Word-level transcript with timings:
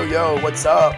Yo, 0.00 0.06
yo, 0.06 0.42
what's 0.42 0.64
up? 0.64 0.94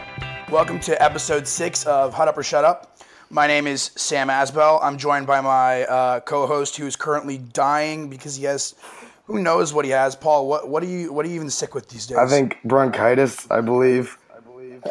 Welcome 0.48 0.79
to 0.80 1.02
episode 1.02 1.45
six 1.48 1.84
of 1.87 2.14
Hut 2.14 2.29
Up 2.29 2.39
or 2.39 2.45
Shut 2.45 2.64
Up. 2.64 2.98
My 3.30 3.48
name 3.48 3.66
is 3.66 3.91
Sam 3.96 4.29
Asbell. 4.29 4.79
I'm 4.80 4.96
joined 4.96 5.27
by 5.27 5.41
my 5.41 5.82
uh, 5.87 6.21
co-host 6.21 6.77
who 6.77 6.87
is 6.87 6.95
currently 6.95 7.38
dying 7.38 8.09
because 8.09 8.37
he 8.37 8.45
has, 8.45 8.77
who 9.24 9.43
knows 9.43 9.74
what 9.74 9.84
he 9.84 9.91
has. 9.91 10.15
Paul, 10.15 10.46
what 10.46 10.69
what 10.69 10.84
are 10.84 10.87
you 10.87 11.12
what 11.12 11.27
are 11.27 11.29
you 11.29 11.34
even 11.34 11.51
sick 11.51 11.74
with 11.74 11.88
these 11.88 12.07
days? 12.07 12.16
I 12.19 12.29
think 12.29 12.59
bronchitis. 12.65 13.51
I 13.51 13.60
believe. 13.60 14.16
I 14.33 14.38
believe. 14.41 14.83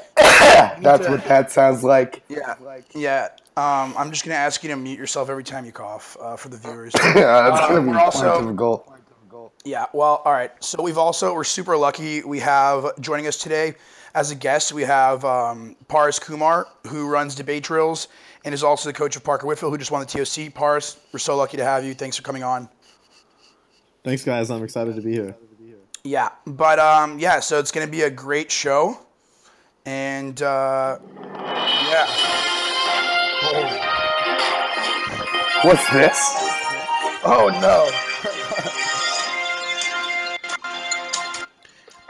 That's 0.83 1.07
what 1.07 1.23
that 1.25 1.49
sounds 1.49 1.81
like. 1.85 2.21
Yeah, 2.27 2.55
yeah. 2.93 3.29
Um, 3.55 3.93
I'm 3.97 4.11
just 4.11 4.25
gonna 4.25 4.35
ask 4.35 4.61
you 4.61 4.69
to 4.71 4.75
mute 4.75 4.99
yourself 4.99 5.29
every 5.29 5.45
time 5.45 5.63
you 5.65 5.71
cough 5.71 6.17
uh, 6.19 6.35
for 6.35 6.49
the 6.49 6.57
viewers. 6.57 6.91
Yeah, 6.99 7.49
that's 7.49 7.61
Uh, 7.61 7.67
gonna 7.69 7.81
be 7.83 7.91
quite 7.93 8.03
also- 8.03 8.41
difficult. 8.41 8.87
Yeah, 9.63 9.85
well, 9.93 10.23
all 10.25 10.33
right. 10.33 10.51
So 10.59 10.81
we've 10.81 10.97
also 10.97 11.33
we're 11.35 11.43
super 11.43 11.77
lucky. 11.77 12.23
We 12.23 12.39
have 12.39 12.99
joining 12.99 13.27
us 13.27 13.37
today 13.37 13.75
as 14.13 14.31
a 14.31 14.35
guest. 14.35 14.73
We 14.73 14.83
have 14.83 15.23
um, 15.25 15.75
Paris 15.87 16.19
Kumar, 16.19 16.67
who 16.87 17.09
runs 17.09 17.35
debate 17.35 17.63
drills 17.63 18.07
and 18.43 18.53
is 18.53 18.63
also 18.63 18.89
the 18.89 18.93
coach 18.93 19.15
of 19.15 19.23
Parker 19.23 19.45
Whitfield, 19.47 19.71
who 19.71 19.77
just 19.77 19.91
won 19.91 20.05
the 20.05 20.05
TOC. 20.05 20.53
Paris, 20.53 20.97
we're 21.13 21.19
so 21.19 21.37
lucky 21.37 21.57
to 21.57 21.63
have 21.63 21.85
you. 21.85 21.93
Thanks 21.93 22.17
for 22.17 22.23
coming 22.23 22.43
on. 22.43 22.67
Thanks, 24.03 24.23
guys. 24.23 24.49
I'm 24.49 24.63
excited 24.63 24.95
to 24.95 25.01
be 25.01 25.11
here. 25.13 25.35
Yeah, 26.03 26.29
but 26.47 26.79
um, 26.79 27.19
yeah, 27.19 27.39
so 27.39 27.59
it's 27.59 27.71
gonna 27.71 27.85
be 27.85 28.01
a 28.01 28.09
great 28.09 28.51
show, 28.51 28.99
and 29.85 30.41
uh, 30.41 30.97
yeah. 31.23 32.07
What's 35.63 35.87
this? 35.91 36.17
Oh 37.23 37.49
no. 37.61 38.10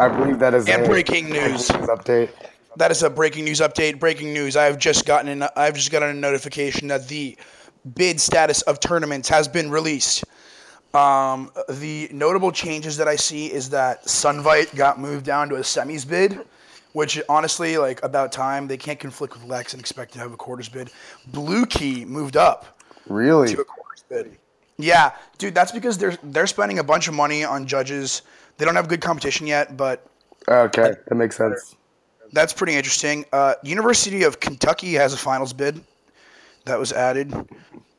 I 0.02 0.08
believe 0.10 0.40
that 0.40 0.56
is 0.56 0.68
And 0.68 0.84
a 0.84 0.88
breaking 0.88 1.30
news. 1.30 1.68
update. 1.68 2.30
That 2.78 2.90
is 2.90 3.04
a 3.04 3.10
breaking 3.10 3.46
news 3.46 3.60
update. 3.60 4.00
Breaking 4.00 4.34
news. 4.34 4.58
I've 4.58 4.80
just 4.80 5.06
gotten 5.06 5.28
an, 5.44 5.48
I've 5.56 5.76
just 5.76 5.92
gotten 5.92 6.10
a 6.10 6.14
notification 6.14 6.88
that 6.88 7.08
the 7.08 7.38
bid 7.96 8.20
status 8.20 8.64
of 8.64 8.80
tournaments 8.80 9.30
has 9.30 9.48
been 9.48 9.70
released. 9.70 10.24
Um, 10.96 11.52
the 11.70 12.10
notable 12.12 12.52
changes 12.52 12.98
that 12.98 13.08
I 13.08 13.16
see 13.16 13.46
is 13.52 13.70
that 13.70 14.06
Sunvite 14.06 14.76
got 14.76 15.00
moved 15.00 15.24
down 15.26 15.50
to 15.50 15.56
a 15.56 15.60
semis 15.62 16.08
bid, 16.08 16.40
which 16.94 17.22
honestly, 17.30 17.78
like 17.78 18.04
about 18.04 18.32
time. 18.32 18.68
They 18.68 18.78
can't 18.78 19.00
conflict 19.00 19.36
with 19.36 19.44
Lex 19.46 19.74
and 19.74 19.80
expect 19.80 20.14
to 20.14 20.20
have 20.20 20.34
a 20.34 20.38
quarters 20.38 20.68
bid. 20.68 20.90
Blue 21.28 21.68
Key 21.68 22.06
moved 22.06 22.36
up 22.38 22.82
Really? 23.08 23.54
to 23.54 23.62
a 23.62 23.66
quarters 23.66 24.04
bid. 24.10 24.38
Yeah, 24.82 25.12
dude, 25.38 25.54
that's 25.56 25.72
because 25.72 25.98
they're 25.98 26.18
they're 26.24 26.48
spending 26.48 26.80
a 26.80 26.84
bunch 26.84 27.08
of 27.08 27.14
money 27.14 27.44
on 27.44 27.66
judges. 27.68 28.22
They 28.58 28.66
don't 28.66 28.76
have 28.76 28.88
good 28.88 29.02
competition 29.02 29.48
yet, 29.48 29.78
but 29.78 30.06
Okay, 30.48 30.94
that 31.08 31.16
makes 31.16 31.38
sense. 31.38 31.76
that's 32.34 32.54
pretty 32.54 32.74
interesting. 32.76 33.26
Uh, 33.32 33.56
University 33.64 34.24
of 34.24 34.40
Kentucky 34.40 34.94
has 34.94 35.14
a 35.14 35.18
finals 35.18 35.54
bid 35.54 35.82
that 36.66 36.78
was 36.80 36.92
added. 36.94 37.34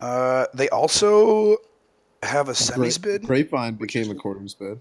Uh, 0.00 0.46
they 0.54 0.68
also 0.70 1.56
have 2.22 2.48
a 2.48 2.52
semis 2.52 3.00
bid. 3.00 3.22
Grapevine 3.24 3.74
became 3.74 4.10
a 4.10 4.14
quarters 4.14 4.54
bid. 4.54 4.80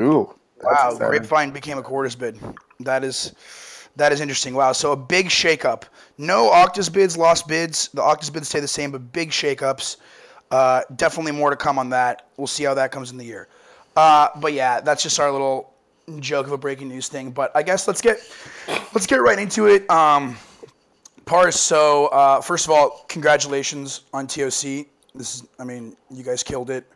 Ooh. 0.00 0.34
Wow, 0.62 0.90
exciting. 0.92 1.08
Grapevine 1.08 1.50
became 1.52 1.78
a 1.78 1.82
quarters 1.82 2.14
bid. 2.16 2.38
That 2.80 3.04
is 3.04 3.32
that 3.96 4.12
is 4.12 4.20
interesting. 4.20 4.54
Wow, 4.54 4.72
so 4.72 4.92
a 4.92 4.96
big 4.96 5.26
shakeup. 5.26 5.82
No 6.18 6.50
Octus 6.50 6.92
bids, 6.92 7.16
lost 7.16 7.48
bids. 7.48 7.88
The 7.94 8.02
Octus 8.02 8.32
bids 8.32 8.48
stay 8.48 8.60
the 8.60 8.68
same, 8.68 8.90
but 8.92 9.12
big 9.12 9.30
shakeups. 9.30 9.96
Uh, 10.50 10.82
definitely 10.96 11.32
more 11.32 11.50
to 11.50 11.56
come 11.56 11.78
on 11.78 11.90
that. 11.90 12.28
We'll 12.36 12.46
see 12.46 12.64
how 12.64 12.74
that 12.74 12.90
comes 12.90 13.10
in 13.10 13.18
the 13.18 13.24
year. 13.24 13.48
Uh, 13.96 14.28
but 14.40 14.52
yeah, 14.52 14.80
that's 14.80 15.02
just 15.02 15.18
our 15.20 15.30
little 15.30 15.74
joke 16.20 16.46
of 16.46 16.52
a 16.52 16.58
breaking 16.58 16.88
news 16.88 17.08
thing. 17.08 17.30
But 17.30 17.52
I 17.54 17.62
guess 17.62 17.86
let's 17.86 18.00
get 18.00 18.18
let's 18.94 19.06
get 19.06 19.16
right 19.16 19.38
into 19.38 19.66
it. 19.66 19.88
Um, 19.90 20.36
Paris. 21.26 21.60
So 21.60 22.06
uh, 22.06 22.40
first 22.40 22.64
of 22.64 22.70
all, 22.70 23.04
congratulations 23.08 24.02
on 24.14 24.26
TOC. 24.26 24.86
This 25.14 25.36
is, 25.36 25.48
I 25.58 25.64
mean, 25.64 25.96
you 26.10 26.22
guys 26.22 26.42
killed 26.42 26.70
it. 26.70 26.86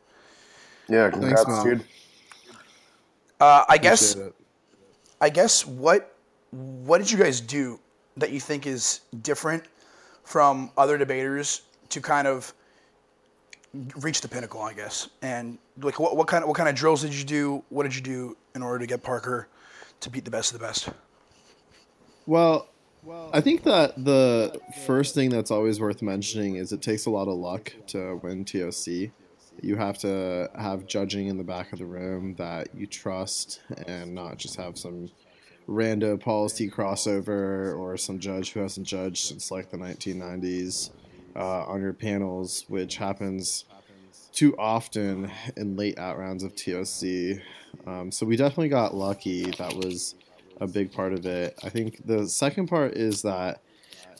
Yeah, 0.88 1.10
congrats, 1.10 1.46
man. 1.46 1.64
dude. 1.64 1.84
Uh, 3.40 3.64
I 3.68 3.78
guess 3.78 4.14
it. 4.14 4.34
I 5.20 5.28
guess 5.28 5.66
what 5.66 6.16
what 6.50 6.98
did 6.98 7.10
you 7.10 7.18
guys 7.18 7.40
do 7.40 7.78
that 8.16 8.30
you 8.30 8.40
think 8.40 8.66
is 8.66 9.00
different 9.22 9.64
from 10.24 10.70
other 10.76 10.98
debaters 10.98 11.62
to 11.88 12.00
kind 12.00 12.26
of 12.26 12.52
reach 14.00 14.20
the 14.20 14.28
pinnacle, 14.28 14.60
I 14.60 14.74
guess? 14.74 15.08
And 15.22 15.58
like 15.80 15.98
what, 15.98 16.16
what 16.16 16.26
kind 16.26 16.42
of 16.42 16.48
what 16.48 16.56
kind 16.56 16.68
of 16.68 16.74
drills 16.74 17.02
did 17.02 17.14
you 17.14 17.24
do? 17.24 17.64
What 17.70 17.84
did 17.84 17.94
you 17.94 18.02
do 18.02 18.36
in 18.54 18.62
order 18.62 18.78
to 18.80 18.86
get 18.86 19.02
Parker 19.02 19.48
to 20.00 20.10
beat 20.10 20.24
the 20.24 20.30
best 20.30 20.52
of 20.52 20.60
the 20.60 20.66
best? 20.66 20.88
Well, 22.26 22.68
I 23.32 23.40
think 23.40 23.64
that 23.64 24.04
the 24.04 24.60
first 24.86 25.14
thing 25.14 25.30
that's 25.30 25.50
always 25.50 25.80
worth 25.80 26.02
mentioning 26.02 26.56
is 26.56 26.72
it 26.72 26.82
takes 26.82 27.06
a 27.06 27.10
lot 27.10 27.26
of 27.26 27.34
luck 27.34 27.72
to 27.88 28.20
win 28.22 28.44
TOC. 28.44 29.10
You 29.60 29.76
have 29.76 29.98
to 29.98 30.48
have 30.56 30.86
judging 30.86 31.26
in 31.26 31.36
the 31.36 31.44
back 31.44 31.72
of 31.72 31.78
the 31.80 31.84
room 31.84 32.34
that 32.36 32.68
you 32.74 32.86
trust 32.86 33.60
and 33.88 34.14
not 34.14 34.38
just 34.38 34.56
have 34.56 34.78
some 34.78 35.10
rando 35.68 36.18
policy 36.18 36.70
crossover 36.70 37.76
or 37.76 37.96
some 37.96 38.18
judge 38.18 38.52
who 38.52 38.60
hasn't 38.60 38.86
judged 38.86 39.24
since 39.24 39.50
like 39.50 39.70
the 39.70 39.76
1990s 39.76 40.90
uh, 41.36 41.64
on 41.64 41.80
your 41.80 41.92
panels, 41.92 42.64
which 42.68 42.96
happens 42.96 43.64
too 44.32 44.56
often 44.58 45.30
in 45.56 45.76
late 45.76 45.98
out 45.98 46.18
rounds 46.18 46.42
of 46.42 46.54
TOC. 46.54 47.40
Um, 47.86 48.10
so 48.10 48.24
we 48.26 48.36
definitely 48.36 48.68
got 48.68 48.94
lucky. 48.94 49.50
That 49.52 49.74
was 49.74 50.14
a 50.60 50.66
big 50.66 50.92
part 50.92 51.12
of 51.12 51.26
it. 51.26 51.58
I 51.62 51.68
think 51.68 52.06
the 52.06 52.26
second 52.26 52.68
part 52.68 52.94
is 52.94 53.22
that 53.22 53.60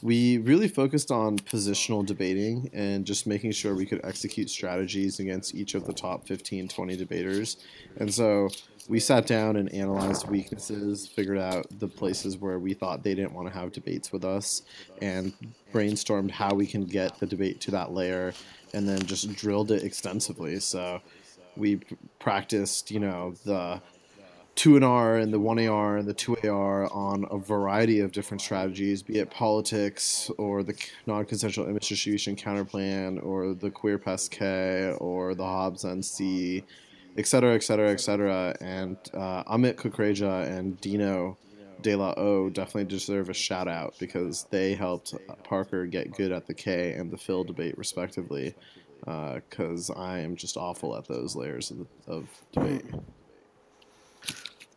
we 0.03 0.37
really 0.39 0.67
focused 0.67 1.11
on 1.11 1.39
positional 1.39 2.05
debating 2.05 2.69
and 2.73 3.05
just 3.05 3.25
making 3.25 3.53
sure 3.53 3.73
we 3.73 3.85
could 3.85 4.01
execute 4.03 4.49
strategies 4.49 5.21
against 5.21 5.55
each 5.55 5.75
of 5.75 5.85
the 5.85 5.93
top 5.93 6.27
15, 6.27 6.67
20 6.67 6.97
debaters. 6.97 7.55
And 7.97 8.13
so 8.13 8.49
we 8.89 8.99
sat 8.99 9.25
down 9.25 9.55
and 9.55 9.73
analyzed 9.73 10.27
weaknesses, 10.27 11.07
figured 11.07 11.37
out 11.37 11.67
the 11.79 11.87
places 11.87 12.37
where 12.37 12.59
we 12.59 12.73
thought 12.73 13.01
they 13.01 13.15
didn't 13.15 13.33
want 13.33 13.47
to 13.47 13.53
have 13.53 13.71
debates 13.71 14.11
with 14.11 14.25
us, 14.25 14.63
and 15.01 15.31
brainstormed 15.73 16.31
how 16.31 16.53
we 16.53 16.67
can 16.67 16.83
get 16.83 17.17
the 17.19 17.25
debate 17.25 17.61
to 17.61 17.71
that 17.71 17.93
layer, 17.93 18.33
and 18.73 18.87
then 18.87 18.99
just 19.03 19.33
drilled 19.37 19.71
it 19.71 19.83
extensively. 19.83 20.59
So 20.59 20.99
we 21.55 21.79
practiced, 22.19 22.91
you 22.91 22.99
know, 22.99 23.35
the 23.45 23.81
two 24.55 24.75
and 24.75 24.85
R 24.85 25.17
and 25.17 25.33
the 25.33 25.39
one 25.39 25.59
AR 25.59 25.97
and 25.97 26.07
the 26.07 26.13
two 26.13 26.37
AR 26.47 26.91
on 26.93 27.25
a 27.31 27.37
variety 27.37 27.99
of 27.99 28.11
different 28.11 28.41
strategies, 28.41 29.01
be 29.01 29.19
it 29.19 29.31
politics 29.31 30.29
or 30.37 30.63
the 30.63 30.75
non-consensual 31.07 31.67
image 31.67 31.89
distribution 31.89 32.35
counterplan 32.35 33.23
or 33.23 33.53
the 33.53 33.71
queer 33.71 33.97
pess 33.97 34.27
K 34.29 34.95
or 34.99 35.33
the 35.33 35.43
Hobbes 35.43 35.83
NC, 35.83 36.63
et 37.17 37.27
cetera, 37.27 37.55
et 37.55 37.63
cetera, 37.63 37.91
et 37.91 37.99
cetera. 37.99 38.55
And 38.61 38.97
uh, 39.13 39.43
Amit 39.45 39.75
Kukreja 39.75 40.47
and 40.47 40.79
Dino 40.79 41.37
De 41.81 41.95
La 41.95 42.13
O 42.15 42.49
definitely 42.49 42.85
deserve 42.85 43.29
a 43.29 43.33
shout 43.33 43.67
out 43.67 43.95
because 43.99 44.45
they 44.51 44.73
helped 44.75 45.13
Parker 45.43 45.85
get 45.85 46.15
good 46.15 46.31
at 46.31 46.45
the 46.45 46.53
K 46.53 46.93
and 46.93 47.11
the 47.11 47.17
Phil 47.17 47.43
debate 47.43 47.77
respectively. 47.77 48.55
Because 49.05 49.89
I 49.89 50.19
am 50.19 50.37
just 50.37 50.55
awful 50.55 50.95
at 50.95 51.09
those 51.09 51.35
layers 51.35 51.71
of, 51.71 51.87
of 52.07 52.29
debate. 52.53 52.85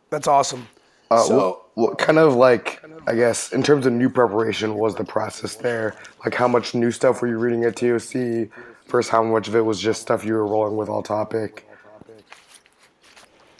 That's 0.09 0.27
awesome. 0.27 0.67
Uh, 1.11 1.19
So- 1.23 1.37
what, 1.37 1.89
what 1.89 1.97
kind 1.97 2.17
of 2.17 2.35
like, 2.35 2.83
I 3.07 3.13
guess, 3.15 3.51
in 3.53 3.63
terms 3.63 3.85
of 3.85 3.93
new 3.93 4.09
preparation, 4.09 4.75
was 4.75 4.95
the 4.95 5.03
process 5.03 5.55
there? 5.55 5.95
Like, 6.25 6.33
how 6.33 6.47
much 6.47 6.73
new 6.73 6.91
stuff 6.91 7.21
were 7.21 7.27
you 7.27 7.37
reading 7.37 7.63
at 7.65 7.75
TOC? 7.75 8.49
First, 8.87 9.09
how 9.09 9.21
much 9.23 9.47
of 9.47 9.55
it 9.55 9.61
was 9.61 9.79
just 9.79 10.01
stuff 10.01 10.23
you 10.25 10.33
were 10.33 10.45
rolling 10.47 10.75
with 10.77 10.89
all 10.89 11.03
topic? 11.03 11.67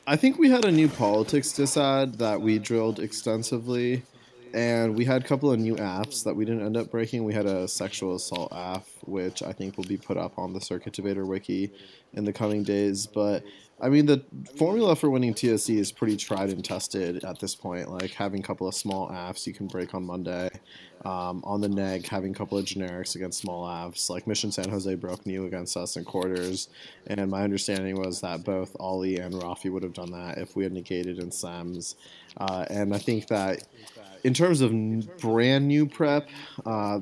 I 0.10 0.16
think 0.16 0.40
we 0.40 0.50
had 0.50 0.64
a 0.64 0.72
new 0.72 0.88
politics 0.88 1.50
disad 1.52 2.18
that 2.18 2.40
we 2.40 2.60
drilled 2.60 3.00
extensively, 3.00 4.04
and 4.57 4.95
we 4.95 5.06
had 5.06 5.24
a 5.24 5.27
couple 5.27 5.51
of 5.51 5.59
new 5.59 5.75
AFs 5.75 6.24
that 6.24 6.36
we 6.36 6.44
didn't 6.44 6.65
end 6.65 6.77
up 6.77 6.89
breaking. 6.89 7.24
We 7.24 7.33
had 7.36 7.45
a 7.45 7.68
sexual 7.68 8.15
assault 8.15 8.50
AF, 8.51 8.89
which 9.01 9.44
I 9.44 9.54
think 9.54 9.77
will 9.77 9.86
be 9.86 9.98
put 9.98 10.18
up 10.18 10.39
on 10.39 10.51
the 10.51 10.59
Circuit 10.59 10.94
Debater 10.94 11.27
wiki 11.27 11.71
in 12.13 12.25
the 12.25 12.33
coming 12.33 12.63
days. 12.63 13.06
But 13.06 13.44
I 13.80 13.89
mean, 13.89 14.07
the 14.07 14.25
formula 14.57 14.95
for 14.95 15.12
winning 15.12 15.36
TSC 15.36 15.77
is 15.77 15.92
pretty 15.92 16.18
tried 16.18 16.50
and 16.50 16.65
tested 16.65 17.24
at 17.24 17.39
this 17.39 17.54
point. 17.54 17.92
Like 17.92 18.09
having 18.09 18.39
a 18.39 18.44
couple 18.44 18.68
of 18.68 18.74
small 18.74 19.09
AFs 19.09 19.45
you 19.45 19.54
can 19.54 19.68
break 19.68 19.94
on 19.94 20.04
Monday. 20.04 20.50
Um, 21.06 21.44
on 21.45 21.62
the 21.62 21.69
neg, 21.69 22.07
having 22.07 22.31
a 22.31 22.33
couple 22.33 22.57
of 22.57 22.65
generics 22.65 23.15
against 23.15 23.39
small 23.39 23.68
AFs. 23.68 24.09
Like 24.09 24.25
Mission 24.25 24.51
San 24.51 24.69
Jose 24.69 24.95
broke 24.95 25.24
new 25.27 25.45
against 25.45 25.77
us 25.77 25.95
in 25.95 26.04
quarters. 26.04 26.69
And 27.06 27.30
my 27.30 27.44
understanding 27.44 28.01
was 28.01 28.21
that 28.21 28.44
both 28.44 28.75
Ollie 28.80 29.19
and 29.19 29.36
Rafi 29.36 29.71
would 29.71 29.83
have 29.83 29.94
done 29.94 30.12
that 30.13 30.39
if 30.39 30.56
we 30.56 30.63
had 30.63 30.74
negated 30.74 31.19
in 31.19 31.30
SEMs. 31.30 31.94
Uh, 32.38 32.65
and 32.71 32.95
I 32.95 32.98
think 32.98 33.27
that 33.27 33.62
in 34.24 34.34
terms 34.34 34.62
of 34.62 34.72
brand 35.18 35.68
new 35.68 35.86
prep, 35.88 36.28
uh, 36.66 37.00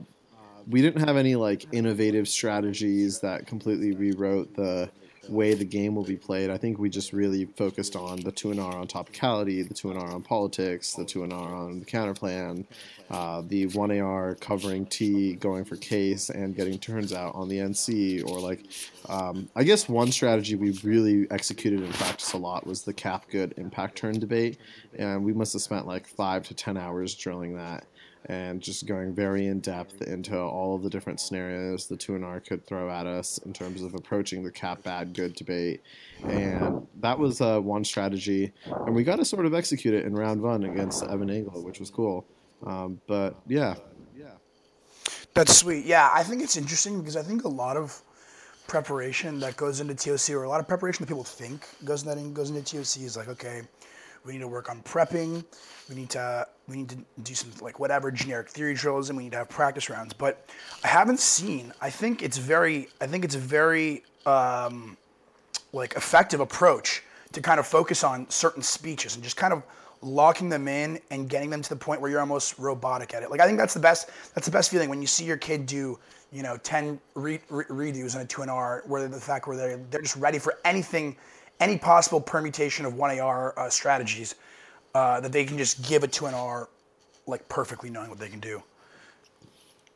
we 0.68 0.82
didn't 0.82 1.08
have 1.08 1.18
any 1.18 1.36
like 1.36 1.68
innovative 1.72 2.28
strategies 2.28 3.20
that 3.20 3.46
completely 3.46 3.94
rewrote 3.94 4.54
the 4.56 4.90
way 5.30 5.54
the 5.54 5.66
game 5.66 5.96
will 5.96 6.04
be 6.04 6.16
played. 6.16 6.50
I 6.50 6.58
think 6.58 6.80
we 6.80 6.90
just 6.90 7.14
really 7.14 7.46
focused 7.46 7.96
on 7.96 8.20
the 8.22 8.32
two 8.32 8.52
and 8.52 8.60
R 8.60 8.78
on 8.78 8.88
topicality, 8.88 9.68
the 9.68 9.74
two 9.74 9.92
and 9.92 10.00
R 10.00 10.12
on 10.12 10.22
politics, 10.22 10.94
the 10.94 11.06
two 11.06 11.24
and 11.24 11.34
R 11.34 11.54
on 11.54 11.80
the 11.80 11.86
counter 11.86 12.14
plan, 12.14 12.66
uh, 13.10 13.42
the 13.48 13.68
one 13.68 13.98
AR 13.98 14.36
covering 14.36 14.86
T, 14.86 15.34
going 15.36 15.66
for 15.66 15.76
case, 15.76 16.30
and 16.30 16.56
getting 16.56 16.78
turns 16.78 17.14
out 17.14 17.36
on 17.36 17.50
the 17.50 17.58
NC. 17.58 18.30
Or 18.30 18.40
like, 18.40 18.66
um, 19.10 19.50
I 19.56 19.64
guess 19.64 19.90
one 19.90 20.12
strategy 20.12 20.56
we 20.56 20.72
really 20.84 21.30
executed 21.32 21.82
in 21.82 21.92
practice 21.94 22.34
a 22.34 22.38
lot 22.38 22.66
was 22.66 22.84
the 22.84 22.94
cap 22.94 23.26
good 23.30 23.54
impact 23.58 23.98
turn 23.98 24.20
debate, 24.20 24.58
and 24.98 25.24
we 25.24 25.34
must 25.34 25.54
have 25.54 25.62
spent 25.62 25.88
like 25.88 26.08
five 26.08 26.48
to 26.48 26.54
ten 26.54 26.78
hours 26.78 27.16
drilling 27.16 27.56
that 27.56 27.86
and 28.26 28.62
just 28.62 28.86
going 28.86 29.14
very 29.14 29.48
in 29.48 29.60
depth 29.60 30.02
into 30.02 30.38
all 30.38 30.76
of 30.76 30.84
the 30.84 30.90
different 30.90 31.20
scenarios 31.20 31.88
the 31.88 31.96
2NR 31.96 32.46
could 32.46 32.66
throw 32.66 32.90
at 32.90 33.06
us 33.06 33.38
in 33.40 33.54
terms 33.54 33.82
of 33.82 33.94
approaching 33.94 34.44
the 34.44 34.52
cap 34.52 34.84
bad 34.84 35.14
good 35.14 35.36
debate. 35.36 35.82
And 36.24 36.88
that 37.02 37.18
was 37.18 37.42
uh, 37.42 37.60
one 37.60 37.84
strategy. 37.84 38.52
And 38.66 38.96
we 38.96 39.04
got 39.04 39.18
to 39.18 39.26
sort 39.26 39.46
of 39.46 39.54
execute 39.54 39.94
it 39.94 40.06
in 40.06 40.14
round 40.14 40.42
one 40.42 40.64
against 40.64 41.04
Evan 41.04 41.30
Engel, 41.30 41.64
which 41.64 41.80
was 41.80 41.90
cool. 41.90 42.26
Um, 42.66 43.00
but 43.08 43.36
yeah. 43.48 43.76
That's 45.36 45.54
sweet. 45.54 45.86
Yeah, 45.86 46.10
I 46.14 46.24
think 46.24 46.42
it's 46.42 46.56
interesting 46.56 47.00
because 47.00 47.18
I 47.18 47.22
think 47.22 47.44
a 47.44 47.50
lot 47.50 47.76
of 47.76 48.02
preparation 48.68 49.38
that 49.42 49.58
goes 49.58 49.82
into 49.82 49.94
TOC, 49.94 50.34
or 50.34 50.44
a 50.44 50.50
lot 50.50 50.62
of 50.62 50.68
preparation 50.68 51.04
that 51.04 51.10
people 51.10 51.26
think 51.26 51.68
goes 51.84 52.08
into, 52.08 52.30
goes 52.30 52.50
into 52.50 52.62
TOC, 52.64 53.04
is 53.04 53.18
like, 53.18 53.28
okay, 53.28 53.62
we 54.26 54.34
need 54.34 54.40
to 54.40 54.48
work 54.48 54.70
on 54.70 54.82
prepping. 54.82 55.46
We 55.90 55.96
need 55.96 56.10
to 56.12 56.48
we 56.68 56.78
need 56.78 56.90
to 56.90 56.98
do 57.22 57.36
some 57.36 57.52
like 57.62 57.80
whatever 57.80 58.12
generic 58.12 58.50
theory 58.50 58.74
drills, 58.74 59.10
and 59.10 59.18
we 59.18 59.24
need 59.24 59.32
to 59.34 59.38
have 59.38 59.50
practice 59.50 59.90
rounds. 59.90 60.14
But 60.14 60.50
I 60.84 60.88
haven't 60.88 61.20
seen. 61.20 61.72
I 61.80 61.90
think 61.90 62.24
it's 62.24 62.38
very. 62.38 62.90
I 63.00 63.08
think 63.08 63.24
it's 63.24 63.36
a 63.36 63.40
very 63.40 64.04
um, 64.26 64.98
like 65.74 65.94
effective 65.96 66.40
approach 66.40 67.04
to 67.34 67.42
kind 67.42 67.60
of 67.60 67.68
focus 67.68 68.04
on 68.04 68.30
certain 68.30 68.64
speeches 68.64 69.16
and 69.16 69.24
just 69.24 69.38
kind 69.38 69.54
of 69.54 69.62
locking 70.02 70.50
them 70.50 70.68
in 70.68 71.00
and 71.12 71.30
getting 71.30 71.50
them 71.50 71.62
to 71.62 71.70
the 71.70 71.76
point 71.76 72.02
where 72.02 72.10
you're 72.10 72.20
almost 72.20 72.58
robotic 72.58 73.14
at 73.14 73.24
it. 73.24 73.30
Like 73.30 73.42
I 73.42 73.46
think 73.46 73.60
that's 73.60 73.74
the 73.74 73.80
best. 73.80 74.10
That's 74.34 74.46
the 74.46 74.52
best 74.52 74.72
feeling 74.72 74.90
when 74.90 75.02
you 75.02 75.08
see 75.08 75.26
your 75.26 75.38
kid 75.38 75.66
do 75.66 76.00
you 76.32 76.42
know 76.44 76.58
10 76.58 77.00
re- 77.14 77.40
re- 77.50 77.66
redos 77.66 78.16
in 78.16 78.22
a 78.22 78.26
2NR 78.26 78.86
where 78.88 79.08
the 79.08 79.20
fact 79.20 79.48
where 79.48 79.56
they're, 79.56 79.78
they're 79.90 80.02
just 80.02 80.18
ready 80.18 80.40
for 80.40 80.56
anything 80.66 81.16
any 81.60 81.78
possible 81.78 82.20
permutation 82.20 82.86
of 82.86 82.94
1AR 82.94 83.58
uh, 83.58 83.70
strategies 83.70 84.36
uh, 84.94 85.20
that 85.20 85.32
they 85.32 85.46
can 85.46 85.58
just 85.58 85.88
give 85.88 86.04
it 86.04 86.12
to 86.14 86.26
an 86.26 86.34
R 86.34 86.70
like 87.28 87.48
perfectly 87.50 87.90
knowing 87.90 88.10
what 88.10 88.20
they 88.20 88.30
can 88.30 88.40
do. 88.40 88.62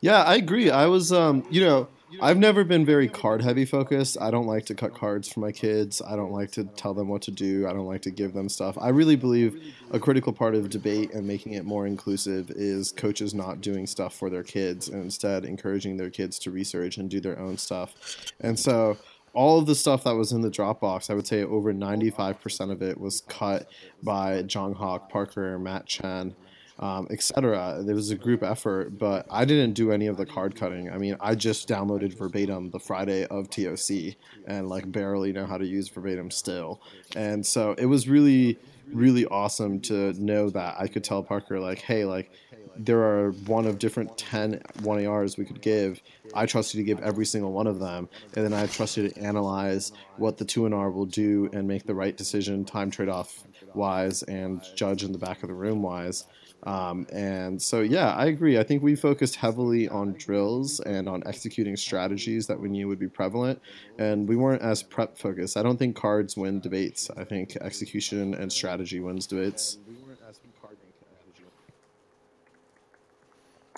Yeah, 0.01 0.23
I 0.23 0.35
agree. 0.35 0.71
I 0.71 0.85
was, 0.85 1.11
um, 1.11 1.45
you 1.50 1.61
know, 1.61 1.88
I've 2.21 2.38
never 2.38 2.63
been 2.63 2.85
very 2.85 3.07
card 3.07 3.41
heavy 3.41 3.65
focused. 3.65 4.17
I 4.19 4.31
don't 4.31 4.47
like 4.47 4.65
to 4.67 4.75
cut 4.75 4.95
cards 4.95 5.31
for 5.31 5.41
my 5.41 5.51
kids. 5.51 6.01
I 6.01 6.15
don't 6.15 6.31
like 6.31 6.51
to 6.53 6.63
tell 6.63 6.94
them 6.94 7.07
what 7.07 7.21
to 7.23 7.31
do. 7.31 7.67
I 7.67 7.73
don't 7.73 7.85
like 7.85 8.01
to 8.03 8.11
give 8.11 8.33
them 8.33 8.50
stuff. 8.50 8.77
I 8.79 8.89
really 8.89 9.15
believe 9.15 9.61
a 9.91 10.00
critical 10.00 10.33
part 10.33 10.56
of 10.56 10.69
debate 10.69 11.13
and 11.13 11.27
making 11.27 11.53
it 11.53 11.65
more 11.65 11.85
inclusive 11.85 12.50
is 12.51 12.91
coaches 12.91 13.33
not 13.33 13.61
doing 13.61 13.85
stuff 13.85 14.15
for 14.15 14.29
their 14.29 14.44
kids 14.44 14.89
and 14.89 15.03
instead 15.03 15.45
encouraging 15.45 15.97
their 15.97 16.09
kids 16.09 16.39
to 16.39 16.51
research 16.51 16.97
and 16.97 17.09
do 17.09 17.19
their 17.19 17.38
own 17.38 17.57
stuff. 17.57 17.94
And 18.39 18.57
so 18.57 18.97
all 19.34 19.60
of 19.60 19.66
the 19.66 19.76
stuff 19.76 20.04
that 20.04 20.16
was 20.16 20.31
in 20.31 20.42
the 20.42 20.50
Dropbox, 20.50 21.10
I 21.10 21.14
would 21.14 21.28
say 21.28 21.44
over 21.44 21.74
95% 21.74 22.72
of 22.72 22.81
it 22.81 23.00
was 23.00 23.22
cut 23.28 23.70
by 24.04 24.42
Jong 24.44 24.74
Hawk, 24.74 25.10
Parker, 25.10 25.60
Matt 25.60 25.86
Chen, 25.86 26.36
um, 26.80 27.08
etc. 27.12 27.81
There 27.86 27.96
was 27.96 28.10
a 28.10 28.16
group 28.16 28.42
effort, 28.42 28.98
but 28.98 29.26
I 29.30 29.46
didn't 29.46 29.74
do 29.74 29.92
any 29.92 30.08
of 30.08 30.18
the 30.18 30.26
card 30.26 30.56
cutting. 30.56 30.90
I 30.90 30.98
mean, 30.98 31.18
I 31.20 31.36
just 31.36 31.68
downloaded 31.68 32.18
verbatim 32.18 32.72
the 32.72 32.80
Friday 32.80 33.26
of 33.26 33.50
TOC 33.50 34.16
and 34.48 34.70
like 34.70 34.90
barely 34.92 35.34
know 35.34 35.46
how 35.46 35.58
to 35.58 35.66
use 35.66 35.90
verbatim 35.90 36.31
still. 36.31 36.81
And 37.16 37.46
so 37.46 37.76
it 37.78 37.86
was 37.86 38.08
really, 38.08 38.58
really 38.94 39.26
awesome 39.26 39.81
to 39.81 40.14
know 40.14 40.50
that 40.52 40.76
I 40.80 40.88
could 40.88 41.04
tell 41.04 41.22
Parker, 41.22 41.60
like, 41.60 41.80
hey, 41.80 42.06
like, 42.06 42.31
there 42.80 43.02
are 43.02 43.31
one 43.46 43.68
of 43.68 43.78
different 43.78 44.18
10 44.18 44.62
1ARs 44.80 45.38
we 45.38 45.46
could 45.46 45.62
give. 45.62 46.02
I 46.34 46.46
trust 46.46 46.74
you 46.74 46.80
to 46.80 46.86
give 46.86 47.00
every 47.02 47.26
single 47.26 47.52
one 47.52 47.68
of 47.68 47.80
them. 47.80 48.08
And 48.36 48.46
then 48.46 48.54
I 48.54 48.68
trust 48.68 48.96
you 48.96 49.10
to 49.10 49.22
analyze 49.22 49.92
what 50.18 50.38
the 50.38 50.46
2NR 50.46 50.94
will 50.94 51.06
do 51.06 51.50
and 51.52 51.68
make 51.68 51.86
the 51.86 51.94
right 51.94 52.16
decision, 52.16 52.64
time 52.64 52.90
trade 52.90 53.10
off 53.10 53.44
wise, 53.74 54.24
and 54.24 54.64
judge 54.76 55.04
in 55.04 55.12
the 55.12 55.18
back 55.18 55.44
of 55.44 55.50
the 55.50 55.56
room 55.56 55.81
wise. 55.81 56.26
Um, 56.64 57.08
and 57.12 57.62
so, 57.62 57.81
yeah, 57.81 58.12
I 58.12 58.26
agree. 58.26 58.58
I 58.58 58.64
think 58.64 58.84
we 58.84 58.96
focused 58.96 59.36
heavily 59.36 59.88
on 59.88 60.14
drills 60.14 60.80
and 60.81 61.08
on 61.08 61.24
executing 61.26 61.78
strategies 61.78 62.48
that 62.48 62.60
we 62.60 62.70
knew 62.70 62.88
would 62.88 63.00
be 63.00 63.08
prevalent, 63.08 63.62
and 63.98 64.28
we 64.28 64.36
weren't 64.36 64.62
as 64.62 64.84
prep 64.84 65.18
focused. 65.18 65.56
I 65.56 65.64
don't 65.64 65.78
think 65.78 65.96
cards 65.96 66.36
win 66.36 66.60
debates. 66.60 67.10
I 67.16 67.24
think 67.24 67.56
execution 67.58 68.34
and 68.34 68.52
strategy 68.52 69.00
wins 69.00 69.26
debates. 69.26 69.78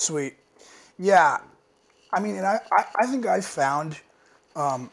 Sweet. 0.02 0.34
Yeah. 0.98 1.38
I 2.12 2.20
mean, 2.20 2.36
and 2.36 2.46
I, 2.46 2.60
I, 2.72 2.86
I 3.02 3.06
think 3.06 3.28
I 3.28 3.40
found, 3.40 4.00
um, 4.56 4.90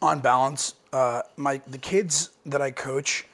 on 0.00 0.20
balance, 0.20 0.76
uh, 0.94 1.20
my 1.36 1.60
the 1.66 1.76
kids 1.76 2.30
that 2.46 2.62
I 2.62 2.70
coach 2.70 3.26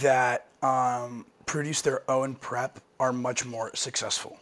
that 0.00 0.46
um, 0.62 1.26
produce 1.44 1.82
their 1.82 2.10
own 2.10 2.34
prep 2.34 2.80
are 2.98 3.12
much 3.12 3.44
more 3.44 3.70
successful 3.74 4.38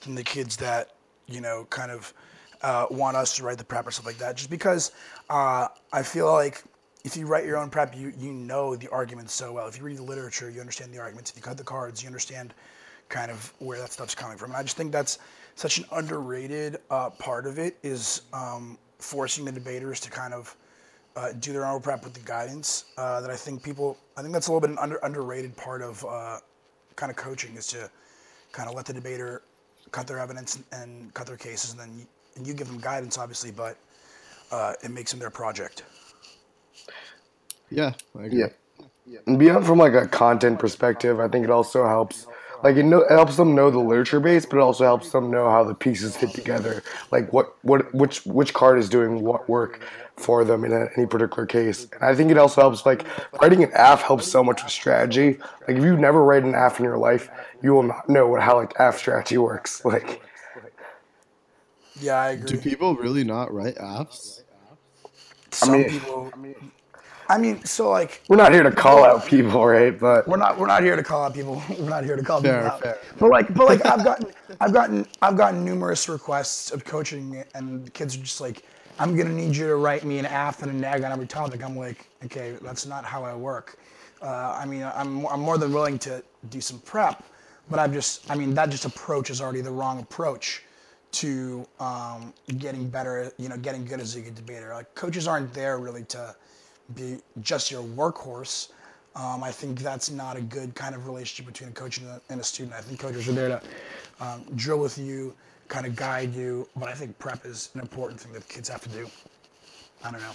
than 0.00 0.14
the 0.14 0.24
kids 0.24 0.56
that 0.56 0.94
you 1.28 1.42
know 1.42 1.66
kind 1.68 1.92
of 1.92 2.14
uh, 2.62 2.86
want 2.90 3.18
us 3.18 3.36
to 3.36 3.44
write 3.44 3.58
the 3.58 3.64
prep 3.64 3.86
or 3.86 3.90
stuff 3.90 4.06
like 4.06 4.16
that. 4.16 4.38
Just 4.38 4.48
because 4.48 4.92
uh, 5.28 5.68
I 5.92 6.02
feel 6.02 6.32
like 6.32 6.64
if 7.04 7.18
you 7.18 7.26
write 7.26 7.44
your 7.44 7.58
own 7.58 7.68
prep, 7.68 7.94
you 7.94 8.14
you 8.18 8.32
know 8.32 8.76
the 8.76 8.88
arguments 8.88 9.34
so 9.34 9.52
well. 9.52 9.68
If 9.68 9.76
you 9.76 9.84
read 9.84 9.98
the 9.98 10.02
literature, 10.02 10.48
you 10.48 10.60
understand 10.60 10.90
the 10.90 11.00
arguments. 11.00 11.30
If 11.30 11.36
you 11.36 11.42
cut 11.42 11.58
the 11.58 11.64
cards, 11.64 12.02
you 12.02 12.06
understand 12.06 12.54
kind 13.10 13.30
of 13.30 13.52
where 13.58 13.78
that 13.78 13.92
stuff's 13.92 14.14
coming 14.14 14.38
from. 14.38 14.52
And 14.52 14.56
I 14.56 14.62
just 14.62 14.78
think 14.78 14.92
that's 14.92 15.18
such 15.56 15.76
an 15.78 15.84
underrated 15.92 16.78
uh, 16.90 17.10
part 17.10 17.46
of 17.46 17.58
it 17.58 17.76
is 17.82 18.22
um, 18.32 18.78
forcing 18.98 19.44
the 19.44 19.52
debaters 19.52 20.00
to 20.00 20.10
kind 20.10 20.32
of 20.32 20.56
uh, 21.16 21.32
do 21.40 21.52
their 21.52 21.66
own 21.66 21.82
prep 21.82 22.04
with 22.04 22.14
the 22.14 22.20
guidance. 22.20 22.86
Uh, 22.96 23.20
that 23.20 23.30
I 23.30 23.36
think 23.36 23.62
people, 23.62 23.98
I 24.16 24.22
think 24.22 24.32
that's 24.32 24.46
a 24.46 24.52
little 24.52 24.66
bit 24.66 24.70
an 24.70 24.78
under, 24.78 24.96
underrated 25.02 25.54
part 25.56 25.82
of 25.82 26.02
uh, 26.08 26.38
kind 26.96 27.10
of 27.10 27.16
coaching 27.16 27.56
is 27.56 27.66
to 27.68 27.90
kind 28.52 28.68
of 28.68 28.74
let 28.74 28.86
the 28.86 28.94
debater 28.94 29.42
cut 29.90 30.06
their 30.06 30.18
evidence 30.18 30.62
and 30.72 31.12
cut 31.14 31.26
their 31.26 31.36
cases, 31.36 31.72
and 31.72 31.80
then 31.80 31.98
you, 31.98 32.06
and 32.36 32.46
you 32.46 32.54
give 32.54 32.68
them 32.68 32.78
guidance, 32.78 33.18
obviously, 33.18 33.50
but 33.50 33.76
uh, 34.52 34.74
it 34.84 34.90
makes 34.90 35.10
them 35.10 35.18
their 35.18 35.30
project. 35.30 35.82
Yeah, 37.70 37.92
I 38.18 38.24
agree. 38.24 38.44
Yeah. 39.06 39.18
And 39.26 39.38
beyond 39.38 39.66
from 39.66 39.78
like 39.78 39.94
a 39.94 40.06
content 40.06 40.58
perspective, 40.60 41.18
I 41.18 41.26
think 41.26 41.44
it 41.44 41.50
also 41.50 41.86
helps 41.86 42.26
like 42.62 42.76
it, 42.76 42.84
know, 42.84 43.00
it 43.00 43.10
helps 43.10 43.36
them 43.36 43.54
know 43.54 43.70
the 43.70 43.78
literature 43.78 44.20
base, 44.20 44.46
but 44.46 44.56
it 44.56 44.60
also 44.60 44.84
helps 44.84 45.10
them 45.10 45.30
know 45.30 45.50
how 45.50 45.64
the 45.64 45.74
pieces 45.74 46.16
fit 46.16 46.30
together. 46.30 46.82
Like 47.10 47.32
what, 47.32 47.56
what, 47.62 47.92
which, 47.94 48.24
which 48.26 48.54
card 48.54 48.78
is 48.78 48.88
doing 48.88 49.22
what 49.22 49.48
work 49.48 49.80
for 50.16 50.44
them 50.44 50.64
in 50.64 50.72
a, 50.72 50.88
any 50.96 51.06
particular 51.06 51.46
case. 51.46 51.84
And 51.92 52.02
I 52.02 52.14
think 52.14 52.30
it 52.30 52.38
also 52.38 52.60
helps. 52.60 52.84
Like 52.84 53.06
writing 53.40 53.64
an 53.64 53.70
AF 53.74 54.02
helps 54.02 54.26
so 54.26 54.44
much 54.44 54.62
with 54.62 54.72
strategy. 54.72 55.38
Like 55.66 55.76
if 55.76 55.84
you 55.84 55.96
never 55.96 56.22
write 56.22 56.44
an 56.44 56.54
AF 56.54 56.78
in 56.78 56.84
your 56.84 56.98
life, 56.98 57.30
you 57.62 57.72
will 57.72 57.84
not 57.84 58.08
know 58.08 58.26
what 58.28 58.42
how 58.42 58.56
like 58.56 58.74
AF 58.78 58.98
strategy 58.98 59.38
works. 59.38 59.82
Like. 59.90 60.22
Yeah, 62.00 62.14
I 62.14 62.30
agree. 62.30 62.52
Do 62.52 62.58
people 62.58 62.94
really 62.94 63.24
not 63.24 63.52
write 63.52 63.74
AFs? 63.74 64.42
Some 65.50 65.74
I 65.74 65.78
mean, 65.78 65.90
people. 65.90 66.30
I 66.32 66.36
mean, 66.38 66.72
so 67.64 67.90
like 67.90 68.22
we're 68.28 68.36
not 68.36 68.52
here 68.52 68.62
to 68.62 68.72
call 68.72 69.04
out 69.04 69.26
people, 69.26 69.64
right? 69.64 69.98
But 69.98 70.26
we're 70.26 70.36
not 70.36 70.58
we're 70.58 70.66
not 70.66 70.82
here 70.82 70.96
to 70.96 71.02
call 71.02 71.24
out 71.24 71.34
people. 71.34 71.62
We're 71.78 71.88
not 71.88 72.04
here 72.04 72.16
to 72.16 72.22
call 72.22 72.40
fair, 72.40 72.58
people 72.58 72.70
out. 72.72 72.82
Fair. 72.82 72.98
But 73.18 73.30
like 73.30 73.54
but 73.54 73.66
like 73.66 73.86
I've 73.86 74.04
gotten 74.04 74.32
I've 74.60 74.72
gotten 74.72 75.06
I've 75.22 75.36
gotten 75.36 75.64
numerous 75.64 76.08
requests 76.08 76.72
of 76.72 76.84
coaching, 76.84 77.42
and 77.54 77.86
the 77.86 77.90
kids 77.90 78.16
are 78.16 78.20
just 78.20 78.40
like, 78.40 78.64
I'm 78.98 79.16
gonna 79.16 79.32
need 79.32 79.54
you 79.54 79.66
to 79.68 79.76
write 79.76 80.04
me 80.04 80.18
an 80.18 80.26
AF 80.26 80.62
and 80.62 80.70
a 80.72 80.74
neg 80.74 81.04
on 81.04 81.12
every 81.12 81.26
topic. 81.26 81.62
I'm 81.62 81.76
like, 81.76 82.08
okay, 82.24 82.56
that's 82.62 82.86
not 82.86 83.04
how 83.04 83.24
I 83.24 83.34
work. 83.34 83.78
Uh, 84.20 84.58
I 84.60 84.66
mean, 84.66 84.82
I'm 84.82 85.26
I'm 85.26 85.40
more 85.40 85.56
than 85.58 85.72
willing 85.72 85.98
to 86.00 86.22
do 86.50 86.60
some 86.60 86.80
prep, 86.80 87.24
but 87.70 87.78
I've 87.78 87.92
just 87.92 88.30
I 88.30 88.34
mean 88.34 88.54
that 88.54 88.70
just 88.70 88.84
approach 88.84 89.30
is 89.30 89.40
already 89.40 89.60
the 89.60 89.70
wrong 89.70 90.00
approach 90.00 90.64
to 91.12 91.66
um, 91.78 92.32
getting 92.58 92.88
better. 92.88 93.32
You 93.38 93.48
know, 93.48 93.56
getting 93.56 93.84
good 93.84 94.00
as 94.00 94.16
a 94.16 94.20
good 94.20 94.34
debater. 94.34 94.74
Like 94.74 94.94
coaches 94.94 95.28
aren't 95.28 95.54
there 95.54 95.78
really 95.78 96.04
to 96.04 96.34
be 96.94 97.18
just 97.40 97.70
your 97.70 97.82
workhorse. 97.82 98.70
Um, 99.16 99.42
I 99.42 99.50
think 99.50 99.80
that's 99.80 100.10
not 100.10 100.36
a 100.36 100.40
good 100.40 100.74
kind 100.74 100.94
of 100.94 101.06
relationship 101.06 101.52
between 101.52 101.70
a 101.70 101.72
coach 101.72 101.98
and 101.98 102.06
a, 102.06 102.20
and 102.28 102.40
a 102.40 102.44
student. 102.44 102.74
I 102.76 102.80
think 102.80 103.00
coaches 103.00 103.28
are 103.28 103.32
there 103.32 103.48
to 103.48 103.62
um, 104.24 104.44
drill 104.54 104.78
with 104.78 104.98
you, 104.98 105.34
kind 105.68 105.86
of 105.86 105.96
guide 105.96 106.34
you, 106.34 106.68
but 106.76 106.88
I 106.88 106.94
think 106.94 107.18
prep 107.18 107.44
is 107.44 107.70
an 107.74 107.80
important 107.80 108.20
thing 108.20 108.32
that 108.32 108.48
kids 108.48 108.68
have 108.68 108.82
to 108.82 108.88
do. 108.90 109.08
I 110.04 110.12
don't 110.12 110.20
know. 110.20 110.32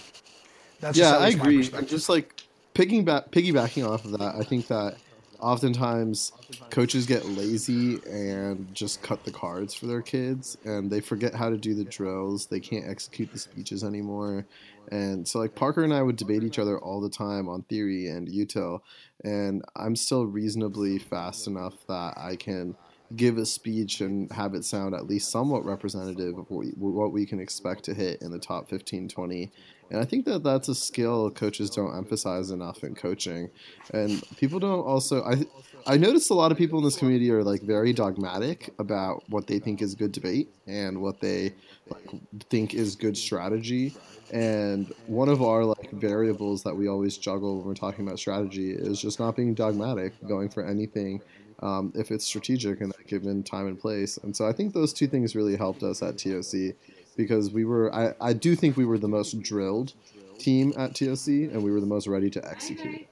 That's 0.80 0.98
yeah, 0.98 1.16
I 1.16 1.28
agree. 1.28 1.62
Just 1.62 2.08
like 2.08 2.42
piggybacking 2.74 3.30
piggybacking 3.30 3.88
off 3.88 4.04
of 4.04 4.12
that, 4.12 4.34
I 4.38 4.42
think 4.42 4.66
that 4.66 4.96
oftentimes 5.40 6.32
coaches 6.70 7.06
get 7.06 7.24
lazy 7.26 8.00
and 8.10 8.72
just 8.74 9.02
cut 9.02 9.24
the 9.24 9.30
cards 9.30 9.74
for 9.74 9.86
their 9.86 10.02
kids 10.02 10.56
and 10.64 10.90
they 10.90 11.00
forget 11.00 11.34
how 11.34 11.50
to 11.50 11.56
do 11.56 11.74
the 11.74 11.84
drills 11.84 12.46
they 12.46 12.60
can't 12.60 12.88
execute 12.88 13.30
the 13.32 13.38
speeches 13.38 13.84
anymore 13.84 14.46
and 14.90 15.26
so 15.26 15.38
like 15.38 15.54
parker 15.54 15.84
and 15.84 15.94
i 15.94 16.02
would 16.02 16.16
debate 16.16 16.42
each 16.42 16.58
other 16.58 16.78
all 16.78 17.00
the 17.00 17.10
time 17.10 17.48
on 17.48 17.62
theory 17.64 18.06
and 18.08 18.28
util 18.28 18.80
and 19.24 19.64
i'm 19.76 19.96
still 19.96 20.26
reasonably 20.26 20.98
fast 20.98 21.46
enough 21.46 21.74
that 21.88 22.14
i 22.16 22.36
can 22.36 22.74
give 23.14 23.38
a 23.38 23.46
speech 23.46 24.00
and 24.00 24.30
have 24.32 24.54
it 24.54 24.64
sound 24.64 24.94
at 24.94 25.06
least 25.06 25.30
somewhat 25.30 25.64
representative 25.64 26.36
of 26.36 26.50
what 26.50 26.64
we, 26.64 26.70
what 26.70 27.12
we 27.12 27.24
can 27.24 27.38
expect 27.38 27.84
to 27.84 27.94
hit 27.94 28.20
in 28.20 28.32
the 28.32 28.38
top 28.38 28.68
15 28.68 29.08
20 29.08 29.52
and 29.90 30.00
I 30.00 30.04
think 30.04 30.24
that 30.24 30.42
that's 30.42 30.68
a 30.68 30.74
skill 30.74 31.30
coaches 31.30 31.70
don't 31.70 31.96
emphasize 31.96 32.50
enough 32.50 32.82
in 32.82 32.94
coaching. 32.94 33.50
And 33.92 34.22
people 34.36 34.58
don't 34.58 34.84
also 34.84 35.22
I 35.22 35.44
I 35.86 35.96
noticed 35.96 36.30
a 36.30 36.34
lot 36.34 36.50
of 36.50 36.58
people 36.58 36.78
in 36.78 36.84
this 36.84 36.96
community 36.96 37.30
are 37.30 37.44
like 37.44 37.62
very 37.62 37.92
dogmatic 37.92 38.74
about 38.80 39.22
what 39.28 39.46
they 39.46 39.60
think 39.60 39.80
is 39.82 39.94
good 39.94 40.10
debate 40.10 40.48
and 40.66 41.00
what 41.00 41.20
they 41.20 41.54
like, 41.88 42.10
think 42.50 42.74
is 42.74 42.96
good 42.96 43.16
strategy. 43.16 43.94
And 44.32 44.92
one 45.06 45.28
of 45.28 45.42
our 45.42 45.64
like 45.64 45.90
variables 45.92 46.62
that 46.64 46.74
we 46.74 46.88
always 46.88 47.16
juggle 47.16 47.58
when 47.58 47.66
we're 47.66 47.74
talking 47.74 48.06
about 48.06 48.18
strategy 48.18 48.72
is 48.72 49.00
just 49.00 49.20
not 49.20 49.36
being 49.36 49.54
dogmatic, 49.54 50.14
going 50.26 50.48
for 50.48 50.64
anything 50.64 51.20
um, 51.60 51.92
if 51.94 52.10
it's 52.10 52.24
strategic 52.24 52.80
in 52.80 52.88
that 52.88 53.06
given 53.06 53.42
time 53.42 53.66
and 53.66 53.78
place. 53.78 54.18
And 54.18 54.36
so 54.36 54.46
I 54.46 54.52
think 54.52 54.74
those 54.74 54.92
two 54.92 55.06
things 55.06 55.34
really 55.34 55.56
helped 55.56 55.82
us 55.82 56.02
at 56.02 56.18
TOC 56.18 56.74
because 57.16 57.50
we 57.50 57.64
were 57.64 57.94
I, 57.94 58.14
I 58.20 58.32
do 58.32 58.54
think 58.54 58.76
we 58.76 58.84
were 58.84 58.98
the 58.98 59.08
most 59.08 59.40
drilled 59.42 59.94
team 60.38 60.72
at 60.76 60.94
TOC 60.94 61.28
and 61.28 61.62
we 61.62 61.70
were 61.70 61.80
the 61.80 61.86
most 61.86 62.06
ready 62.06 62.30
to 62.30 62.48
execute. 62.48 63.06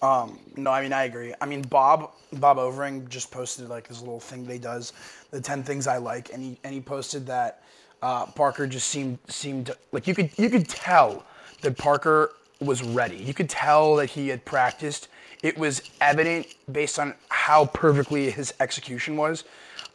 Um, 0.00 0.38
no, 0.56 0.70
I 0.70 0.82
mean 0.82 0.92
I 0.92 1.04
agree. 1.04 1.34
I 1.40 1.46
mean 1.46 1.62
Bob 1.62 2.12
Bob 2.34 2.58
Overing 2.58 3.08
just 3.08 3.30
posted 3.30 3.68
like 3.68 3.88
his 3.88 4.00
little 4.00 4.20
thing 4.20 4.46
he 4.46 4.58
does, 4.58 4.92
the 5.30 5.40
ten 5.40 5.62
things 5.62 5.86
I 5.86 5.98
like, 5.98 6.32
and 6.32 6.42
he 6.42 6.58
and 6.62 6.72
he 6.72 6.80
posted 6.80 7.26
that 7.26 7.62
uh, 8.02 8.26
Parker 8.26 8.66
just 8.66 8.88
seemed 8.88 9.18
seemed 9.28 9.70
like 9.92 10.06
you 10.06 10.14
could 10.14 10.30
you 10.38 10.50
could 10.50 10.68
tell 10.68 11.24
that 11.62 11.76
Parker 11.76 12.32
was 12.60 12.82
ready. 12.82 13.16
You 13.16 13.34
could 13.34 13.48
tell 13.48 13.96
that 13.96 14.06
he 14.06 14.28
had 14.28 14.44
practiced. 14.44 15.08
It 15.42 15.56
was 15.56 15.82
evident 16.00 16.46
based 16.70 16.98
on 16.98 17.14
how 17.28 17.66
perfectly 17.66 18.30
his 18.30 18.52
execution 18.60 19.16
was. 19.16 19.44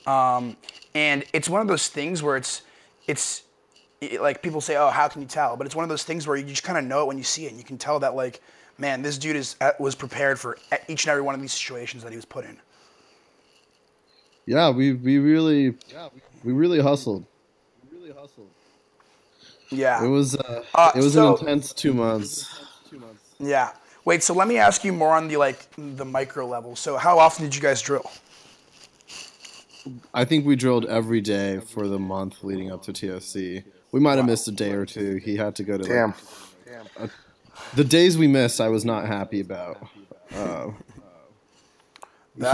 Um, 0.07 0.55
and 0.95 1.23
it's 1.33 1.49
one 1.49 1.61
of 1.61 1.67
those 1.67 1.87
things 1.87 2.23
where 2.23 2.37
it's 2.37 2.61
it's 3.07 3.43
it, 4.01 4.21
like 4.21 4.41
people 4.41 4.61
say, 4.61 4.75
"Oh, 4.75 4.89
how 4.89 5.07
can 5.07 5.21
you 5.21 5.27
tell?" 5.27 5.55
But 5.57 5.65
it's 5.65 5.75
one 5.75 5.83
of 5.83 5.89
those 5.89 6.03
things 6.03 6.27
where 6.27 6.37
you 6.37 6.45
just 6.45 6.63
kind 6.63 6.77
of 6.77 6.85
know 6.85 7.01
it 7.01 7.07
when 7.07 7.17
you 7.17 7.23
see 7.23 7.45
it, 7.45 7.49
and 7.49 7.57
you 7.57 7.63
can 7.63 7.77
tell 7.77 7.99
that 7.99 8.15
like, 8.15 8.41
man, 8.77 9.01
this 9.01 9.17
dude 9.17 9.35
is 9.35 9.55
uh, 9.61 9.71
was 9.79 9.95
prepared 9.95 10.39
for 10.39 10.57
each 10.87 11.05
and 11.05 11.11
every 11.11 11.21
one 11.21 11.35
of 11.35 11.41
these 11.41 11.53
situations 11.53 12.03
that 12.03 12.11
he 12.11 12.15
was 12.15 12.25
put 12.25 12.45
in. 12.45 12.57
Yeah, 14.45 14.69
we 14.69 14.93
we 14.93 15.19
really 15.19 15.75
we 16.43 16.53
really 16.53 16.79
hustled. 16.79 17.25
We 18.13 18.19
really 18.19 18.27
hustled. 18.27 18.49
Yeah. 19.69 20.03
It 20.03 20.07
was 20.07 20.35
uh, 20.35 20.63
uh, 20.75 20.91
it 20.95 20.99
was 20.99 21.13
so, 21.13 21.35
an 21.35 21.39
intense 21.39 21.73
two 21.73 21.93
months. 21.93 22.61
Yeah. 23.39 23.71
Wait, 24.05 24.21
so 24.21 24.33
let 24.33 24.47
me 24.47 24.57
ask 24.57 24.83
you 24.83 24.93
more 24.93 25.15
on 25.15 25.27
the 25.27 25.37
like 25.37 25.65
the 25.77 26.05
micro 26.05 26.45
level. 26.45 26.75
So 26.75 26.97
how 26.97 27.19
often 27.19 27.45
did 27.45 27.55
you 27.55 27.61
guys 27.61 27.81
drill? 27.81 28.11
I 30.13 30.25
think 30.25 30.45
we 30.45 30.55
drilled 30.55 30.85
every 30.85 31.21
day 31.21 31.59
for 31.59 31.87
the 31.87 31.99
month 31.99 32.43
leading 32.43 32.71
up 32.71 32.83
to 32.83 32.93
TOC. 32.93 33.63
We 33.91 33.99
might 33.99 34.17
have 34.17 34.25
missed 34.25 34.47
a 34.47 34.51
day 34.51 34.71
or 34.71 34.85
two. 34.85 35.17
He 35.17 35.35
had 35.35 35.55
to 35.55 35.63
go 35.63 35.77
to 35.77 35.83
Damn. 35.83 36.13
Like, 36.99 37.11
the 37.75 37.83
days 37.83 38.17
we 38.17 38.27
missed, 38.27 38.61
I 38.61 38.69
was 38.69 38.85
not 38.85 39.05
happy 39.07 39.41
about. 39.41 39.85
Uh, 40.33 40.71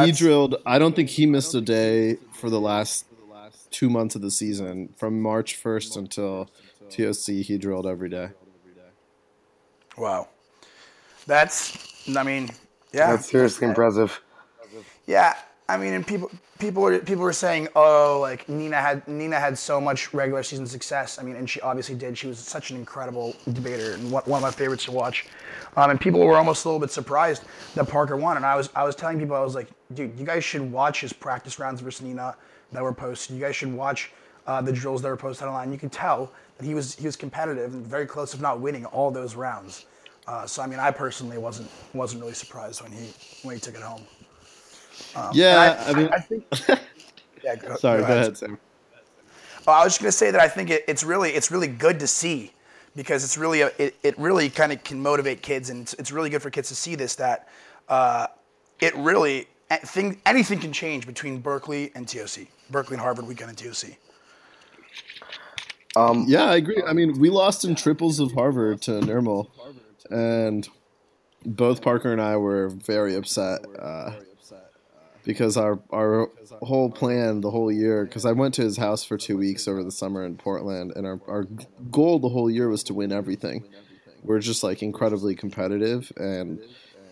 he 0.03 0.11
drilled. 0.11 0.55
I 0.65 0.79
don't 0.79 0.95
think 0.95 1.09
he 1.09 1.25
missed 1.25 1.53
a 1.55 1.61
day 1.61 2.17
for 2.33 2.49
the 2.49 2.59
last 2.59 3.05
two 3.71 3.89
months 3.89 4.15
of 4.15 4.21
the 4.21 4.31
season, 4.31 4.93
from 4.97 5.21
March 5.21 5.55
first 5.55 5.97
until 5.97 6.49
TOC. 6.89 7.25
He 7.25 7.57
drilled 7.57 7.87
every 7.87 8.09
day. 8.09 8.29
Wow, 9.97 10.29
that's. 11.25 11.77
I 12.15 12.23
mean, 12.23 12.49
yeah, 12.93 13.11
that's 13.11 13.29
seriously 13.29 13.67
impressive. 13.67 14.21
Yeah, 15.05 15.35
I 15.69 15.77
mean, 15.77 15.93
and 15.93 16.05
people 16.05 16.31
people 16.57 16.81
were 16.81 16.97
people 16.97 17.23
were 17.23 17.31
saying, 17.31 17.67
oh, 17.75 18.17
like 18.19 18.49
Nina 18.49 18.77
had 18.77 19.07
Nina 19.07 19.39
had 19.39 19.55
so 19.55 19.79
much 19.79 20.15
regular 20.15 20.41
season 20.41 20.65
success. 20.65 21.19
I 21.19 21.21
mean, 21.21 21.35
and 21.35 21.47
she 21.47 21.61
obviously 21.61 21.93
did. 21.93 22.17
She 22.17 22.25
was 22.25 22.39
such 22.39 22.71
an 22.71 22.77
incredible 22.77 23.35
debater 23.53 23.93
and 23.93 24.11
one, 24.11 24.23
of 24.25 24.41
my 24.41 24.49
favorites 24.49 24.85
to 24.85 24.91
watch. 24.91 25.27
Um, 25.77 25.91
and 25.91 26.01
people 26.01 26.21
were 26.21 26.37
almost 26.37 26.65
a 26.65 26.67
little 26.67 26.79
bit 26.79 26.89
surprised 26.89 27.43
that 27.75 27.87
Parker 27.87 28.17
won. 28.17 28.35
And 28.35 28.47
I 28.47 28.55
was 28.55 28.71
I 28.75 28.83
was 28.83 28.95
telling 28.95 29.19
people 29.19 29.35
I 29.35 29.41
was 29.41 29.53
like, 29.53 29.67
dude, 29.93 30.17
you 30.17 30.25
guys 30.25 30.43
should 30.43 30.71
watch 30.71 31.01
his 31.01 31.13
practice 31.13 31.59
rounds 31.59 31.81
versus 31.81 32.01
Nina 32.01 32.35
that 32.71 32.81
were 32.81 32.93
posted. 32.93 33.35
You 33.35 33.41
guys 33.41 33.55
should 33.55 33.71
watch 33.71 34.11
uh, 34.47 34.63
the 34.63 34.73
drills 34.73 35.03
that 35.03 35.09
were 35.09 35.17
posted 35.17 35.47
online. 35.47 35.71
You 35.71 35.77
could 35.77 35.91
tell 35.91 36.31
that 36.57 36.65
he 36.65 36.73
was 36.73 36.95
he 36.95 37.05
was 37.05 37.15
competitive 37.15 37.75
and 37.75 37.85
very 37.85 38.07
close, 38.07 38.33
if 38.33 38.41
not 38.41 38.59
winning, 38.59 38.85
all 38.85 39.11
those 39.11 39.35
rounds. 39.35 39.85
Uh, 40.27 40.47
so 40.47 40.63
I 40.63 40.65
mean, 40.65 40.79
I 40.79 40.89
personally 40.89 41.37
wasn't 41.37 41.69
wasn't 41.93 42.21
really 42.21 42.33
surprised 42.33 42.81
when 42.81 42.91
he 42.91 43.13
when 43.43 43.55
he 43.55 43.61
took 43.61 43.75
it 43.75 43.81
home. 43.81 44.01
Um, 45.15 45.31
yeah, 45.33 45.83
I, 45.85 45.89
I, 45.89 45.93
mean, 45.93 46.09
I 46.11 46.19
think. 46.19 46.45
yeah, 47.43 47.55
go, 47.55 47.75
sorry, 47.75 48.01
go, 48.01 48.07
go 48.07 48.13
ahead, 48.13 48.37
Sam. 48.37 48.57
Oh, 49.67 49.71
I 49.71 49.83
was 49.83 49.93
just 49.93 50.01
gonna 50.01 50.11
say 50.11 50.31
that 50.31 50.41
I 50.41 50.47
think 50.47 50.69
it, 50.69 50.83
it's 50.87 51.03
really 51.03 51.31
it's 51.31 51.51
really 51.51 51.67
good 51.67 51.99
to 51.99 52.07
see 52.07 52.53
because 52.95 53.23
it's 53.23 53.37
really 53.37 53.61
a, 53.61 53.71
it, 53.77 53.95
it 54.03 54.17
really 54.17 54.49
kind 54.49 54.71
of 54.71 54.83
can 54.83 54.99
motivate 54.99 55.41
kids 55.41 55.69
and 55.69 55.83
it's, 55.83 55.93
it's, 55.93 56.11
really 56.11 56.29
good 56.29 56.41
for 56.41 56.49
kids 56.49 56.69
to 56.69 56.75
see 56.75 56.95
this 56.95 57.15
that 57.15 57.47
uh, 57.87 58.27
it 58.79 58.95
really 58.97 59.47
thing 59.83 60.19
anything 60.25 60.59
can 60.59 60.73
change 60.73 61.05
between 61.05 61.39
Berkeley 61.39 61.91
and 61.95 62.07
TOC, 62.07 62.47
Berkeley 62.69 62.95
and 62.95 63.01
Harvard 63.01 63.27
weekend 63.27 63.49
and 63.49 63.57
TOC. 63.57 63.91
Um, 65.95 66.25
yeah, 66.27 66.45
I 66.45 66.55
agree. 66.55 66.81
I 66.87 66.93
mean, 66.93 67.19
we 67.19 67.29
lost 67.29 67.65
in 67.65 67.75
triples 67.75 68.19
of 68.19 68.31
Harvard 68.31 68.81
to 68.83 68.91
Nirmal, 69.01 69.49
and 70.09 70.67
both 71.45 71.81
Parker 71.81 72.11
and 72.11 72.21
I 72.21 72.37
were 72.37 72.69
very 72.69 73.15
upset. 73.15 73.65
Uh, 73.77 74.13
because 75.23 75.57
our 75.57 75.79
our 75.91 76.29
whole 76.61 76.89
plan 76.89 77.41
the 77.41 77.51
whole 77.51 77.71
year 77.71 78.05
because 78.05 78.25
I 78.25 78.31
went 78.31 78.53
to 78.55 78.61
his 78.61 78.77
house 78.77 79.03
for 79.03 79.17
two 79.17 79.37
weeks 79.37 79.67
over 79.67 79.83
the 79.83 79.91
summer 79.91 80.25
in 80.25 80.37
Portland 80.37 80.93
and 80.95 81.05
our, 81.05 81.19
our 81.27 81.43
goal 81.91 82.19
the 82.19 82.29
whole 82.29 82.49
year 82.49 82.69
was 82.69 82.83
to 82.83 82.93
win 82.93 83.11
everything. 83.11 83.65
We're 84.23 84.39
just 84.39 84.63
like 84.63 84.81
incredibly 84.81 85.35
competitive 85.35 86.11
and 86.17 86.59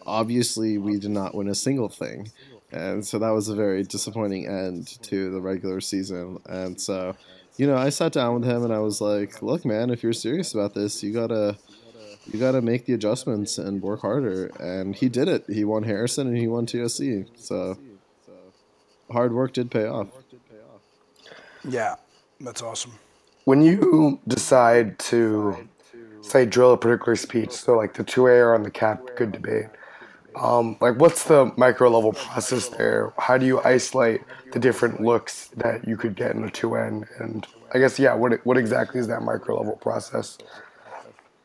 obviously 0.05 0.77
we 0.77 0.97
did 0.97 1.11
not 1.11 1.35
win 1.35 1.49
a 1.49 1.55
single 1.55 1.89
thing. 1.89 2.31
And 2.71 3.05
so 3.05 3.19
that 3.19 3.29
was 3.29 3.49
a 3.49 3.55
very 3.55 3.83
disappointing 3.83 4.47
end 4.47 5.01
to 5.03 5.31
the 5.31 5.39
regular 5.39 5.79
season. 5.79 6.39
And 6.47 6.79
so, 6.79 7.15
you 7.55 7.65
know, 7.65 7.77
I 7.77 7.89
sat 7.89 8.11
down 8.11 8.35
with 8.35 8.43
him 8.43 8.63
and 8.63 8.73
I 8.73 8.79
was 8.79 8.99
like, 8.99 9.41
"Look, 9.41 9.65
man, 9.65 9.89
if 9.89 10.03
you're 10.03 10.13
serious 10.13 10.53
about 10.53 10.73
this, 10.73 11.01
you 11.01 11.13
got 11.13 11.27
to 11.27 11.57
you 12.25 12.39
got 12.39 12.51
to 12.51 12.61
make 12.61 12.85
the 12.85 12.93
adjustments 12.93 13.57
and 13.57 13.81
work 13.81 14.01
harder." 14.01 14.47
And 14.59 14.95
he 14.95 15.07
did 15.07 15.29
it. 15.29 15.45
He 15.47 15.63
won 15.63 15.83
Harrison 15.83 16.27
and 16.27 16.37
he 16.37 16.47
won 16.47 16.65
TOC. 16.65 17.27
So 17.35 17.77
hard 19.11 19.33
work 19.33 19.53
did 19.53 19.71
pay 19.71 19.87
off. 19.87 20.07
Yeah, 21.67 21.95
that's 22.39 22.61
awesome. 22.61 22.93
When 23.45 23.61
you 23.61 24.19
decide 24.27 24.99
to 24.99 25.67
say 26.21 26.45
drill 26.45 26.73
a 26.73 26.77
particular 26.77 27.15
speech, 27.15 27.51
so 27.51 27.75
like 27.75 27.93
the 27.93 28.03
two 28.03 28.27
A 28.27 28.31
or 28.31 28.53
on 28.53 28.63
the 28.63 28.71
cap 28.71 29.01
good 29.15 29.31
debate, 29.31 29.67
um, 30.35 30.77
like 30.81 30.97
what's 30.97 31.23
the 31.23 31.51
micro 31.57 31.89
level 31.89 32.13
process 32.13 32.67
there? 32.69 33.13
How 33.17 33.37
do 33.37 33.45
you 33.45 33.61
isolate 33.61 34.21
the 34.51 34.59
different 34.59 35.01
looks 35.01 35.47
that 35.57 35.87
you 35.87 35.97
could 35.97 36.15
get 36.15 36.35
in 36.35 36.43
a 36.43 36.51
two 36.51 36.75
N? 36.75 37.05
And 37.19 37.47
I 37.73 37.79
guess 37.79 37.97
yeah, 37.99 38.13
what 38.13 38.45
what 38.45 38.57
exactly 38.57 38.99
is 38.99 39.07
that 39.07 39.21
micro 39.23 39.57
level 39.57 39.77
process? 39.77 40.37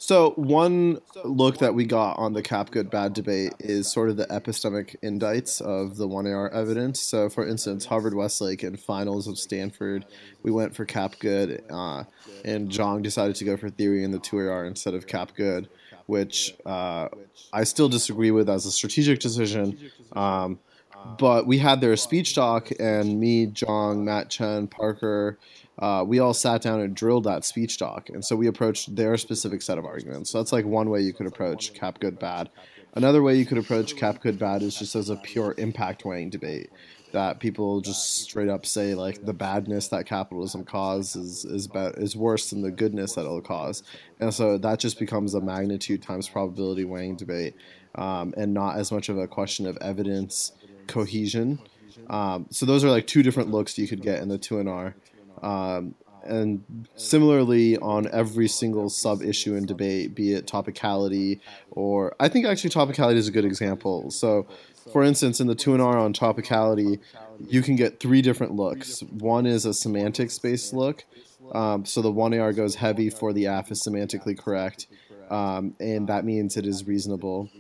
So 0.03 0.31
one 0.31 0.99
look 1.23 1.59
that 1.59 1.77
we 1.77 1.85
got 1.85 2.19
on 2.19 2.33
the 2.33 2.43
cap 2.43 2.73
good 2.73 2.91
bad 2.91 3.13
debate 3.13 3.53
is 3.61 3.87
sort 3.89 4.09
of 4.09 4.17
the 4.17 4.27
epistemic 4.27 4.97
indicts 5.01 5.63
of 5.63 5.97
the 5.97 6.09
one 6.09 6.27
AR 6.27 6.51
evidence. 6.51 6.99
So 6.99 7.31
for 7.31 7.47
instance, 7.47 7.85
Harvard 7.85 8.13
Westlake 8.13 8.65
and 8.65 8.81
finals 8.81 9.29
of 9.29 9.39
Stanford, 9.39 10.05
we 10.43 10.51
went 10.51 10.75
for 10.75 10.85
cap 10.85 11.15
good, 11.21 11.63
uh, 11.71 12.03
and 12.45 12.69
Jong 12.69 13.03
decided 13.03 13.37
to 13.37 13.45
go 13.45 13.57
for 13.57 13.71
theory 13.71 14.03
in 14.03 14.11
the 14.11 14.19
two 14.19 14.39
AR 14.39 14.65
instead 14.65 14.95
of 14.95 15.07
cap 15.07 15.37
good, 15.37 15.69
which 16.07 16.57
uh, 16.67 17.07
I 17.53 17.63
still 17.63 17.89
disagree 17.89 18.33
with 18.33 18.51
as 18.51 18.67
a 18.67 18.73
strategic 18.73 19.21
decision. 19.21 19.79
Um, 20.15 20.59
but 21.19 21.47
we 21.47 21.59
had 21.59 21.81
their 21.81 21.97
speech 21.97 22.35
doc, 22.35 22.71
and 22.79 23.19
me, 23.19 23.47
Jong, 23.47 24.05
Matt 24.05 24.31
Chen, 24.31 24.67
Parker, 24.67 25.39
uh, 25.79 26.05
we 26.07 26.19
all 26.19 26.35
sat 26.35 26.63
down 26.63 26.81
and 26.81 26.95
drilled 26.95 27.25
that 27.25 27.45
speech 27.45 27.79
doc. 27.79 28.09
And 28.11 28.25
so 28.25 28.37
we 28.37 28.47
approached 28.47 28.95
their 28.95 29.17
specific 29.17 29.63
set 29.63 29.79
of 29.79 29.85
arguments. 29.85 30.31
So 30.31 30.39
that's 30.39 30.53
like 30.53 30.65
one 30.65 30.91
way 30.91 31.01
you 31.01 31.13
could 31.13 31.27
approach 31.27 31.75
cap 31.75 31.99
good 31.99 32.19
bad. 32.19 32.51
Another 32.95 33.23
way 33.23 33.37
you 33.37 33.47
could 33.47 33.59
approach 33.59 33.97
cap 33.97 34.21
good 34.21 34.39
bad 34.39 34.63
is 34.63 34.79
just 34.79 34.95
as 34.95 35.09
a 35.09 35.17
pure 35.17 35.55
impact 35.57 36.05
weighing 36.05 36.31
debate. 36.31 36.71
that 37.13 37.41
people 37.41 37.81
just 37.81 38.23
straight 38.23 38.49
up 38.49 38.67
say 38.67 38.95
like 38.95 39.25
the 39.25 39.33
badness 39.33 39.89
that 39.89 40.07
capitalism 40.07 40.65
causes 40.65 41.45
is 41.45 41.45
is 41.45 41.69
be- 41.69 41.79
is 41.97 42.17
worse 42.17 42.51
than 42.51 42.63
the 42.63 42.71
goodness 42.71 43.15
that 43.15 43.23
it'll 43.23 43.41
cause, 43.41 43.83
and 44.19 44.35
so 44.35 44.59
that 44.59 44.79
just 44.79 44.99
becomes 44.99 45.35
a 45.35 45.41
magnitude 45.41 46.03
times 46.03 46.29
probability 46.29 46.85
weighing 46.85 47.17
debate, 47.17 47.55
um, 47.95 48.35
and 48.37 48.53
not 48.53 48.77
as 48.77 48.91
much 48.91 49.09
of 49.09 49.19
a 49.19 49.29
question 49.29 49.67
of 49.67 49.77
evidence 49.81 50.53
cohesion. 50.87 51.59
Um, 52.09 52.47
so 52.51 52.67
those 52.67 52.85
are 52.85 52.91
like 52.91 53.07
two 53.07 53.23
different 53.23 53.51
looks 53.51 53.79
you 53.79 53.89
could 53.89 54.03
get 54.03 54.21
in 54.23 54.29
the 54.29 54.39
two 54.39 54.59
and 54.59 54.69
R. 54.69 54.95
Um, 55.43 55.95
and 56.25 56.87
similarly 56.95 57.77
on 57.79 58.09
every 58.13 58.49
single 58.49 58.89
sub 58.89 59.23
issue 59.23 59.55
in 59.55 59.67
debate, 59.67 60.15
be 60.15 60.35
it 60.35 60.47
topicality 60.47 61.41
or 61.71 62.15
I 62.21 62.29
think 62.29 62.47
actually 62.47 62.71
topicality 62.71 63.17
is 63.17 63.29
a 63.29 63.33
good 63.33 63.45
example. 63.45 64.11
So, 64.11 64.47
for 64.93 65.03
instance, 65.03 65.41
in 65.41 65.47
the 65.47 65.55
two 65.55 65.73
and 65.73 65.83
R 65.83 65.99
on 65.99 66.13
topicality, 66.13 67.01
you 67.49 67.63
can 67.63 67.77
get 67.77 67.99
three 67.99 68.23
different 68.23 68.55
looks. 68.55 69.03
One 69.03 69.47
is 69.47 69.65
a 69.65 69.75
semantics 69.75 70.39
based 70.39 70.73
look. 70.73 71.05
Um, 71.53 71.85
so 71.85 72.01
the 72.01 72.11
one 72.11 72.39
AR 72.39 72.53
goes 72.53 72.77
heavy 72.77 73.11
for 73.11 73.33
the 73.33 73.47
AF 73.47 73.71
is 73.71 73.83
semantically 73.83 74.39
correct, 74.39 74.87
um, 75.29 75.75
and 75.81 76.09
that 76.09 76.25
means 76.25 76.57
it 76.57 76.67
is 76.67 76.87
reasonable 76.87 77.51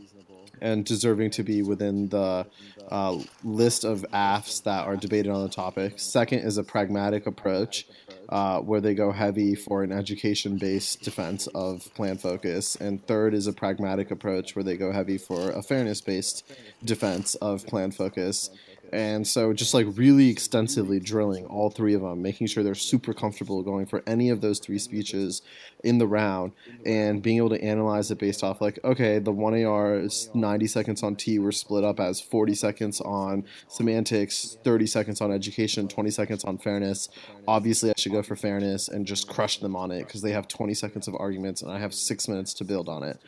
and 0.62 0.84
deserving 0.84 1.28
to 1.28 1.42
be 1.42 1.60
within 1.60 2.08
the 2.08 2.46
uh, 2.88 3.18
list 3.42 3.84
of 3.84 4.06
AFs 4.12 4.62
that 4.62 4.86
are 4.86 4.96
debated 4.96 5.30
on 5.30 5.42
the 5.42 5.48
topic. 5.48 5.98
Second 5.98 6.38
is 6.38 6.56
a 6.56 6.62
pragmatic 6.62 7.26
approach, 7.26 7.86
uh, 8.28 8.60
where 8.60 8.80
they 8.80 8.94
go 8.94 9.10
heavy 9.10 9.54
for 9.54 9.82
an 9.82 9.92
education 9.92 10.56
based 10.56 11.02
defense 11.02 11.48
of 11.48 11.92
plan 11.94 12.16
focus. 12.16 12.76
And 12.76 13.04
third 13.06 13.34
is 13.34 13.46
a 13.46 13.52
pragmatic 13.52 14.10
approach, 14.10 14.54
where 14.54 14.62
they 14.62 14.76
go 14.76 14.92
heavy 14.92 15.18
for 15.18 15.50
a 15.50 15.62
fairness 15.62 16.00
based 16.00 16.50
defense 16.84 17.34
of 17.36 17.66
plan 17.66 17.90
focus. 17.90 18.50
And 18.92 19.26
so, 19.26 19.54
just 19.54 19.72
like 19.72 19.86
really 19.94 20.28
extensively 20.28 21.00
drilling 21.00 21.46
all 21.46 21.70
three 21.70 21.94
of 21.94 22.02
them, 22.02 22.20
making 22.20 22.46
sure 22.48 22.62
they're 22.62 22.74
super 22.74 23.14
comfortable 23.14 23.62
going 23.62 23.86
for 23.86 24.02
any 24.06 24.28
of 24.28 24.42
those 24.42 24.58
three 24.58 24.78
speeches 24.78 25.40
in 25.82 25.96
the 25.96 26.06
round, 26.06 26.52
and 26.84 27.22
being 27.22 27.38
able 27.38 27.48
to 27.48 27.62
analyze 27.64 28.10
it 28.10 28.18
based 28.18 28.44
off, 28.44 28.60
like, 28.60 28.78
okay, 28.84 29.18
the 29.18 29.32
1AR 29.32 30.04
is 30.04 30.28
90 30.34 30.66
seconds 30.66 31.02
on 31.02 31.16
T, 31.16 31.38
we're 31.38 31.52
split 31.52 31.84
up 31.84 32.00
as 32.00 32.20
40 32.20 32.54
seconds 32.54 33.00
on 33.00 33.44
semantics, 33.68 34.58
30 34.62 34.86
seconds 34.86 35.20
on 35.22 35.32
education, 35.32 35.88
20 35.88 36.10
seconds 36.10 36.44
on 36.44 36.58
fairness. 36.58 37.08
Obviously, 37.48 37.90
I 37.90 37.94
should 37.96 38.12
go 38.12 38.22
for 38.22 38.36
fairness 38.36 38.88
and 38.88 39.06
just 39.06 39.26
crush 39.26 39.58
them 39.58 39.74
on 39.74 39.90
it 39.90 40.06
because 40.06 40.20
they 40.20 40.32
have 40.32 40.48
20 40.48 40.74
seconds 40.74 41.08
of 41.08 41.14
arguments 41.18 41.62
and 41.62 41.72
I 41.72 41.78
have 41.78 41.94
six 41.94 42.28
minutes 42.28 42.52
to 42.54 42.64
build 42.64 42.88
on 42.90 43.02
it. 43.02 43.18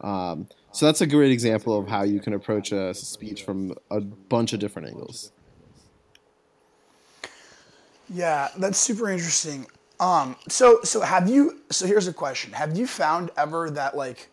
Um, 0.00 0.48
so 0.72 0.86
that's 0.86 1.00
a 1.00 1.06
great 1.06 1.30
example 1.30 1.78
of 1.78 1.88
how 1.88 2.02
you 2.02 2.20
can 2.20 2.34
approach 2.34 2.72
a 2.72 2.92
speech 2.94 3.44
from 3.44 3.74
a 3.90 4.00
bunch 4.00 4.52
of 4.52 4.60
different 4.60 4.88
angles. 4.88 5.32
Yeah, 8.12 8.48
that's 8.58 8.78
super 8.78 9.10
interesting. 9.10 9.66
Um, 10.00 10.36
so 10.48 10.80
so 10.82 11.00
have 11.00 11.28
you? 11.28 11.60
So 11.70 11.86
here's 11.86 12.08
a 12.08 12.12
question: 12.12 12.52
Have 12.52 12.76
you 12.76 12.86
found 12.86 13.30
ever 13.36 13.70
that 13.70 13.96
like 13.96 14.28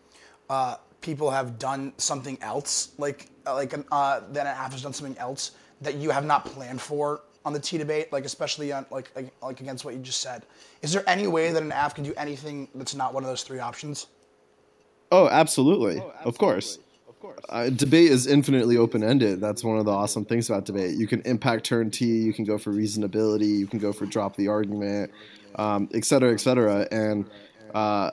uh, 0.50 0.76
people 1.00 1.30
have 1.30 1.58
done 1.58 1.92
something 1.96 2.36
else, 2.40 2.92
like 2.98 3.28
uh, 3.46 3.54
like 3.54 3.74
uh, 3.92 4.20
that 4.32 4.46
an 4.46 4.52
AF 4.52 4.72
has 4.72 4.82
done 4.82 4.92
something 4.92 5.18
else 5.18 5.52
that 5.80 5.94
you 5.94 6.10
have 6.10 6.24
not 6.24 6.44
planned 6.44 6.80
for 6.80 7.22
on 7.44 7.52
the 7.52 7.60
T 7.60 7.78
debate, 7.78 8.12
like 8.12 8.24
especially 8.24 8.72
on 8.72 8.86
like, 8.90 9.10
like 9.14 9.32
like 9.42 9.60
against 9.60 9.84
what 9.84 9.94
you 9.94 10.00
just 10.00 10.20
said? 10.20 10.44
Is 10.82 10.92
there 10.92 11.04
any 11.08 11.26
way 11.26 11.52
that 11.52 11.62
an 11.62 11.72
AF 11.72 11.94
can 11.94 12.04
do 12.04 12.14
anything 12.16 12.68
that's 12.74 12.94
not 12.94 13.14
one 13.14 13.22
of 13.22 13.28
those 13.28 13.42
three 13.42 13.60
options? 13.60 14.06
Oh, 15.12 15.28
absolutely. 15.28 16.02
Of 16.24 16.38
course. 16.38 16.78
Uh, 17.48 17.68
debate 17.68 18.10
is 18.10 18.26
infinitely 18.26 18.76
open 18.76 19.04
ended. 19.04 19.40
That's 19.40 19.62
one 19.62 19.78
of 19.78 19.84
the 19.84 19.90
awesome 19.92 20.24
things 20.24 20.48
about 20.48 20.64
debate. 20.64 20.96
You 20.96 21.06
can 21.06 21.20
impact 21.22 21.64
turn 21.64 21.90
T, 21.90 22.06
you 22.06 22.32
can 22.32 22.44
go 22.44 22.56
for 22.58 22.72
reasonability, 22.72 23.58
you 23.58 23.66
can 23.66 23.78
go 23.78 23.92
for 23.92 24.06
drop 24.06 24.36
the 24.36 24.48
argument, 24.48 25.10
um, 25.56 25.88
et 25.92 26.04
cetera, 26.04 26.32
et 26.32 26.40
cetera. 26.40 26.88
And 26.90 27.26
uh, 27.74 28.12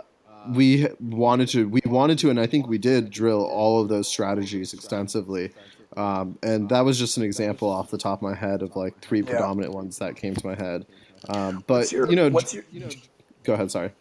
we 0.53 0.87
wanted 0.99 1.47
to, 1.49 1.69
we 1.69 1.81
wanted 1.85 2.19
to, 2.19 2.29
and 2.29 2.39
I 2.39 2.47
think 2.47 2.67
we 2.67 2.77
did 2.77 3.09
drill 3.09 3.45
all 3.45 3.81
of 3.81 3.87
those 3.87 4.07
strategies 4.07 4.73
extensively. 4.73 5.51
Um, 5.97 6.37
and 6.43 6.69
that 6.69 6.81
was 6.85 6.99
just 6.99 7.17
an 7.17 7.23
example 7.23 7.69
off 7.69 7.89
the 7.91 7.97
top 7.97 8.19
of 8.19 8.23
my 8.23 8.35
head 8.35 8.61
of 8.61 8.75
like 8.75 8.99
three 9.01 9.19
Yeah. 9.19 9.25
predominant 9.31 9.73
ones 9.73 9.97
that 9.99 10.15
came 10.17 10.35
to 10.35 10.45
my 10.45 10.55
head. 10.55 10.85
Um, 11.29 11.63
but 11.65 11.91
your- 11.91 12.09
you 12.09 12.15
know, 12.15 12.29
what's 12.29 12.53
your- 12.53 12.63
go 13.43 13.53
ahead. 13.53 13.71
Sorry. 13.71 13.91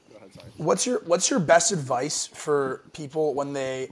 What's 0.57 0.87
your 0.87 1.01
What's 1.01 1.31
your 1.31 1.40
best 1.40 1.72
advice 1.72 2.27
for 2.27 2.83
people 2.92 3.35
when 3.35 3.53
they 3.53 3.90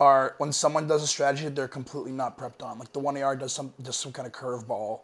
are 0.00 0.34
when 0.38 0.52
someone 0.52 0.86
does 0.86 1.02
a 1.02 1.06
strategy 1.06 1.44
that 1.44 1.54
they're 1.54 1.68
completely 1.68 2.12
not 2.12 2.36
prepped 2.38 2.62
on? 2.62 2.78
Like 2.78 2.92
the 2.92 2.98
one 2.98 3.16
AR 3.16 3.36
does 3.36 3.52
some 3.52 3.72
does 3.82 3.96
some 3.96 4.12
kind 4.12 4.26
of 4.26 4.32
curveball, 4.32 5.00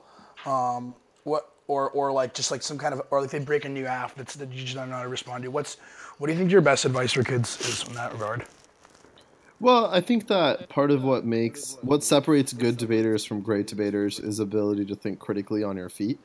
um, 0.46 0.94
what 1.24 1.52
or 1.66 1.90
or 1.90 2.12
like 2.12 2.34
just 2.34 2.50
like 2.50 2.62
some 2.62 2.78
kind 2.78 2.94
of 2.94 3.02
or 3.10 3.20
like 3.20 3.30
they 3.30 3.38
break 3.38 3.64
a 3.64 3.68
new 3.68 3.86
AF 3.86 4.14
that's 4.14 4.34
that 4.36 4.52
you 4.52 4.62
just 4.62 4.74
don't 4.74 4.88
know 4.88 4.96
how 4.96 5.02
to 5.02 5.08
respond 5.08 5.44
to. 5.44 5.50
What's 5.50 5.76
what 6.18 6.26
do 6.26 6.32
you 6.32 6.38
think 6.38 6.50
your 6.50 6.60
best 6.60 6.84
advice 6.84 7.12
for 7.12 7.22
kids 7.22 7.60
is 7.60 7.86
in 7.86 7.94
that 7.94 8.12
regard? 8.12 8.44
Well, 9.60 9.86
I 9.86 10.00
think 10.00 10.28
that 10.28 10.68
part 10.68 10.90
of 10.90 11.02
what 11.02 11.24
makes 11.24 11.76
what 11.82 12.04
separates 12.04 12.52
good 12.52 12.76
debaters 12.76 13.24
from 13.24 13.40
great 13.40 13.66
debaters 13.66 14.20
is 14.20 14.38
ability 14.38 14.84
to 14.86 14.94
think 14.94 15.18
critically 15.18 15.64
on 15.64 15.76
your 15.76 15.88
feet. 15.88 16.18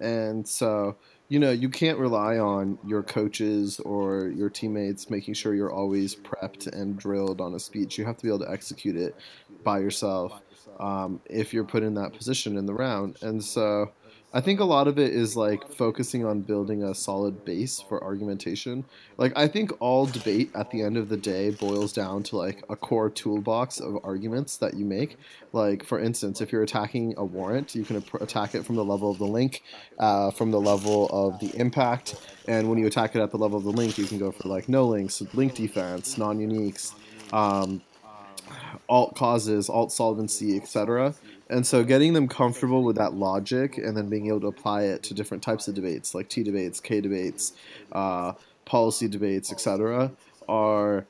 And 0.00 0.46
so, 0.46 0.96
you 1.28 1.38
know, 1.38 1.50
you 1.50 1.68
can't 1.68 1.98
rely 1.98 2.38
on 2.38 2.78
your 2.86 3.02
coaches 3.02 3.80
or 3.80 4.28
your 4.28 4.50
teammates 4.50 5.10
making 5.10 5.34
sure 5.34 5.54
you're 5.54 5.72
always 5.72 6.14
prepped 6.14 6.66
and 6.66 6.98
drilled 6.98 7.40
on 7.40 7.54
a 7.54 7.58
speech. 7.58 7.98
You 7.98 8.04
have 8.04 8.16
to 8.18 8.22
be 8.22 8.28
able 8.28 8.40
to 8.40 8.50
execute 8.50 8.96
it 8.96 9.16
by 9.64 9.80
yourself 9.80 10.40
um, 10.78 11.20
if 11.26 11.52
you're 11.52 11.64
put 11.64 11.82
in 11.82 11.94
that 11.94 12.12
position 12.12 12.56
in 12.56 12.66
the 12.66 12.74
round. 12.74 13.16
And 13.22 13.42
so, 13.42 13.90
I 14.36 14.42
think 14.42 14.60
a 14.60 14.66
lot 14.66 14.86
of 14.86 14.98
it 14.98 15.14
is 15.14 15.34
like 15.34 15.66
focusing 15.72 16.26
on 16.26 16.42
building 16.42 16.82
a 16.82 16.94
solid 16.94 17.42
base 17.46 17.80
for 17.80 18.04
argumentation. 18.04 18.84
Like 19.16 19.32
I 19.34 19.48
think 19.48 19.72
all 19.80 20.04
debate 20.04 20.50
at 20.54 20.70
the 20.70 20.82
end 20.82 20.98
of 20.98 21.08
the 21.08 21.16
day 21.16 21.52
boils 21.52 21.90
down 21.90 22.22
to 22.24 22.36
like 22.36 22.62
a 22.68 22.76
core 22.76 23.08
toolbox 23.08 23.80
of 23.80 23.96
arguments 24.04 24.58
that 24.58 24.74
you 24.74 24.84
make. 24.84 25.16
Like 25.54 25.86
for 25.86 25.98
instance, 25.98 26.42
if 26.42 26.52
you're 26.52 26.62
attacking 26.62 27.14
a 27.16 27.24
warrant, 27.24 27.74
you 27.74 27.82
can 27.82 28.04
attack 28.20 28.54
it 28.54 28.66
from 28.66 28.76
the 28.76 28.84
level 28.84 29.10
of 29.10 29.16
the 29.16 29.24
link, 29.24 29.62
uh, 29.98 30.30
from 30.32 30.50
the 30.50 30.60
level 30.60 31.08
of 31.08 31.40
the 31.40 31.58
impact, 31.58 32.16
and 32.46 32.68
when 32.68 32.78
you 32.78 32.86
attack 32.86 33.16
it 33.16 33.22
at 33.22 33.30
the 33.30 33.38
level 33.38 33.56
of 33.56 33.64
the 33.64 33.72
link, 33.72 33.96
you 33.96 34.04
can 34.04 34.18
go 34.18 34.30
for 34.30 34.50
like 34.50 34.68
no 34.68 34.84
links, 34.84 35.22
link 35.32 35.54
defense, 35.54 36.18
non-uniques. 36.18 36.92
Um, 37.32 37.80
alt 38.88 39.16
causes, 39.16 39.68
alt 39.68 39.92
solvency, 39.92 40.56
etc. 40.56 41.14
And 41.48 41.66
so 41.66 41.84
getting 41.84 42.12
them 42.12 42.26
comfortable 42.26 42.82
with 42.82 42.96
that 42.96 43.14
logic 43.14 43.78
and 43.78 43.96
then 43.96 44.08
being 44.08 44.26
able 44.26 44.40
to 44.40 44.46
apply 44.48 44.82
it 44.82 45.02
to 45.04 45.14
different 45.14 45.42
types 45.42 45.68
of 45.68 45.74
debates, 45.74 46.14
like 46.14 46.28
T 46.28 46.42
debates, 46.42 46.80
K 46.80 47.00
debates, 47.00 47.52
uh, 47.92 48.32
policy 48.64 49.06
debates, 49.08 49.52
etc., 49.52 50.10
are 50.48 51.06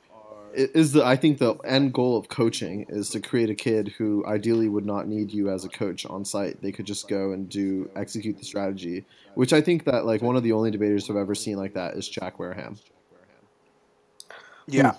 is 0.53 0.93
the 0.93 1.05
I 1.05 1.15
think 1.15 1.37
the 1.37 1.55
end 1.65 1.93
goal 1.93 2.17
of 2.17 2.29
coaching 2.29 2.85
is 2.89 3.09
to 3.11 3.19
create 3.19 3.49
a 3.49 3.55
kid 3.55 3.89
who 3.97 4.25
ideally 4.25 4.69
would 4.69 4.85
not 4.85 5.07
need 5.07 5.31
you 5.31 5.49
as 5.49 5.65
a 5.65 5.69
coach 5.69 6.05
on 6.05 6.25
site. 6.25 6.61
They 6.61 6.71
could 6.71 6.85
just 6.85 7.07
go 7.07 7.31
and 7.31 7.47
do 7.47 7.89
execute 7.95 8.37
the 8.37 8.45
strategy, 8.45 9.05
which 9.35 9.53
I 9.53 9.61
think 9.61 9.83
that 9.85 10.05
like 10.05 10.21
one 10.21 10.35
of 10.35 10.43
the 10.43 10.53
only 10.53 10.71
debaters 10.71 11.09
I've 11.09 11.15
ever 11.15 11.35
seen 11.35 11.57
like 11.57 11.73
that 11.73 11.95
is 11.95 12.07
Jack 12.07 12.39
Wareham. 12.39 12.77
Yeah. 14.67 14.95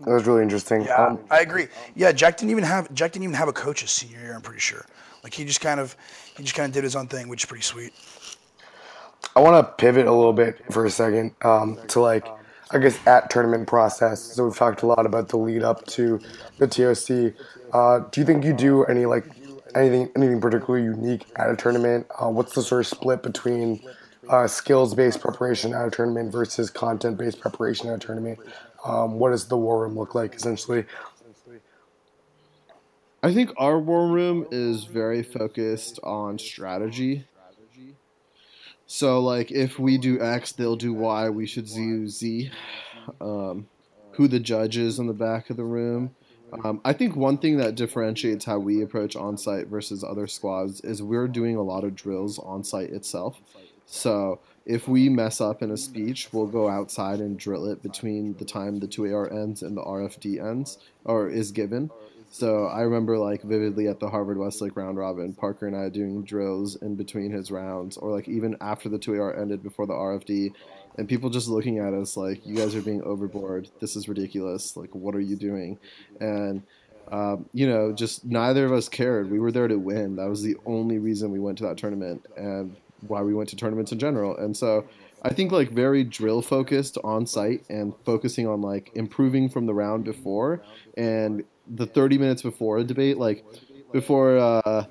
That 0.00 0.10
was 0.10 0.26
really 0.26 0.42
interesting. 0.42 0.82
Yeah, 0.82 1.06
Um, 1.06 1.20
I 1.30 1.40
agree. 1.40 1.68
Yeah, 1.94 2.10
Jack 2.12 2.36
didn't 2.36 2.50
even 2.50 2.64
have 2.64 2.92
Jack 2.92 3.12
didn't 3.12 3.24
even 3.24 3.34
have 3.36 3.48
a 3.48 3.52
coach 3.52 3.82
his 3.82 3.90
senior 3.90 4.18
year. 4.18 4.34
I'm 4.34 4.42
pretty 4.42 4.60
sure. 4.60 4.84
Like 5.22 5.32
he 5.34 5.44
just 5.44 5.60
kind 5.60 5.78
of 5.78 5.96
he 6.36 6.42
just 6.42 6.56
kind 6.56 6.66
of 6.66 6.74
did 6.74 6.82
his 6.84 6.96
own 6.96 7.06
thing, 7.06 7.28
which 7.28 7.44
is 7.44 7.48
pretty 7.48 7.62
sweet. 7.62 7.92
I 9.36 9.40
want 9.40 9.64
to 9.64 9.72
pivot 9.74 10.06
a 10.06 10.12
little 10.12 10.32
bit 10.32 10.60
for 10.72 10.84
a 10.84 10.90
second 10.90 11.34
um, 11.42 11.78
to 11.88 12.00
like, 12.00 12.26
I 12.72 12.78
guess, 12.78 12.98
at 13.06 13.30
tournament 13.30 13.68
process. 13.68 14.20
So 14.20 14.44
we've 14.44 14.56
talked 14.56 14.82
a 14.82 14.86
lot 14.86 15.06
about 15.06 15.28
the 15.28 15.36
lead 15.38 15.62
up 15.62 15.86
to 15.88 16.20
the 16.58 16.66
TOC. 16.66 17.34
Uh, 17.72 18.00
do 18.10 18.20
you 18.20 18.26
think 18.26 18.44
you 18.44 18.52
do 18.52 18.84
any 18.84 19.06
like 19.06 19.24
anything 19.74 20.10
anything 20.16 20.40
particularly 20.40 20.84
unique 20.84 21.26
at 21.36 21.48
a 21.50 21.56
tournament? 21.56 22.06
Uh, 22.18 22.28
what's 22.28 22.54
the 22.54 22.62
sort 22.62 22.80
of 22.80 22.86
split 22.88 23.22
between 23.22 23.80
uh, 24.28 24.46
skills 24.48 24.94
based 24.94 25.20
preparation 25.20 25.72
at 25.72 25.86
a 25.86 25.90
tournament 25.90 26.32
versus 26.32 26.68
content 26.68 27.16
based 27.16 27.40
preparation 27.40 27.88
at 27.88 27.94
a 27.94 27.98
tournament? 27.98 28.38
Um, 28.84 29.18
what 29.18 29.30
does 29.30 29.46
the 29.46 29.56
war 29.56 29.82
room 29.82 29.96
look 29.96 30.14
like 30.14 30.34
essentially? 30.34 30.84
I 33.22 33.32
think 33.32 33.52
our 33.56 33.78
war 33.78 34.08
room 34.08 34.46
is 34.50 34.84
very 34.84 35.22
focused 35.22 36.00
on 36.02 36.38
strategy. 36.38 37.26
So, 38.86 39.20
like, 39.20 39.50
if 39.50 39.78
we 39.78 39.96
do 39.96 40.20
X, 40.20 40.52
they'll 40.52 40.76
do 40.76 40.92
Y. 40.92 41.30
We 41.30 41.46
should 41.46 41.66
do 41.66 42.08
Z. 42.08 42.50
Um, 43.20 43.68
who 44.12 44.28
the 44.28 44.40
judge 44.40 44.76
is 44.76 44.98
in 44.98 45.06
the 45.06 45.12
back 45.12 45.50
of 45.50 45.56
the 45.56 45.64
room. 45.64 46.14
Um, 46.64 46.80
I 46.84 46.92
think 46.92 47.16
one 47.16 47.38
thing 47.38 47.56
that 47.58 47.74
differentiates 47.74 48.44
how 48.44 48.58
we 48.58 48.82
approach 48.82 49.16
on-site 49.16 49.68
versus 49.68 50.04
other 50.04 50.26
squads 50.26 50.82
is 50.82 51.02
we're 51.02 51.28
doing 51.28 51.56
a 51.56 51.62
lot 51.62 51.82
of 51.82 51.94
drills 51.94 52.38
on-site 52.38 52.90
itself. 52.90 53.40
So 53.86 54.40
if 54.64 54.86
we 54.86 55.08
mess 55.08 55.40
up 55.40 55.62
in 55.62 55.70
a 55.70 55.76
speech, 55.76 56.28
we'll 56.32 56.46
go 56.46 56.68
outside 56.68 57.20
and 57.20 57.38
drill 57.38 57.66
it 57.66 57.82
between 57.82 58.34
the 58.34 58.44
time 58.44 58.78
the 58.78 58.86
2AR 58.86 59.32
ends 59.32 59.62
and 59.62 59.76
the 59.76 59.82
RFD 59.82 60.44
ends 60.44 60.78
or 61.04 61.28
is 61.28 61.50
given. 61.50 61.90
So 62.30 62.66
I 62.66 62.80
remember 62.80 63.18
like 63.18 63.42
vividly 63.42 63.88
at 63.88 64.00
the 64.00 64.08
Harvard 64.08 64.38
Westlake 64.38 64.76
round 64.76 64.96
robin, 64.96 65.34
Parker 65.34 65.66
and 65.66 65.76
I 65.76 65.90
doing 65.90 66.22
drills 66.22 66.76
in 66.76 66.94
between 66.94 67.30
his 67.30 67.50
rounds, 67.50 67.98
or 67.98 68.10
like 68.10 68.26
even 68.26 68.56
after 68.62 68.88
the 68.88 68.98
2AR 68.98 69.38
ended 69.38 69.62
before 69.62 69.86
the 69.86 69.92
RFD, 69.92 70.54
and 70.96 71.08
people 71.08 71.28
just 71.28 71.48
looking 71.48 71.78
at 71.78 71.92
us 71.92 72.16
like, 72.16 72.46
you 72.46 72.56
guys 72.56 72.74
are 72.74 72.80
being 72.82 73.02
overboard. 73.02 73.68
This 73.80 73.96
is 73.96 74.08
ridiculous. 74.08 74.76
Like, 74.78 74.94
what 74.94 75.14
are 75.14 75.20
you 75.20 75.36
doing? 75.36 75.78
And 76.20 76.62
um, 77.10 77.46
you 77.52 77.68
know, 77.68 77.92
just 77.92 78.24
neither 78.24 78.64
of 78.64 78.72
us 78.72 78.88
cared. 78.88 79.30
We 79.30 79.38
were 79.38 79.52
there 79.52 79.68
to 79.68 79.76
win. 79.76 80.16
That 80.16 80.30
was 80.30 80.42
the 80.42 80.56
only 80.64 80.98
reason 80.98 81.30
we 81.30 81.40
went 81.40 81.58
to 81.58 81.64
that 81.64 81.76
tournament 81.76 82.24
and 82.36 82.74
why 83.06 83.22
we 83.22 83.34
went 83.34 83.48
to 83.50 83.56
tournaments 83.56 83.92
in 83.92 83.98
general. 83.98 84.36
And 84.36 84.56
so 84.56 84.86
I 85.22 85.32
think 85.32 85.52
like 85.52 85.70
very 85.70 86.04
drill 86.04 86.42
focused 86.42 86.98
on 87.04 87.26
site 87.26 87.64
and 87.68 87.94
focusing 88.04 88.46
on 88.46 88.60
like 88.60 88.90
improving 88.94 89.48
from 89.48 89.66
the 89.66 89.74
round 89.74 90.04
before 90.04 90.62
and 90.96 91.44
the 91.66 91.86
30 91.86 92.18
minutes 92.18 92.42
before 92.42 92.78
a 92.78 92.84
debate, 92.84 93.18
like 93.18 93.44
before, 93.92 94.36
uh, 94.38 94.84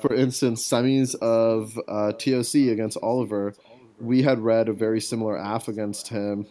for 0.00 0.14
instance, 0.14 0.66
semis 0.66 1.14
of 1.16 1.78
uh, 1.88 2.12
TOC 2.12 2.72
against 2.72 2.96
Oliver, 3.02 3.54
we 4.00 4.22
had 4.22 4.38
read 4.40 4.68
a 4.68 4.72
very 4.72 5.00
similar 5.00 5.36
AF 5.36 5.68
against 5.68 6.08
him 6.08 6.46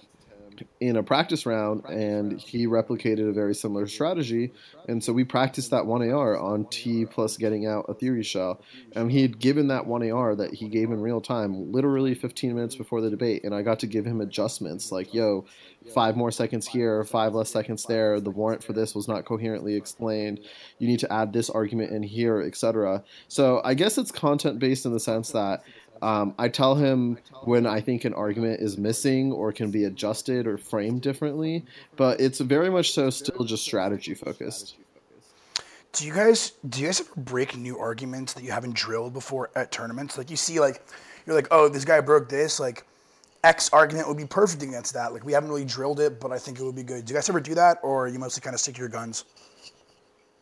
in 0.79 0.97
a 0.97 1.03
practice 1.03 1.45
round, 1.45 1.85
and 1.85 2.39
he 2.39 2.67
replicated 2.67 3.29
a 3.29 3.33
very 3.33 3.55
similar 3.55 3.87
strategy. 3.87 4.51
And 4.87 5.03
so 5.03 5.13
we 5.13 5.23
practiced 5.23 5.71
that 5.71 5.83
1AR 5.83 6.41
on 6.41 6.65
T 6.65 7.05
plus 7.05 7.37
getting 7.37 7.65
out 7.65 7.85
a 7.87 7.93
theory 7.93 8.23
shell. 8.23 8.61
And 8.93 9.11
he 9.11 9.21
had 9.21 9.39
given 9.39 9.67
that 9.67 9.83
1AR 9.83 10.37
that 10.37 10.53
he 10.53 10.67
gave 10.67 10.91
in 10.91 11.01
real 11.01 11.21
time, 11.21 11.71
literally 11.71 12.15
15 12.15 12.53
minutes 12.53 12.75
before 12.75 13.01
the 13.01 13.09
debate. 13.09 13.43
And 13.43 13.55
I 13.55 13.61
got 13.61 13.79
to 13.79 13.87
give 13.87 14.05
him 14.05 14.21
adjustments 14.21 14.91
like, 14.91 15.13
yo, 15.13 15.45
five 15.93 16.15
more 16.15 16.31
seconds 16.31 16.67
here, 16.67 17.03
five 17.03 17.33
less 17.33 17.49
seconds 17.49 17.85
there. 17.85 18.19
The 18.19 18.31
warrant 18.31 18.63
for 18.63 18.73
this 18.73 18.95
was 18.95 19.07
not 19.07 19.25
coherently 19.25 19.75
explained. 19.75 20.39
You 20.79 20.87
need 20.87 20.99
to 20.99 21.11
add 21.11 21.33
this 21.33 21.49
argument 21.49 21.91
in 21.91 22.03
here, 22.03 22.41
etc. 22.41 23.03
So 23.27 23.61
I 23.63 23.73
guess 23.73 23.97
it's 23.97 24.11
content 24.11 24.59
based 24.59 24.85
in 24.85 24.93
the 24.93 24.99
sense 24.99 25.31
that 25.31 25.63
um, 26.01 26.33
I 26.37 26.49
tell 26.49 26.75
him 26.75 27.17
when 27.43 27.65
I 27.65 27.79
think 27.79 28.05
an 28.05 28.13
argument 28.13 28.61
is 28.61 28.77
missing 28.77 29.31
or 29.31 29.51
can 29.51 29.71
be 29.71 29.85
adjusted 29.85 30.47
or 30.47 30.57
framed 30.57 31.01
differently, 31.01 31.65
but 31.95 32.19
it's 32.19 32.39
very 32.39 32.69
much 32.69 32.91
so 32.91 33.09
still 33.09 33.45
just 33.45 33.63
strategy 33.63 34.13
focused. 34.13 34.75
Do 35.93 36.07
you 36.07 36.13
guys 36.13 36.53
do 36.67 36.81
you 36.81 36.87
guys 36.87 37.01
ever 37.01 37.11
break 37.17 37.55
new 37.55 37.77
arguments 37.77 38.33
that 38.33 38.43
you 38.43 38.51
haven't 38.51 38.73
drilled 38.73 39.13
before 39.13 39.51
at 39.55 39.71
tournaments? 39.71 40.17
Like 40.17 40.29
you 40.31 40.35
see, 40.35 40.59
like 40.59 40.83
you're 41.25 41.35
like, 41.35 41.47
oh, 41.51 41.69
this 41.69 41.85
guy 41.85 42.01
broke 42.01 42.29
this, 42.29 42.59
like 42.59 42.85
X 43.43 43.69
argument 43.71 44.07
would 44.07 44.17
be 44.17 44.25
perfect 44.25 44.63
against 44.63 44.93
that. 44.93 45.13
Like 45.13 45.23
we 45.23 45.33
haven't 45.33 45.49
really 45.49 45.65
drilled 45.65 45.99
it, 45.99 46.19
but 46.19 46.31
I 46.31 46.39
think 46.39 46.59
it 46.59 46.63
would 46.63 46.75
be 46.75 46.83
good. 46.83 47.05
Do 47.05 47.13
you 47.13 47.17
guys 47.17 47.29
ever 47.29 47.39
do 47.39 47.53
that, 47.55 47.77
or 47.83 48.07
you 48.07 48.17
mostly 48.17 48.41
kind 48.41 48.53
of 48.53 48.59
stick 48.59 48.75
to 48.75 48.79
your 48.79 48.89
guns? 48.89 49.25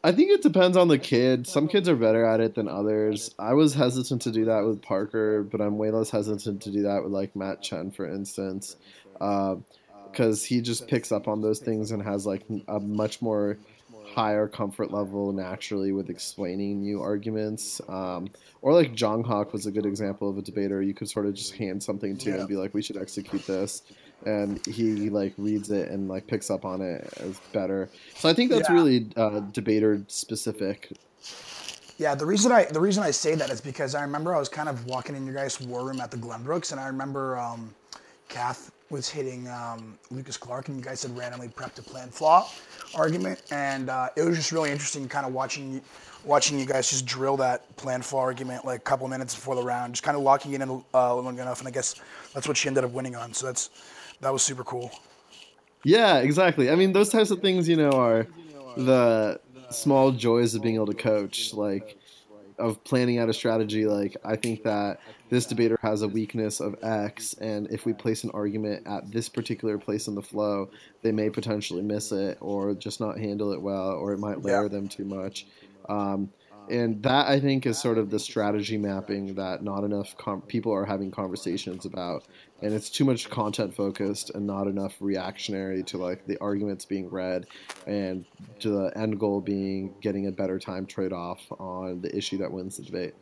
I 0.03 0.11
think 0.11 0.31
it 0.31 0.41
depends 0.41 0.77
on 0.77 0.87
the 0.87 0.97
kid. 0.97 1.45
Some 1.45 1.67
kids 1.67 1.87
are 1.87 1.95
better 1.95 2.25
at 2.25 2.39
it 2.39 2.55
than 2.55 2.67
others. 2.67 3.35
I 3.37 3.53
was 3.53 3.73
hesitant 3.73 4.23
to 4.23 4.31
do 4.31 4.45
that 4.45 4.65
with 4.65 4.81
Parker, 4.81 5.43
but 5.43 5.61
I'm 5.61 5.77
way 5.77 5.91
less 5.91 6.09
hesitant 6.09 6.63
to 6.63 6.71
do 6.71 6.83
that 6.83 7.03
with 7.03 7.11
like 7.11 7.35
Matt 7.35 7.61
Chen, 7.61 7.91
for 7.91 8.07
instance, 8.07 8.77
because 9.13 10.43
uh, 10.43 10.47
he 10.47 10.61
just 10.61 10.87
picks 10.87 11.11
up 11.11 11.27
on 11.27 11.41
those 11.41 11.59
things 11.59 11.91
and 11.91 12.01
has 12.01 12.25
like 12.25 12.43
a 12.67 12.79
much 12.79 13.21
more 13.21 13.59
higher 14.03 14.47
comfort 14.47 14.91
level 14.91 15.31
naturally 15.31 15.91
with 15.91 16.09
explaining 16.09 16.81
new 16.81 17.01
arguments. 17.01 17.79
Um, 17.87 18.29
or 18.61 18.73
like 18.73 18.95
Jong 18.95 19.23
Hawk 19.23 19.53
was 19.53 19.67
a 19.67 19.71
good 19.71 19.85
example 19.85 20.29
of 20.29 20.37
a 20.37 20.41
debater. 20.41 20.81
You 20.81 20.95
could 20.95 21.09
sort 21.09 21.27
of 21.27 21.35
just 21.35 21.55
hand 21.55 21.81
something 21.81 22.17
to 22.17 22.29
yeah. 22.29 22.35
and 22.37 22.47
be 22.47 22.55
like, 22.55 22.73
"We 22.73 22.81
should 22.81 22.97
execute 22.97 23.45
this." 23.45 23.83
And 24.25 24.65
he 24.65 25.09
like 25.09 25.33
reads 25.37 25.71
it 25.71 25.89
and 25.89 26.07
like 26.07 26.27
picks 26.27 26.49
up 26.49 26.65
on 26.65 26.81
it 26.81 27.11
as 27.17 27.39
better. 27.53 27.89
So 28.15 28.29
I 28.29 28.33
think 28.33 28.51
that's 28.51 28.69
yeah. 28.69 28.75
really 28.75 29.07
uh, 29.15 29.39
debater 29.51 30.01
specific. 30.07 30.91
Yeah, 31.97 32.15
the 32.15 32.25
reason 32.25 32.51
I 32.51 32.65
the 32.65 32.79
reason 32.79 33.03
I 33.03 33.11
say 33.11 33.35
that 33.35 33.49
is 33.51 33.61
because 33.61 33.93
I 33.93 34.01
remember 34.01 34.35
I 34.35 34.39
was 34.39 34.49
kind 34.49 34.67
of 34.67 34.85
walking 34.87 35.15
in 35.15 35.25
your 35.25 35.35
guys' 35.35 35.61
war 35.61 35.85
room 35.85 36.01
at 36.01 36.09
the 36.09 36.17
Glenbrooks, 36.17 36.71
and 36.71 36.81
I 36.81 36.87
remember 36.87 37.37
um, 37.37 37.73
Kath 38.27 38.71
was 38.89 39.07
hitting 39.07 39.47
um, 39.47 39.97
Lucas 40.09 40.35
Clark, 40.35 40.67
and 40.67 40.77
you 40.77 40.83
guys 40.83 41.03
had 41.03 41.15
randomly 41.17 41.47
prepped 41.47 41.79
a 41.79 41.81
plan 41.81 42.09
flaw 42.09 42.49
argument, 42.95 43.41
and 43.51 43.89
uh, 43.89 44.09
it 44.15 44.23
was 44.23 44.35
just 44.35 44.51
really 44.51 44.71
interesting, 44.71 45.07
kind 45.07 45.25
of 45.25 45.33
watching 45.33 45.81
watching 46.23 46.59
you 46.59 46.65
guys 46.65 46.89
just 46.89 47.05
drill 47.05 47.37
that 47.37 47.75
plan 47.77 48.01
flaw 48.01 48.21
argument 48.21 48.63
like 48.65 48.79
a 48.79 48.83
couple 48.83 49.07
minutes 49.07 49.33
before 49.33 49.55
the 49.55 49.63
round, 49.63 49.93
just 49.93 50.03
kind 50.03 50.17
of 50.17 50.23
locking 50.23 50.53
it 50.53 50.61
in 50.61 50.83
uh, 50.93 51.15
long 51.15 51.39
enough, 51.39 51.59
and 51.59 51.67
I 51.67 51.71
guess 51.71 51.95
that's 52.33 52.47
what 52.47 52.57
she 52.57 52.67
ended 52.67 52.83
up 52.83 52.91
winning 52.91 53.15
on. 53.15 53.33
So 53.33 53.47
that's 53.47 53.69
that 54.21 54.31
was 54.31 54.41
super 54.41 54.63
cool. 54.63 54.91
Yeah, 55.83 56.19
exactly. 56.19 56.69
I 56.69 56.75
mean, 56.75 56.93
those 56.93 57.09
types 57.09 57.31
of 57.31 57.41
things, 57.41 57.67
you 57.67 57.75
know, 57.75 57.91
are 57.91 58.27
the 58.77 59.39
small 59.69 60.11
joys 60.11 60.53
of 60.55 60.61
being 60.61 60.75
able 60.75 60.87
to 60.87 60.93
coach, 60.93 61.53
like 61.53 61.97
of 62.59 62.83
planning 62.83 63.17
out 63.17 63.29
a 63.29 63.33
strategy. 63.33 63.85
Like, 63.85 64.15
I 64.23 64.35
think 64.35 64.63
that 64.63 64.99
this 65.29 65.45
debater 65.45 65.77
has 65.81 66.03
a 66.03 66.07
weakness 66.07 66.59
of 66.59 66.75
X, 66.83 67.33
and 67.33 67.67
if 67.71 67.85
we 67.85 67.93
place 67.93 68.23
an 68.23 68.31
argument 68.33 68.85
at 68.85 69.11
this 69.11 69.27
particular 69.27 69.77
place 69.77 70.07
in 70.07 70.15
the 70.15 70.21
flow, 70.21 70.69
they 71.01 71.11
may 71.11 71.29
potentially 71.29 71.81
miss 71.81 72.11
it 72.11 72.37
or 72.41 72.73
just 72.75 72.99
not 72.99 73.17
handle 73.17 73.51
it 73.51 73.61
well, 73.61 73.91
or 73.91 74.13
it 74.13 74.19
might 74.19 74.43
layer 74.43 74.63
yeah. 74.63 74.67
them 74.67 74.87
too 74.87 75.05
much. 75.05 75.47
Um, 75.89 76.29
and 76.71 77.03
that 77.03 77.27
I 77.27 77.39
think 77.39 77.65
is 77.65 77.77
sort 77.77 77.97
of 77.97 78.09
the 78.09 78.19
strategy 78.19 78.77
mapping 78.77 79.35
that 79.35 79.61
not 79.63 79.83
enough 79.83 80.15
com- 80.17 80.41
people 80.41 80.73
are 80.73 80.85
having 80.85 81.11
conversations 81.11 81.85
about 81.85 82.23
and 82.61 82.73
it's 82.73 82.89
too 82.89 83.03
much 83.03 83.29
content 83.29 83.75
focused 83.75 84.29
and 84.31 84.47
not 84.47 84.67
enough 84.67 84.95
reactionary 84.99 85.83
to 85.83 85.97
like 85.97 86.25
the 86.27 86.37
arguments 86.39 86.85
being 86.85 87.09
read 87.09 87.45
and 87.87 88.25
to 88.59 88.69
the 88.69 88.97
end 88.97 89.19
goal 89.19 89.41
being 89.41 89.93
getting 90.01 90.27
a 90.27 90.31
better 90.31 90.57
time 90.57 90.85
trade 90.85 91.11
off 91.11 91.41
on 91.59 92.01
the 92.01 92.15
issue 92.15 92.37
that 92.37 92.51
wins 92.51 92.77
the 92.77 92.83
debate. 92.83 93.13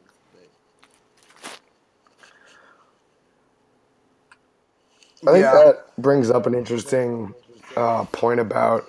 I 5.27 5.33
think 5.33 5.43
yeah. 5.43 5.51
that 5.51 5.97
brings 5.97 6.29
up 6.29 6.45
an 6.45 6.53
interesting 6.53 7.33
uh, 7.75 8.05
point 8.05 8.39
about 8.39 8.85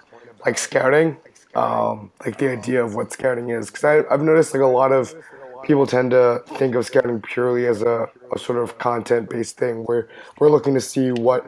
like 0.47 0.59
scouting, 0.59 1.17
um, 1.55 2.13
like 2.25 2.39
the 2.39 2.51
idea 2.51 2.85
of 2.85 2.95
what 2.95 3.13
scouting 3.13 3.51
is. 3.51 3.71
Because 3.71 4.05
I've 4.11 4.23
noticed 4.23 4.55
like 4.55 4.63
a 4.63 4.67
lot 4.67 4.93
of 4.93 5.15
people 5.63 5.87
tend 5.87 6.11
to 6.13 6.43
think 6.47 6.75
of 6.75 6.87
scouting 6.87 7.21
purely 7.21 7.67
as 7.67 7.83
a, 7.83 8.09
a 8.35 8.39
sort 8.39 8.59
of 8.59 8.79
content 8.79 9.29
based 9.29 9.57
thing 9.57 9.85
where 9.85 10.09
we're 10.39 10.51
looking 10.51 10.75
to 10.75 10.81
see 10.81 11.13
what 11.13 11.45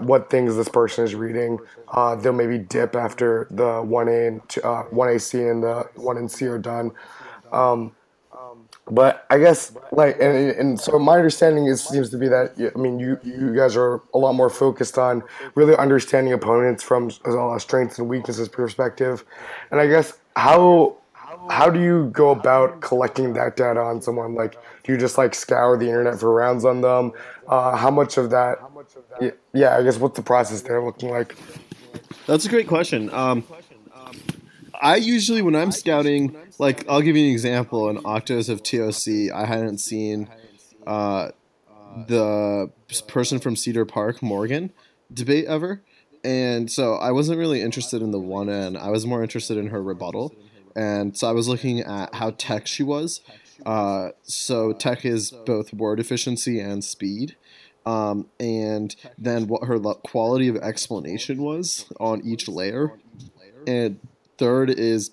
what 0.00 0.30
things 0.30 0.56
this 0.56 0.68
person 0.68 1.04
is 1.04 1.14
reading. 1.14 1.58
Uh, 1.88 2.14
they'll 2.14 2.32
maybe 2.32 2.58
dip 2.58 2.94
after 2.94 3.46
the 3.50 3.62
1A 3.62 4.28
and 4.28 4.40
uh, 4.64 4.84
1AC 4.92 5.50
and 5.50 5.62
the 5.62 5.88
1NC 5.96 6.50
are 6.50 6.58
done. 6.58 6.90
Um, 7.52 7.92
but 8.90 9.26
I 9.30 9.38
guess 9.38 9.72
like 9.92 10.16
and, 10.20 10.50
and 10.50 10.80
so 10.80 10.98
my 10.98 11.16
understanding 11.16 11.66
is 11.66 11.82
seems 11.82 12.10
to 12.10 12.18
be 12.18 12.28
that 12.28 12.72
I 12.74 12.78
mean 12.78 12.98
you 12.98 13.18
you 13.22 13.54
guys 13.54 13.76
are 13.76 14.02
a 14.14 14.18
lot 14.18 14.34
more 14.34 14.50
focused 14.50 14.98
on 14.98 15.22
really 15.54 15.76
understanding 15.76 16.32
opponents 16.32 16.82
from 16.82 17.10
a 17.26 17.60
strengths 17.60 17.98
and 17.98 18.08
weaknesses 18.08 18.48
perspective, 18.48 19.24
and 19.70 19.80
I 19.80 19.86
guess 19.86 20.18
how 20.36 20.96
how 21.50 21.70
do 21.70 21.80
you 21.80 22.10
go 22.12 22.30
about 22.30 22.80
collecting 22.80 23.32
that 23.34 23.56
data 23.56 23.80
on 23.80 24.02
someone? 24.02 24.34
Like, 24.34 24.58
do 24.82 24.92
you 24.92 24.98
just 24.98 25.18
like 25.18 25.34
scour 25.34 25.76
the 25.76 25.86
internet 25.86 26.18
for 26.18 26.32
rounds 26.32 26.64
on 26.64 26.80
them? 26.80 27.12
Uh, 27.46 27.76
how 27.76 27.90
much 27.90 28.16
of 28.18 28.30
that? 28.30 28.58
Yeah, 29.52 29.76
I 29.76 29.82
guess 29.82 29.98
what's 29.98 30.16
the 30.16 30.22
process 30.22 30.62
there 30.62 30.82
looking 30.82 31.10
like? 31.10 31.36
That's 32.26 32.44
a 32.44 32.48
great 32.48 32.68
question. 32.68 33.10
Um, 33.10 33.44
I 34.80 34.96
usually, 34.96 35.42
when 35.42 35.56
I'm 35.56 35.72
scouting, 35.72 36.36
like 36.58 36.88
I'll 36.88 37.02
give 37.02 37.16
you 37.16 37.26
an 37.26 37.32
example. 37.32 37.88
In 37.88 37.98
Octos 37.98 38.48
of 38.48 38.62
TOC, 38.62 39.34
I 39.34 39.44
hadn't 39.46 39.78
seen 39.78 40.28
uh, 40.86 41.30
the 42.06 42.70
person 43.06 43.38
from 43.38 43.56
Cedar 43.56 43.84
Park, 43.84 44.22
Morgan, 44.22 44.72
debate 45.12 45.46
ever, 45.46 45.82
and 46.22 46.70
so 46.70 46.94
I 46.94 47.10
wasn't 47.10 47.38
really 47.38 47.60
interested 47.62 48.02
in 48.02 48.10
the 48.10 48.20
one 48.20 48.48
end. 48.48 48.78
I 48.78 48.90
was 48.90 49.06
more 49.06 49.22
interested 49.22 49.56
in 49.56 49.68
her 49.68 49.82
rebuttal 49.82 50.34
and 50.78 51.16
so 51.16 51.28
I 51.28 51.32
was 51.32 51.48
looking 51.48 51.80
at 51.80 52.14
how 52.14 52.30
tech 52.30 52.68
she 52.68 52.84
was. 52.84 53.20
Uh, 53.66 54.10
so 54.22 54.72
tech 54.72 55.04
is 55.04 55.32
both 55.44 55.74
word 55.74 55.98
efficiency 55.98 56.60
and 56.60 56.84
speed, 56.84 57.36
um, 57.84 58.28
and 58.38 58.94
then 59.18 59.48
what 59.48 59.64
her 59.64 59.78
quality 59.78 60.46
of 60.46 60.56
explanation 60.56 61.42
was 61.42 61.86
on 61.98 62.22
each 62.24 62.48
layer, 62.48 62.92
and 63.66 63.98
third 64.38 64.70
is 64.70 65.10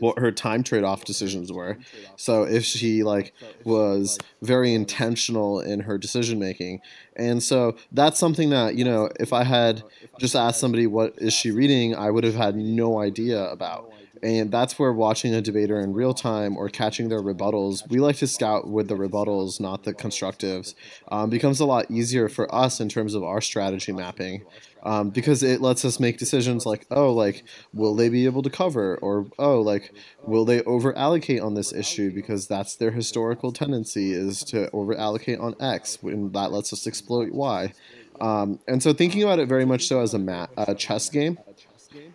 what 0.00 0.18
her 0.18 0.32
time 0.32 0.62
trade-off 0.62 1.04
decisions 1.04 1.52
were. 1.52 1.78
So 2.16 2.42
if 2.42 2.64
she 2.64 3.02
like 3.02 3.32
was 3.64 4.18
very 4.42 4.74
intentional 4.74 5.60
in 5.60 5.80
her 5.80 5.98
decision 5.98 6.38
making, 6.38 6.80
and 7.16 7.42
so 7.42 7.76
that's 7.92 8.18
something 8.18 8.50
that 8.50 8.74
you 8.74 8.84
know 8.84 9.08
if 9.20 9.32
I 9.32 9.44
had 9.44 9.82
just 10.18 10.34
asked 10.34 10.60
somebody 10.60 10.86
what 10.86 11.14
is 11.18 11.32
she 11.32 11.50
reading, 11.50 11.94
I 11.94 12.10
would 12.10 12.24
have 12.24 12.34
had 12.34 12.56
no 12.56 13.00
idea 13.00 13.44
about. 13.50 13.90
And 14.24 14.50
that's 14.50 14.78
where 14.78 14.90
watching 14.90 15.34
a 15.34 15.42
debater 15.42 15.78
in 15.78 15.92
real 15.92 16.14
time 16.14 16.56
or 16.56 16.70
catching 16.70 17.10
their 17.10 17.20
rebuttals, 17.20 17.86
we 17.90 18.00
like 18.00 18.16
to 18.16 18.26
scout 18.26 18.66
with 18.66 18.88
the 18.88 18.94
rebuttals, 18.94 19.60
not 19.60 19.82
the 19.82 19.92
constructives, 19.92 20.74
um, 21.08 21.28
becomes 21.28 21.60
a 21.60 21.66
lot 21.66 21.90
easier 21.90 22.30
for 22.30 22.52
us 22.52 22.80
in 22.80 22.88
terms 22.88 23.14
of 23.14 23.22
our 23.22 23.42
strategy 23.42 23.92
mapping. 23.92 24.46
Um, 24.82 25.10
because 25.10 25.42
it 25.42 25.60
lets 25.62 25.84
us 25.84 25.98
make 25.98 26.18
decisions 26.18 26.66
like, 26.66 26.86
oh, 26.90 27.12
like, 27.12 27.44
will 27.72 27.94
they 27.94 28.08
be 28.10 28.26
able 28.26 28.42
to 28.42 28.50
cover? 28.50 28.98
Or, 29.00 29.26
oh, 29.38 29.60
like, 29.60 29.92
will 30.26 30.44
they 30.44 30.62
over 30.62 30.96
allocate 30.96 31.40
on 31.40 31.54
this 31.54 31.72
issue? 31.72 32.10
Because 32.10 32.46
that's 32.46 32.76
their 32.76 32.90
historical 32.90 33.50
tendency 33.50 34.12
is 34.12 34.42
to 34.44 34.70
over 34.72 34.94
allocate 34.94 35.38
on 35.38 35.54
X, 35.60 35.98
and 36.02 36.34
that 36.34 36.52
lets 36.52 36.72
us 36.72 36.86
exploit 36.86 37.32
Y. 37.32 37.72
Um, 38.20 38.60
and 38.68 38.82
so 38.82 38.92
thinking 38.92 39.22
about 39.22 39.38
it 39.38 39.48
very 39.48 39.64
much 39.64 39.86
so 39.86 40.00
as 40.00 40.12
a, 40.14 40.48
a 40.56 40.74
chess 40.74 41.08
game, 41.08 41.38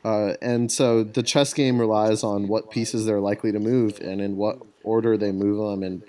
uh, 0.03 0.33
and 0.41 0.71
so 0.71 1.03
the 1.03 1.23
chess 1.23 1.53
game 1.53 1.79
relies 1.79 2.23
on 2.23 2.47
what 2.47 2.71
pieces 2.71 3.05
they're 3.05 3.19
likely 3.19 3.51
to 3.51 3.59
move 3.59 3.99
and 4.01 4.21
in 4.21 4.37
what 4.37 4.59
order 4.83 5.17
they 5.17 5.31
move 5.31 5.57
them 5.69 5.83
and 5.83 6.03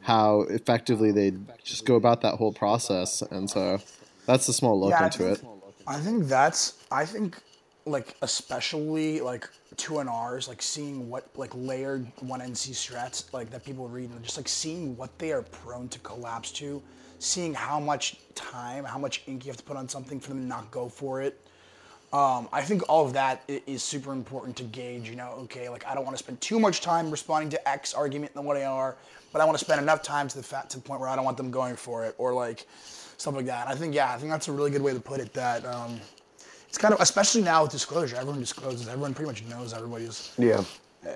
how 0.00 0.42
effectively 0.42 1.10
they 1.12 1.32
just 1.62 1.86
go 1.86 1.94
about 1.96 2.20
that 2.22 2.34
whole 2.34 2.52
process. 2.52 3.22
And 3.22 3.48
so 3.48 3.78
that's 4.26 4.48
a 4.48 4.52
small 4.52 4.78
look 4.80 4.90
Yeah, 4.90 5.04
into 5.06 5.18
think- 5.18 5.38
it. 5.38 5.44
I 5.86 5.98
think 6.00 6.24
that's 6.28 6.74
I 6.90 7.04
think 7.04 7.36
like 7.86 8.14
especially 8.22 9.20
like 9.20 9.48
two 9.76 9.98
and 9.98 10.08
R's 10.08 10.48
like 10.48 10.62
seeing 10.62 11.10
what 11.10 11.28
like 11.36 11.50
layered 11.54 12.06
one 12.20 12.40
NC 12.40 12.70
strats 12.72 13.30
like 13.34 13.50
that 13.50 13.64
people 13.64 13.88
read 13.88 14.08
and 14.10 14.22
just 14.22 14.36
like 14.38 14.48
seeing 14.48 14.96
what 14.96 15.18
they 15.18 15.32
are 15.32 15.42
prone 15.42 15.88
to 15.90 15.98
collapse 15.98 16.50
to, 16.52 16.82
seeing 17.18 17.52
how 17.52 17.78
much 17.78 18.16
time, 18.34 18.84
how 18.84 18.98
much 18.98 19.22
ink 19.26 19.44
you 19.44 19.50
have 19.50 19.58
to 19.58 19.62
put 19.64 19.76
on 19.76 19.86
something 19.88 20.18
for 20.20 20.30
them 20.30 20.40
to 20.40 20.46
not 20.46 20.70
go 20.70 20.88
for 20.88 21.20
it. 21.20 21.43
Um, 22.14 22.48
I 22.52 22.62
think 22.62 22.82
all 22.88 23.04
of 23.04 23.12
that 23.14 23.42
is 23.48 23.82
super 23.82 24.12
important 24.12 24.56
to 24.58 24.62
gauge. 24.62 25.10
You 25.10 25.16
know, 25.16 25.30
okay, 25.44 25.68
like 25.68 25.84
I 25.84 25.94
don't 25.94 26.04
want 26.04 26.16
to 26.16 26.22
spend 26.22 26.40
too 26.40 26.60
much 26.60 26.80
time 26.80 27.10
responding 27.10 27.50
to 27.50 27.68
X 27.68 27.92
argument 27.92 28.30
in 28.36 28.40
the 28.40 28.46
one 28.46 28.56
AR, 28.56 28.94
but 29.32 29.42
I 29.42 29.44
want 29.44 29.58
to 29.58 29.64
spend 29.64 29.80
enough 29.82 30.00
time 30.00 30.28
to 30.28 30.36
the 30.36 30.42
fact 30.42 30.70
to 30.70 30.76
the 30.76 30.82
point 30.84 31.00
where 31.00 31.08
I 31.08 31.16
don't 31.16 31.24
want 31.24 31.36
them 31.36 31.50
going 31.50 31.74
for 31.74 32.04
it 32.04 32.14
or 32.16 32.32
like 32.32 32.66
stuff 33.16 33.34
like 33.34 33.46
that. 33.46 33.66
I 33.66 33.74
think 33.74 33.96
yeah, 33.96 34.12
I 34.12 34.16
think 34.16 34.30
that's 34.30 34.46
a 34.46 34.52
really 34.52 34.70
good 34.70 34.80
way 34.82 34.94
to 34.94 35.00
put 35.00 35.18
it. 35.18 35.34
That 35.34 35.66
um, 35.66 36.00
it's 36.68 36.78
kind 36.78 36.94
of 36.94 37.00
especially 37.00 37.42
now 37.42 37.62
with 37.64 37.72
disclosure, 37.72 38.14
everyone 38.14 38.38
discloses. 38.38 38.86
Everyone 38.86 39.12
pretty 39.12 39.28
much 39.30 39.42
knows 39.46 39.74
everybody's 39.74 40.30
Yeah. 40.38 40.62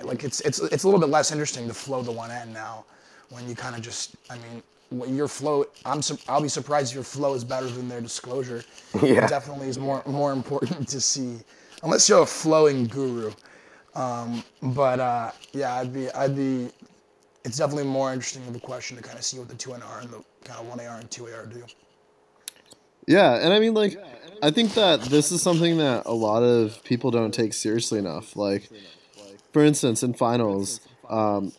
like 0.02 0.24
it's 0.24 0.40
it's 0.40 0.58
it's 0.58 0.82
a 0.82 0.87
little 0.88 1.00
bit 1.00 1.11
less 1.11 1.30
interesting 1.30 1.68
to 1.68 1.74
flow 1.74 2.02
the 2.02 2.11
one 2.11 2.32
end 2.32 2.52
now 2.52 2.84
when 3.30 3.48
you 3.48 3.54
kind 3.54 3.76
of 3.76 3.82
just 3.82 4.16
I 4.30 4.34
mean 4.34 4.64
your 4.90 5.29
flow 5.29 5.66
I'm 5.85 6.01
sur- 6.03 6.16
I'll 6.29 6.40
be 6.42 6.48
surprised 6.48 6.92
if 6.92 6.94
your 6.94 7.05
flow 7.05 7.35
is 7.35 7.44
better 7.44 7.66
than 7.66 7.88
their 7.88 8.01
disclosure. 8.01 8.64
Yeah. 9.03 9.24
It 9.24 9.29
definitely 9.29 9.68
is 9.68 9.79
more 9.79 10.03
more 10.07 10.33
important 10.33 10.88
to 10.88 11.01
see 11.01 11.38
unless 11.83 12.09
you're 12.09 12.22
a 12.22 12.27
flowing 12.27 12.87
guru. 12.87 13.33
Um, 13.94 14.42
but 14.62 14.98
uh, 15.01 15.31
yeah, 15.53 15.74
I'd 15.74 15.92
be 15.92 16.11
I'd 16.12 16.35
be 16.35 16.70
it's 17.44 17.59
definitely 17.59 17.85
more 17.85 18.12
interesting 18.12 18.46
of 18.46 18.57
a 18.57 18.61
question 18.61 18.96
to 18.96 19.03
kind 19.03 19.18
of 19.18 19.24
see 19.24 19.38
what 19.38 19.48
the 19.48 19.55
two 19.55 19.70
NR 19.70 20.03
and 20.03 20.11
the 20.11 20.24
kind 20.44 20.61
of 20.61 20.66
one 20.66 20.81
AR 20.81 20.98
and 20.98 21.11
two 21.11 21.27
AR 21.27 21.46
do. 21.46 21.64
Yeah, 23.07 23.37
and 23.37 23.55
I 23.55 23.59
mean, 23.59 23.72
like, 23.72 23.98
I 24.42 24.51
think 24.51 24.74
that 24.74 25.01
this 25.03 25.33
is 25.33 25.40
something 25.42 25.79
that 25.79 26.03
a 26.05 26.12
lot 26.12 26.42
of 26.42 26.85
people 26.85 27.11
don't 27.11 27.33
take 27.33 27.55
seriously 27.55 27.98
enough. 27.98 28.37
Like, 28.37 28.68
for 29.53 29.64
instance, 29.64 30.03
in 30.03 30.12
finals, 30.12 30.81
um, 31.09 31.53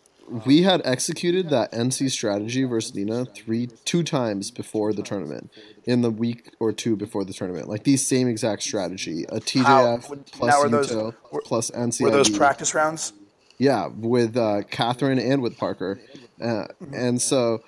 we 0.45 0.61
had 0.63 0.81
executed 0.85 1.49
that 1.49 1.71
NC 1.71 2.09
strategy 2.11 2.63
versus 2.63 2.93
Nina 2.95 3.25
three, 3.25 3.67
two 3.85 4.03
times 4.03 4.51
before 4.51 4.93
the 4.93 5.01
tournament, 5.03 5.51
in 5.85 6.01
the 6.01 6.11
week 6.11 6.51
or 6.59 6.71
two 6.71 6.95
before 6.95 7.23
the 7.25 7.33
tournament. 7.33 7.67
Like 7.67 7.83
these 7.83 8.05
same 8.05 8.27
exact 8.27 8.63
strategy: 8.63 9.25
a 9.29 9.39
TJF 9.39 10.09
would- 10.09 10.25
plus 10.27 10.51
now 10.63 10.67
those- 10.69 10.91
Yuto 10.91 11.13
were- 11.31 11.41
plus 11.45 11.71
NCID. 11.71 12.01
Were 12.03 12.11
those 12.11 12.29
practice 12.29 12.73
rounds? 12.75 13.13
Yeah, 13.57 13.87
with 13.87 14.37
uh, 14.37 14.61
Catherine 14.69 15.19
and 15.19 15.41
with 15.41 15.57
Parker, 15.57 15.99
uh, 16.41 16.65
and 16.93 17.21
so 17.21 17.61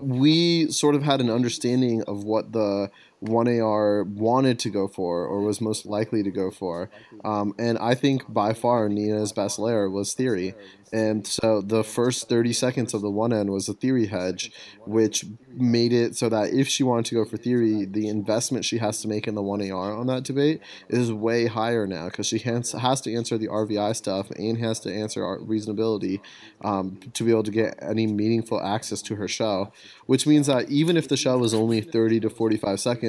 we 0.00 0.70
sort 0.70 0.94
of 0.94 1.02
had 1.02 1.20
an 1.20 1.30
understanding 1.30 2.02
of 2.04 2.24
what 2.24 2.52
the 2.52 2.90
1AR 3.24 4.06
wanted 4.06 4.58
to 4.60 4.70
go 4.70 4.86
for 4.86 5.24
or 5.24 5.40
was 5.40 5.60
most 5.60 5.86
likely 5.86 6.22
to 6.22 6.30
go 6.30 6.50
for. 6.50 6.90
Um, 7.24 7.54
and 7.58 7.78
I 7.78 7.94
think 7.94 8.32
by 8.32 8.52
far 8.52 8.88
Nina's 8.88 9.32
best 9.32 9.58
layer 9.58 9.90
was 9.90 10.14
Theory. 10.14 10.54
And 10.92 11.26
so 11.26 11.60
the 11.60 11.84
first 11.84 12.28
30 12.28 12.52
seconds 12.52 12.94
of 12.94 13.02
the 13.02 13.10
one 13.10 13.32
end 13.32 13.50
was 13.50 13.68
a 13.68 13.74
Theory 13.74 14.06
hedge, 14.06 14.52
which 14.86 15.26
made 15.50 15.92
it 15.92 16.16
so 16.16 16.28
that 16.28 16.52
if 16.52 16.68
she 16.68 16.82
wanted 16.82 17.04
to 17.06 17.14
go 17.16 17.24
for 17.24 17.36
Theory, 17.36 17.84
the 17.84 18.08
investment 18.08 18.64
she 18.64 18.78
has 18.78 19.02
to 19.02 19.08
make 19.08 19.28
in 19.28 19.34
the 19.34 19.42
1AR 19.42 19.98
on 19.98 20.06
that 20.06 20.24
debate 20.24 20.60
is 20.88 21.12
way 21.12 21.46
higher 21.46 21.86
now 21.86 22.06
because 22.06 22.26
she 22.26 22.38
has, 22.38 22.72
has 22.72 23.00
to 23.02 23.14
answer 23.14 23.36
the 23.36 23.48
RVI 23.48 23.94
stuff 23.96 24.30
and 24.30 24.58
has 24.58 24.80
to 24.80 24.94
answer 24.94 25.24
our 25.24 25.38
reasonability 25.38 26.20
um, 26.62 26.98
to 27.12 27.24
be 27.24 27.30
able 27.30 27.42
to 27.42 27.50
get 27.50 27.78
any 27.82 28.06
meaningful 28.06 28.60
access 28.60 29.02
to 29.02 29.16
her 29.16 29.28
shell, 29.28 29.74
which 30.06 30.26
means 30.26 30.46
that 30.46 30.70
even 30.70 30.96
if 30.96 31.08
the 31.08 31.16
shell 31.16 31.38
was 31.38 31.52
only 31.52 31.80
30 31.80 32.20
to 32.20 32.30
45 32.30 32.80
seconds, 32.80 33.07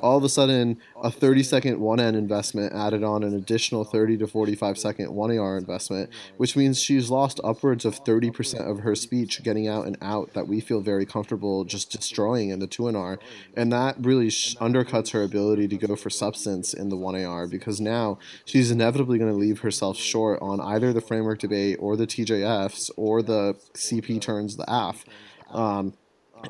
all 0.00 0.16
of 0.16 0.24
a 0.24 0.28
sudden 0.28 0.78
a 1.02 1.10
30 1.10 1.42
second 1.42 1.80
one 1.80 2.00
end 2.00 2.16
investment 2.16 2.72
added 2.72 3.02
on 3.02 3.22
an 3.22 3.34
additional 3.34 3.84
30 3.84 4.18
to 4.18 4.26
45 4.26 4.78
second 4.78 5.08
1AR 5.08 5.58
investment, 5.58 6.10
which 6.36 6.56
means 6.56 6.80
she's 6.80 7.10
lost 7.10 7.40
upwards 7.44 7.84
of 7.84 8.02
30% 8.04 8.68
of 8.68 8.80
her 8.80 8.94
speech 8.94 9.42
getting 9.42 9.68
out 9.68 9.86
and 9.86 9.96
out 10.02 10.34
that 10.34 10.48
we 10.48 10.60
feel 10.60 10.80
very 10.80 11.06
comfortable 11.06 11.64
just 11.64 11.90
destroying 11.90 12.50
in 12.50 12.58
the 12.58 12.68
2NR. 12.68 13.18
And 13.56 13.72
that 13.72 13.96
really 13.98 14.30
sh- 14.30 14.56
undercuts 14.56 15.12
her 15.12 15.22
ability 15.22 15.68
to 15.68 15.76
go 15.76 15.96
for 15.96 16.10
substance 16.10 16.74
in 16.74 16.88
the 16.88 16.96
1AR 16.96 17.50
because 17.50 17.80
now 17.80 18.18
she's 18.44 18.70
inevitably 18.70 19.18
going 19.18 19.30
to 19.30 19.36
leave 19.36 19.60
herself 19.60 19.96
short 19.96 20.40
on 20.42 20.60
either 20.60 20.92
the 20.92 21.00
framework 21.00 21.38
debate 21.38 21.76
or 21.80 21.96
the 21.96 22.06
TJFs 22.06 22.90
or 22.96 23.22
the 23.22 23.54
CP 23.74 24.20
turns 24.20 24.56
the 24.56 24.64
AF. 24.68 25.04
Um, 25.50 25.94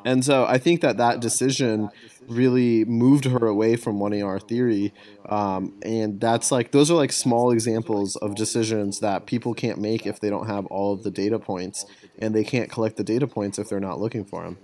and 0.05 0.25
so 0.25 0.45
I 0.45 0.59
think 0.59 0.81
that 0.81 0.97
that 0.99 1.21
decision 1.21 1.91
really 2.29 2.85
moved 2.85 3.25
her 3.25 3.47
away 3.47 3.77
from 3.77 3.99
1AR 3.99 4.47
theory. 4.47 4.93
Um, 5.27 5.79
and 5.83 6.21
that's 6.21 6.53
like, 6.53 6.73
those 6.73 6.91
are 6.91 6.95
like 6.95 7.11
small 7.13 7.51
examples 7.51 8.17
of 8.17 8.35
decisions 8.35 9.01
that 9.01 9.27
people 9.27 9.55
can't 9.55 9.79
make 9.79 10.07
if 10.07 10.21
they 10.21 10.29
don't 10.29 10.47
have 10.47 10.67
all 10.67 10.93
of 10.93 11.05
the 11.05 11.11
data 11.11 11.39
points. 11.39 11.87
And 12.19 12.35
they 12.35 12.45
can't 12.45 12.71
collect 12.71 12.97
the 12.97 13.05
data 13.05 13.27
points 13.27 13.59
if 13.59 13.69
they're 13.69 13.81
not 13.81 13.99
looking 13.99 14.25
for 14.25 14.43
them. 14.43 14.59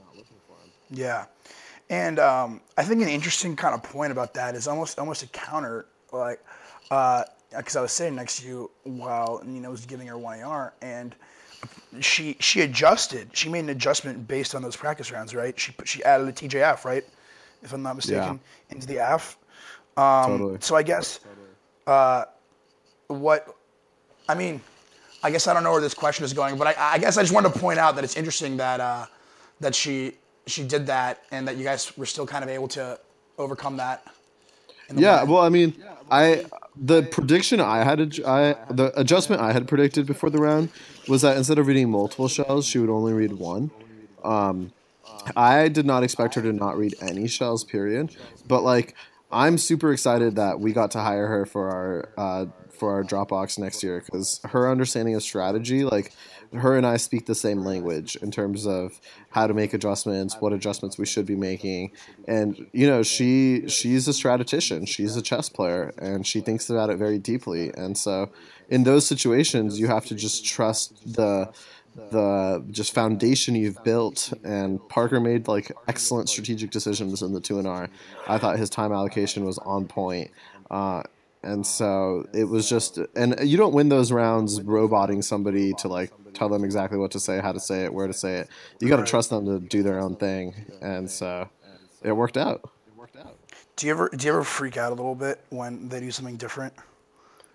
Yeah, 0.90 1.24
and 1.90 2.18
um, 2.18 2.60
I 2.76 2.84
think 2.84 3.02
an 3.02 3.08
interesting 3.08 3.56
kind 3.56 3.74
of 3.74 3.82
point 3.82 4.12
about 4.12 4.34
that 4.34 4.54
is 4.54 4.68
almost 4.68 4.98
almost 4.98 5.22
a 5.22 5.28
counter, 5.28 5.86
like, 6.12 6.40
because 6.88 7.76
I 7.76 7.80
was 7.80 7.92
sitting 7.92 8.16
next 8.16 8.40
to 8.40 8.46
you 8.46 8.70
while 8.84 9.40
Nina 9.44 9.70
was 9.70 9.86
giving 9.86 10.06
her 10.06 10.18
one 10.18 10.40
AR, 10.40 10.74
and 10.82 11.14
she 12.00 12.36
she 12.40 12.62
adjusted. 12.62 13.28
She 13.32 13.48
made 13.48 13.60
an 13.60 13.70
adjustment 13.70 14.26
based 14.26 14.54
on 14.54 14.62
those 14.62 14.76
practice 14.76 15.10
rounds, 15.12 15.34
right? 15.34 15.58
She 15.58 15.72
put, 15.72 15.88
she 15.88 16.02
added 16.04 16.28
a 16.28 16.32
TJF, 16.32 16.84
right? 16.84 17.04
If 17.62 17.72
I'm 17.72 17.82
not 17.82 17.96
mistaken, 17.96 18.40
into 18.70 18.86
the 18.86 18.98
AF. 18.98 19.38
totally. 19.96 20.58
So 20.60 20.76
I 20.76 20.82
guess 20.82 21.20
uh, 21.86 22.24
what 23.08 23.56
I 24.28 24.34
mean, 24.34 24.60
I 25.22 25.30
guess 25.30 25.46
I 25.46 25.54
don't 25.54 25.62
know 25.62 25.72
where 25.72 25.80
this 25.80 25.94
question 25.94 26.24
is 26.24 26.32
going, 26.32 26.56
but 26.56 26.66
I, 26.66 26.94
I 26.94 26.98
guess 26.98 27.16
I 27.16 27.22
just 27.22 27.32
wanted 27.32 27.52
to 27.52 27.58
point 27.58 27.78
out 27.78 27.94
that 27.96 28.04
it's 28.04 28.16
interesting 28.16 28.56
that 28.58 28.80
uh, 28.80 29.06
that 29.60 29.74
she 29.74 30.14
she 30.46 30.66
did 30.66 30.86
that 30.86 31.22
and 31.30 31.48
that 31.48 31.56
you 31.56 31.64
guys 31.64 31.96
were 31.96 32.06
still 32.06 32.26
kind 32.26 32.44
of 32.44 32.50
able 32.50 32.68
to 32.68 32.98
overcome 33.38 33.76
that. 33.78 34.06
Yeah, 34.94 35.12
moment. 35.12 35.28
well, 35.30 35.42
I 35.42 35.48
mean, 35.48 35.84
I 36.10 36.44
the 36.76 37.02
prediction 37.02 37.60
I 37.60 37.84
had, 37.84 38.00
I 38.26 38.56
the 38.70 38.92
adjustment 38.98 39.40
I 39.40 39.52
had 39.52 39.68
predicted 39.68 40.06
before 40.06 40.30
the 40.30 40.38
round 40.38 40.70
was 41.08 41.22
that 41.22 41.36
instead 41.36 41.58
of 41.58 41.66
reading 41.66 41.90
multiple 41.90 42.28
shells, 42.28 42.66
she 42.66 42.78
would 42.78 42.90
only 42.90 43.12
read 43.12 43.32
one. 43.32 43.70
Um, 44.24 44.72
I 45.36 45.68
did 45.68 45.86
not 45.86 46.02
expect 46.02 46.34
her 46.34 46.42
to 46.42 46.52
not 46.52 46.76
read 46.76 46.94
any 47.00 47.28
shells, 47.28 47.64
period. 47.64 48.16
But 48.46 48.62
like, 48.62 48.94
I'm 49.30 49.58
super 49.58 49.92
excited 49.92 50.36
that 50.36 50.60
we 50.60 50.72
got 50.72 50.90
to 50.92 51.00
hire 51.00 51.26
her 51.26 51.46
for 51.46 51.70
our 51.70 52.08
uh, 52.16 52.46
for 52.84 52.92
our 52.92 53.02
Dropbox 53.02 53.58
next 53.58 53.82
year 53.82 54.02
because 54.04 54.42
her 54.44 54.70
understanding 54.70 55.14
of 55.14 55.22
strategy, 55.22 55.84
like, 55.84 56.12
her 56.52 56.76
and 56.76 56.86
I 56.86 56.98
speak 56.98 57.24
the 57.24 57.34
same 57.34 57.64
language 57.64 58.14
in 58.16 58.30
terms 58.30 58.66
of 58.66 59.00
how 59.30 59.46
to 59.46 59.54
make 59.54 59.72
adjustments, 59.72 60.36
what 60.38 60.52
adjustments 60.52 60.98
we 60.98 61.06
should 61.06 61.24
be 61.24 61.34
making, 61.34 61.92
and 62.28 62.66
you 62.72 62.86
know, 62.86 63.02
she 63.02 63.66
she's 63.68 64.06
a 64.06 64.12
strategician, 64.12 64.84
she's 64.84 65.16
a 65.16 65.22
chess 65.22 65.48
player, 65.48 65.94
and 65.96 66.26
she 66.26 66.42
thinks 66.42 66.68
about 66.68 66.90
it 66.90 66.98
very 66.98 67.18
deeply. 67.18 67.72
And 67.74 67.96
so, 67.96 68.30
in 68.68 68.84
those 68.84 69.06
situations, 69.06 69.80
you 69.80 69.86
have 69.86 70.04
to 70.06 70.14
just 70.14 70.44
trust 70.44 71.14
the 71.14 71.50
the 72.10 72.62
just 72.70 72.92
foundation 72.92 73.54
you've 73.54 73.82
built 73.84 74.32
and 74.42 74.86
Parker 74.88 75.20
made 75.20 75.46
like 75.46 75.70
excellent 75.86 76.28
strategic 76.28 76.70
decisions 76.72 77.22
in 77.22 77.32
the 77.32 77.40
2 77.40 77.60
and 77.60 77.68
R. 77.68 77.88
I 78.26 78.36
thought 78.36 78.58
his 78.58 78.68
time 78.68 78.92
allocation 78.92 79.44
was 79.44 79.58
on 79.58 79.86
point. 79.86 80.32
Uh, 80.72 81.04
and 81.44 81.66
so 81.66 82.26
it 82.32 82.44
was 82.44 82.68
just 82.68 82.98
and 83.14 83.36
you 83.42 83.56
don't 83.56 83.74
win 83.74 83.88
those 83.88 84.10
rounds 84.10 84.60
roboting 84.62 85.22
somebody 85.22 85.72
to 85.74 85.88
like 85.88 86.10
tell 86.32 86.48
them 86.48 86.64
exactly 86.64 86.98
what 86.98 87.10
to 87.12 87.20
say, 87.20 87.40
how 87.40 87.52
to 87.52 87.60
say 87.60 87.84
it, 87.84 87.94
where 87.94 88.06
to 88.06 88.12
say 88.12 88.38
it. 88.38 88.48
You 88.80 88.88
got 88.88 88.96
to 88.96 89.04
trust 89.04 89.30
them 89.30 89.46
to 89.46 89.60
do 89.60 89.82
their 89.82 90.00
own 90.00 90.16
thing. 90.16 90.54
And 90.80 91.08
so 91.10 91.48
it 92.02 92.12
worked 92.12 92.36
out. 92.36 92.68
It 92.86 92.96
worked 92.96 93.16
out. 93.16 93.36
Do 93.76 93.86
you 93.86 93.92
ever 93.92 94.08
do 94.08 94.26
you 94.26 94.32
ever 94.32 94.44
freak 94.44 94.76
out 94.76 94.90
a 94.92 94.94
little 94.94 95.14
bit 95.14 95.40
when 95.50 95.88
they 95.88 96.00
do 96.00 96.10
something 96.10 96.36
different? 96.36 96.74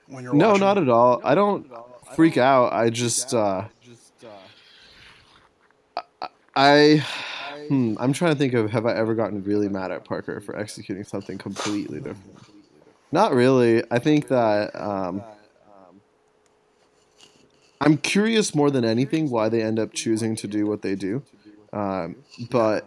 when 0.07 0.23
you're 0.23 0.33
No, 0.33 0.49
watching? 0.49 0.61
not 0.61 0.77
at 0.77 0.89
all. 0.89 1.21
I 1.23 1.35
don't 1.35 1.71
freak 2.15 2.37
out. 2.37 2.73
I 2.73 2.89
just 2.89 3.33
uh 3.33 3.65
I 6.55 7.03
hmm, 7.67 7.95
I'm 7.99 8.13
trying 8.13 8.33
to 8.33 8.37
think 8.37 8.53
of 8.53 8.71
have 8.71 8.85
I 8.85 8.93
ever 8.95 9.15
gotten 9.15 9.43
really 9.43 9.69
mad 9.69 9.91
at 9.91 10.03
Parker 10.03 10.39
for 10.41 10.57
executing 10.57 11.03
something 11.03 11.37
completely 11.37 11.99
different. 11.99 12.37
Not 13.11 13.33
really. 13.33 13.83
I 13.91 13.99
think 13.99 14.27
that 14.27 14.75
um 14.75 15.23
I'm 17.81 17.97
curious 17.97 18.53
more 18.53 18.69
than 18.69 18.83
anything 18.83 19.29
why 19.29 19.49
they 19.49 19.61
end 19.61 19.79
up 19.79 19.93
choosing 19.93 20.35
to 20.37 20.47
do 20.47 20.67
what 20.67 20.81
they 20.81 20.95
do. 20.95 21.23
Um, 21.71 22.17
but 22.51 22.85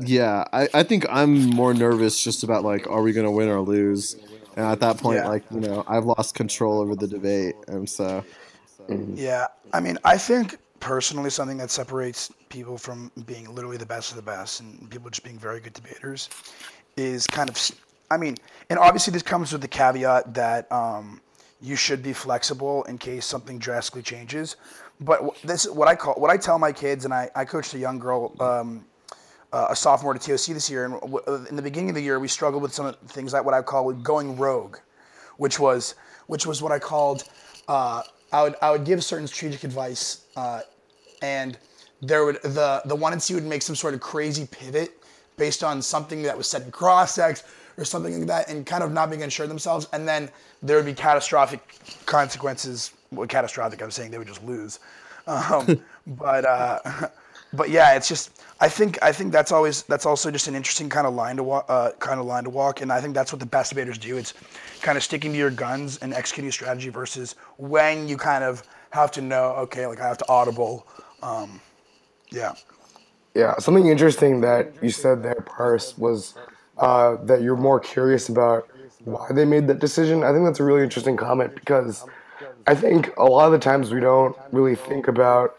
yeah, 0.00 0.44
I, 0.52 0.68
I 0.72 0.82
think 0.82 1.04
I'm 1.10 1.44
more 1.50 1.74
nervous 1.74 2.22
just 2.22 2.42
about 2.42 2.64
like, 2.64 2.86
are 2.88 3.02
we 3.02 3.12
gonna 3.12 3.30
win 3.30 3.48
or 3.48 3.60
lose? 3.60 4.16
And 4.56 4.64
at 4.66 4.80
that 4.80 4.98
point, 4.98 5.18
Yeah. 5.18 5.28
like 5.28 5.44
you 5.50 5.60
know, 5.60 5.84
I've 5.86 6.04
lost 6.04 6.34
control 6.34 6.80
over 6.80 6.94
the 6.94 7.06
debate, 7.06 7.56
and 7.68 7.88
so 7.88 8.24
Yeah, 9.14 9.46
I 9.72 9.80
mean, 9.80 9.98
I 10.04 10.16
think 10.16 10.56
personally 10.80 11.28
something 11.30 11.58
that 11.58 11.70
separates 11.70 12.30
people 12.48 12.78
from 12.78 13.10
being 13.26 13.54
literally 13.54 13.76
the 13.76 13.86
best 13.86 14.10
of 14.10 14.16
the 14.16 14.22
best 14.22 14.60
and 14.60 14.88
people 14.90 15.10
just 15.10 15.24
being 15.24 15.38
very 15.38 15.60
good 15.60 15.72
debaters 15.74 16.28
is 16.96 17.26
kind 17.26 17.48
of, 17.50 17.56
s- 17.56 17.72
I 18.10 18.16
mean, 18.16 18.36
and 18.70 18.78
obviously 18.78 19.12
this 19.12 19.22
comes 19.22 19.52
with 19.52 19.60
the 19.60 19.68
caveat 19.68 20.34
that 20.34 20.70
um, 20.72 21.20
you 21.60 21.76
should 21.76 22.02
be 22.02 22.12
flexible 22.12 22.84
in 22.84 22.98
case 22.98 23.26
something 23.26 23.58
drastically 23.58 24.02
changes. 24.02 24.56
But 25.00 25.40
this 25.42 25.66
is 25.66 25.72
what 25.72 25.88
I 25.88 25.94
call 25.94 26.14
what 26.14 26.30
I 26.30 26.36
tell 26.36 26.58
my 26.58 26.72
kids, 26.72 27.04
and 27.04 27.14
I, 27.14 27.30
I 27.36 27.44
coached 27.44 27.74
a 27.74 27.78
young 27.78 27.98
girl. 27.98 28.34
Um, 28.40 28.84
uh, 29.50 29.68
a 29.70 29.76
sophomore 29.76 30.12
to 30.12 30.20
TOC 30.20 30.54
this 30.54 30.68
year, 30.68 30.84
and 30.84 31.00
w- 31.00 31.22
uh, 31.26 31.44
in 31.48 31.56
the 31.56 31.62
beginning 31.62 31.88
of 31.88 31.94
the 31.94 32.02
year, 32.02 32.20
we 32.20 32.28
struggled 32.28 32.62
with 32.62 32.74
some 32.74 32.92
things 33.06 33.32
that 33.32 33.42
what 33.42 33.54
I 33.54 33.62
call 33.62 33.90
going 33.94 34.36
rogue, 34.36 34.76
which 35.38 35.58
was 35.58 35.94
which 36.26 36.44
was 36.44 36.60
what 36.60 36.70
I 36.70 36.78
called 36.78 37.24
uh, 37.66 38.02
I 38.32 38.42
would 38.42 38.56
I 38.60 38.70
would 38.70 38.84
give 38.84 39.02
certain 39.02 39.26
strategic 39.26 39.64
advice, 39.64 40.26
uh, 40.36 40.60
and 41.22 41.56
there 42.02 42.24
would 42.24 42.42
the 42.42 42.82
the 42.84 42.94
one 42.94 43.12
and 43.12 43.22
C 43.22 43.34
would 43.34 43.44
make 43.44 43.62
some 43.62 43.74
sort 43.74 43.94
of 43.94 44.00
crazy 44.00 44.46
pivot 44.50 45.02
based 45.36 45.64
on 45.64 45.80
something 45.80 46.22
that 46.22 46.36
was 46.36 46.46
said 46.46 46.62
in 46.62 46.70
cross 46.70 47.16
X 47.16 47.44
or 47.78 47.84
something 47.84 48.18
like 48.18 48.26
that, 48.28 48.50
and 48.50 48.66
kind 48.66 48.82
of 48.82 48.92
not 48.92 49.10
being 49.10 49.26
sure 49.30 49.46
themselves, 49.46 49.88
and 49.92 50.06
then 50.06 50.30
there 50.62 50.76
would 50.76 50.86
be 50.86 50.92
catastrophic 50.94 51.60
consequences. 52.04 52.92
Well, 53.10 53.26
catastrophic, 53.26 53.80
I'm 53.82 53.90
saying 53.90 54.10
they 54.10 54.18
would 54.18 54.28
just 54.28 54.44
lose, 54.44 54.80
um, 55.26 55.80
but. 56.06 56.44
Uh, 56.44 57.08
but 57.52 57.70
yeah, 57.70 57.94
it's 57.94 58.08
just 58.08 58.42
I 58.60 58.68
think 58.68 58.98
I 59.02 59.12
think 59.12 59.32
that's 59.32 59.52
always 59.52 59.82
that's 59.84 60.04
also 60.04 60.30
just 60.30 60.48
an 60.48 60.54
interesting 60.54 60.88
kind 60.88 61.06
of 61.06 61.14
line 61.14 61.36
to 61.36 61.42
walk, 61.42 61.64
uh, 61.68 61.92
kind 61.98 62.20
of 62.20 62.26
line 62.26 62.44
to 62.44 62.50
walk, 62.50 62.80
and 62.80 62.92
I 62.92 63.00
think 63.00 63.14
that's 63.14 63.32
what 63.32 63.40
the 63.40 63.46
best 63.46 63.70
debaters 63.70 63.98
do. 63.98 64.18
It's 64.18 64.34
kind 64.82 64.98
of 64.98 65.04
sticking 65.04 65.32
to 65.32 65.38
your 65.38 65.50
guns 65.50 65.98
and 65.98 66.12
executing 66.12 66.48
a 66.48 66.52
strategy 66.52 66.90
versus 66.90 67.36
when 67.56 68.08
you 68.08 68.16
kind 68.16 68.44
of 68.44 68.62
have 68.90 69.10
to 69.12 69.20
know, 69.22 69.54
okay, 69.56 69.86
like 69.86 70.00
I 70.00 70.08
have 70.08 70.18
to 70.18 70.28
audible. 70.28 70.86
Um, 71.22 71.60
yeah, 72.30 72.52
Yeah, 73.34 73.56
something 73.58 73.86
interesting 73.86 74.40
that 74.42 74.72
you 74.82 74.90
said 74.90 75.22
there, 75.22 75.44
Paris, 75.56 75.96
was 75.96 76.34
uh, 76.78 77.16
that 77.24 77.42
you're 77.42 77.56
more 77.56 77.80
curious 77.80 78.28
about 78.28 78.68
why 79.04 79.28
they 79.32 79.44
made 79.44 79.66
that 79.68 79.78
decision. 79.78 80.22
I 80.22 80.32
think 80.32 80.44
that's 80.44 80.60
a 80.60 80.64
really 80.64 80.82
interesting 80.82 81.16
comment 81.16 81.54
because 81.54 82.04
I 82.66 82.74
think 82.74 83.16
a 83.16 83.24
lot 83.24 83.46
of 83.46 83.52
the 83.52 83.58
times 83.58 83.92
we 83.92 84.00
don't 84.00 84.36
really 84.52 84.74
think 84.74 85.08
about 85.08 85.56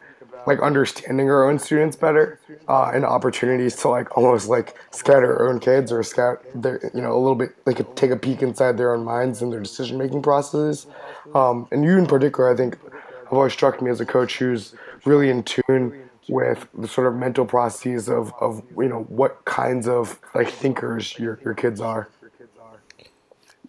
like 0.47 0.61
understanding 0.61 1.29
our 1.29 1.49
own 1.49 1.59
students 1.59 1.95
better 1.95 2.39
uh, 2.67 2.91
and 2.93 3.05
opportunities 3.05 3.75
to 3.75 3.89
like 3.89 4.17
almost 4.17 4.47
like 4.47 4.75
scatter 4.91 5.37
our 5.37 5.49
own 5.49 5.59
kids 5.59 5.91
or 5.91 6.01
scout 6.01 6.43
their 6.55 6.79
you 6.93 7.01
know 7.01 7.11
a 7.11 7.19
little 7.19 7.35
bit 7.35 7.55
like 7.65 7.95
take 7.95 8.11
a 8.11 8.15
peek 8.15 8.41
inside 8.41 8.77
their 8.77 8.93
own 8.95 9.03
minds 9.03 9.41
and 9.41 9.51
their 9.51 9.59
decision 9.59 9.97
making 9.97 10.21
processes. 10.21 10.87
Um, 11.35 11.67
and 11.71 11.83
you 11.83 11.97
in 11.97 12.07
particular, 12.07 12.51
I 12.51 12.55
think, 12.55 12.79
have 12.81 13.33
always 13.33 13.53
struck 13.53 13.81
me 13.81 13.91
as 13.91 14.01
a 14.01 14.05
coach 14.05 14.39
who's 14.39 14.73
really 15.05 15.29
in 15.29 15.43
tune 15.43 16.08
with 16.29 16.67
the 16.77 16.87
sort 16.87 17.07
of 17.07 17.15
mental 17.15 17.45
processes 17.45 18.07
of, 18.07 18.33
of 18.39 18.63
you 18.77 18.87
know 18.87 19.03
what 19.09 19.43
kinds 19.45 19.87
of 19.87 20.19
like 20.35 20.49
thinkers 20.49 21.17
your, 21.17 21.39
your 21.43 21.53
kids 21.53 21.81
are. 21.81 22.09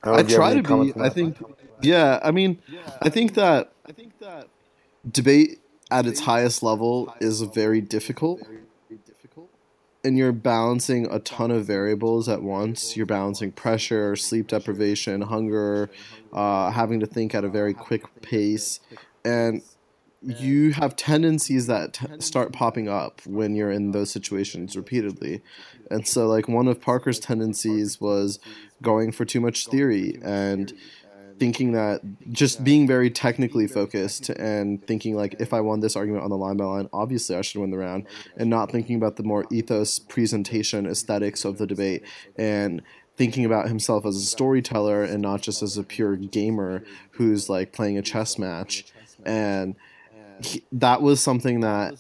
I 0.02 0.18
have 0.18 0.28
try 0.28 0.54
to 0.54 0.62
be. 0.62 0.92
I 1.00 1.08
think, 1.08 1.36
yeah. 1.82 2.20
I 2.22 2.30
mean, 2.30 2.62
I 3.02 3.08
think 3.08 3.34
that 3.34 3.72
debate 5.10 5.60
at 5.90 6.06
its 6.06 6.20
highest 6.20 6.62
level 6.62 7.14
is 7.20 7.42
very 7.42 7.80
difficult, 7.80 8.40
and 10.04 10.16
you're 10.16 10.32
balancing 10.32 11.06
a 11.10 11.18
ton 11.18 11.50
of 11.50 11.66
variables 11.66 12.28
at 12.28 12.42
once. 12.42 12.96
You're 12.96 13.06
balancing 13.06 13.52
pressure, 13.52 14.16
sleep 14.16 14.48
deprivation, 14.48 15.22
hunger, 15.22 15.90
uh, 16.32 16.70
having 16.70 17.00
to 17.00 17.06
think 17.06 17.34
at 17.34 17.44
a 17.44 17.48
very 17.48 17.74
quick 17.74 18.22
pace, 18.22 18.80
and 19.24 19.62
you 20.22 20.72
have 20.72 20.96
tendencies 20.96 21.66
that 21.66 21.94
t- 21.94 22.06
start 22.20 22.52
popping 22.52 22.88
up 22.88 23.20
when 23.24 23.54
you're 23.54 23.70
in 23.70 23.92
those 23.92 24.10
situations 24.10 24.76
repeatedly. 24.76 25.42
And 25.90 26.06
so, 26.06 26.26
like, 26.26 26.48
one 26.48 26.68
of 26.68 26.80
Parker's 26.80 27.18
tendencies 27.18 28.00
was 28.00 28.38
going 28.82 29.12
for 29.12 29.24
too 29.24 29.40
much 29.40 29.66
theory 29.66 30.18
and 30.22 30.72
thinking 31.38 31.72
that 31.72 32.02
just 32.30 32.62
being 32.62 32.86
very 32.86 33.08
technically 33.08 33.66
focused 33.66 34.28
and 34.28 34.86
thinking, 34.86 35.16
like, 35.16 35.36
if 35.40 35.54
I 35.54 35.62
won 35.62 35.80
this 35.80 35.96
argument 35.96 36.22
on 36.22 36.28
the 36.28 36.36
line 36.36 36.58
by 36.58 36.64
line, 36.64 36.88
obviously 36.92 37.34
I 37.34 37.40
should 37.40 37.62
win 37.62 37.70
the 37.70 37.78
round, 37.78 38.06
and 38.36 38.50
not 38.50 38.70
thinking 38.70 38.96
about 38.96 39.16
the 39.16 39.22
more 39.22 39.46
ethos, 39.50 39.98
presentation, 39.98 40.86
aesthetics 40.86 41.46
of 41.46 41.56
the 41.56 41.66
debate, 41.66 42.02
and 42.36 42.82
thinking 43.16 43.46
about 43.46 43.68
himself 43.68 44.04
as 44.04 44.16
a 44.16 44.20
storyteller 44.20 45.02
and 45.02 45.22
not 45.22 45.40
just 45.40 45.62
as 45.62 45.78
a 45.78 45.82
pure 45.82 46.16
gamer 46.16 46.84
who's 47.12 47.48
like 47.48 47.72
playing 47.72 47.96
a 47.96 48.02
chess 48.02 48.38
match. 48.38 48.84
And 49.24 49.76
he, 50.42 50.64
that 50.72 51.02
was 51.02 51.20
something 51.20 51.60
that 51.60 51.98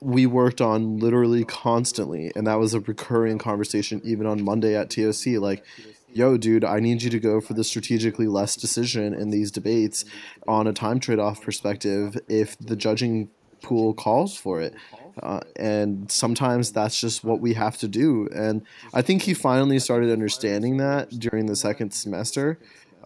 we 0.00 0.26
worked 0.26 0.60
on 0.60 0.98
literally 0.98 1.44
constantly 1.44 2.30
and 2.36 2.46
that 2.46 2.58
was 2.58 2.74
a 2.74 2.80
recurring 2.80 3.38
conversation 3.38 4.00
even 4.04 4.26
on 4.26 4.42
monday 4.44 4.76
at 4.76 4.90
toc 4.90 5.26
like 5.40 5.64
yo 6.12 6.36
dude 6.36 6.64
i 6.64 6.78
need 6.78 7.02
you 7.02 7.10
to 7.10 7.18
go 7.18 7.40
for 7.40 7.54
the 7.54 7.64
strategically 7.64 8.26
less 8.26 8.56
decision 8.56 9.12
in 9.12 9.30
these 9.30 9.50
debates 9.50 10.04
on 10.46 10.66
a 10.66 10.72
time 10.72 11.00
trade-off 11.00 11.42
perspective 11.42 12.16
if 12.28 12.56
the 12.58 12.76
judging 12.76 13.28
pool 13.60 13.92
calls 13.92 14.36
for 14.36 14.60
it. 14.60 14.72
Uh, 15.20 15.40
and 15.56 16.08
sometimes 16.08 16.70
that's 16.70 17.00
just 17.00 17.24
what 17.24 17.40
we 17.40 17.52
have 17.52 17.76
to 17.76 17.88
do 17.88 18.28
and 18.32 18.62
i 18.94 19.02
think 19.02 19.22
he 19.22 19.34
finally 19.34 19.80
started 19.80 20.12
understanding 20.12 20.76
that 20.76 21.10
during 21.18 21.46
the 21.46 21.56
second 21.56 21.90
semester 21.90 22.56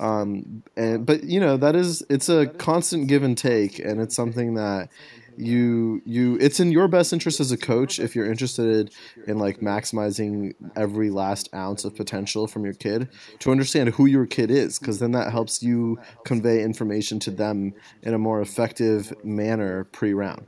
um, 0.03 0.65
and 0.77 1.07
but 1.07 1.23
you 1.23 1.39
know 1.39 1.57
that 1.57 1.77
is 1.77 2.03
it's 2.11 2.29
a 2.29 2.47
constant 2.47 3.07
give 3.07 3.23
and 3.23 3.39
take 3.39 3.79
and 3.79 4.01
it's 4.01 4.17
something 4.17 4.55
that 4.55 4.89
you 5.37 6.03
you 6.05 6.37
it's 6.41 6.59
in 6.59 6.73
your 6.73 6.89
best 6.89 7.13
interest 7.13 7.39
as 7.39 7.53
a 7.53 7.57
coach 7.57 8.01
if 8.01 8.17
you're 8.17 8.27
interested 8.27 8.93
in 9.29 9.39
like 9.39 9.61
maximizing 9.61 10.55
every 10.75 11.09
last 11.09 11.49
ounce 11.55 11.85
of 11.85 11.95
potential 11.95 12.49
from 12.49 12.65
your 12.65 12.75
kid 12.75 13.09
to 13.39 13.53
understand 13.53 13.91
who 13.91 14.07
your 14.07 14.27
kid 14.27 14.51
is 14.51 14.81
because 14.81 14.99
then 14.99 15.13
that 15.13 15.31
helps 15.31 15.63
you 15.63 15.99
convey 16.25 16.65
information 16.65 17.21
to 17.21 17.31
them 17.31 17.73
in 18.03 18.13
a 18.13 18.19
more 18.19 18.43
effective 18.43 19.15
manner 19.25 19.85
pre-round. 19.85 20.47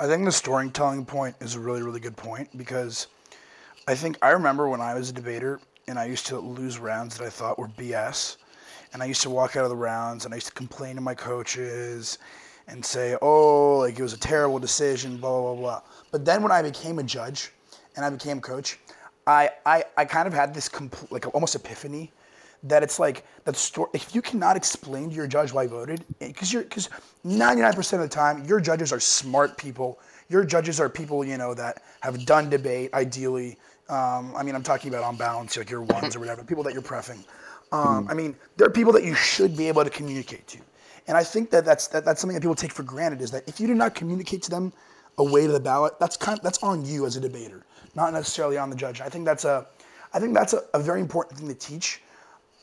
I 0.00 0.06
think 0.06 0.24
the 0.24 0.32
storytelling 0.32 1.04
point 1.04 1.36
is 1.40 1.54
a 1.54 1.60
really 1.60 1.82
really 1.82 2.00
good 2.00 2.16
point 2.16 2.56
because 2.56 3.08
I 3.86 3.94
think 3.94 4.16
I 4.22 4.30
remember 4.30 4.70
when 4.70 4.80
I 4.80 4.94
was 4.94 5.10
a 5.10 5.12
debater 5.12 5.60
and 5.90 5.98
I 5.98 6.06
used 6.06 6.26
to 6.28 6.38
lose 6.38 6.78
rounds 6.78 7.18
that 7.18 7.24
I 7.24 7.30
thought 7.30 7.58
were 7.58 7.68
BS. 7.68 8.36
And 8.92 9.02
I 9.02 9.06
used 9.06 9.22
to 9.22 9.30
walk 9.30 9.56
out 9.56 9.64
of 9.64 9.70
the 9.70 9.76
rounds 9.76 10.24
and 10.24 10.32
I 10.32 10.36
used 10.36 10.48
to 10.48 10.52
complain 10.52 10.94
to 10.96 11.00
my 11.00 11.14
coaches 11.14 12.18
and 12.66 12.84
say, 12.84 13.16
oh, 13.20 13.78
like 13.78 13.98
it 13.98 14.02
was 14.02 14.12
a 14.12 14.18
terrible 14.18 14.58
decision, 14.58 15.16
blah, 15.18 15.40
blah, 15.40 15.54
blah. 15.54 15.82
But 16.10 16.24
then 16.24 16.42
when 16.42 16.52
I 16.52 16.62
became 16.62 16.98
a 16.98 17.02
judge 17.02 17.52
and 17.96 18.04
I 18.04 18.10
became 18.10 18.40
coach, 18.40 18.78
I, 19.26 19.50
I, 19.66 19.84
I 19.96 20.04
kind 20.04 20.26
of 20.26 20.32
had 20.32 20.54
this 20.54 20.68
compl- 20.68 21.10
like 21.10 21.32
almost 21.34 21.54
epiphany 21.54 22.10
that 22.64 22.82
it's 22.82 22.98
like 22.98 23.24
that 23.44 23.56
story. 23.56 23.90
If 23.94 24.14
you 24.14 24.22
cannot 24.22 24.56
explain 24.56 25.10
to 25.10 25.14
your 25.16 25.26
judge 25.26 25.52
why 25.52 25.64
you 25.64 25.68
voted, 25.68 26.04
eh, 26.20 26.28
because 26.28 26.52
you're 26.52 26.62
because 26.62 26.88
99% 27.24 27.92
of 27.94 28.00
the 28.00 28.08
time 28.08 28.44
your 28.44 28.60
judges 28.60 28.92
are 28.92 29.00
smart 29.00 29.56
people. 29.56 29.98
Your 30.28 30.44
judges 30.44 30.78
are 30.78 30.88
people 30.88 31.24
you 31.24 31.36
know 31.38 31.54
that 31.54 31.82
have 32.00 32.24
done 32.26 32.50
debate. 32.50 32.92
Ideally, 32.94 33.58
um, 33.90 34.34
I 34.36 34.42
mean 34.42 34.54
I'm 34.54 34.62
talking 34.62 34.88
about 34.92 35.04
on 35.04 35.16
balance, 35.16 35.56
like 35.56 35.70
your 35.70 35.82
ones 35.82 36.16
or 36.16 36.20
whatever, 36.20 36.42
people 36.44 36.62
that 36.64 36.72
you're 36.72 36.82
prefing. 36.82 37.24
Um, 37.72 38.08
I 38.08 38.14
mean 38.14 38.36
there 38.56 38.66
are 38.66 38.70
people 38.70 38.92
that 38.92 39.04
you 39.04 39.14
should 39.14 39.56
be 39.56 39.68
able 39.68 39.84
to 39.84 39.90
communicate 39.90 40.46
to, 40.48 40.58
and 41.06 41.16
I 41.16 41.24
think 41.24 41.50
that 41.50 41.64
that's 41.64 41.88
that, 41.88 42.04
that's 42.04 42.20
something 42.20 42.34
that 42.34 42.40
people 42.40 42.54
take 42.54 42.72
for 42.72 42.82
granted 42.82 43.20
is 43.20 43.30
that 43.32 43.48
if 43.48 43.60
you 43.60 43.66
do 43.66 43.74
not 43.74 43.94
communicate 43.94 44.42
to 44.44 44.50
them 44.50 44.72
a 45.18 45.24
way 45.24 45.46
to 45.46 45.52
the 45.52 45.60
ballot, 45.60 45.94
that's 46.00 46.16
kind 46.16 46.40
that's 46.42 46.62
on 46.62 46.84
you 46.84 47.06
as 47.06 47.16
a 47.16 47.20
debater, 47.20 47.64
not 47.94 48.12
necessarily 48.12 48.56
on 48.56 48.70
the 48.70 48.76
judge. 48.76 49.00
I 49.00 49.08
think 49.08 49.24
that's 49.24 49.44
a 49.44 49.66
I 50.12 50.18
think 50.18 50.34
that's 50.34 50.52
a, 50.54 50.62
a 50.74 50.80
very 50.80 51.00
important 51.00 51.38
thing 51.38 51.48
to 51.48 51.54
teach 51.54 52.02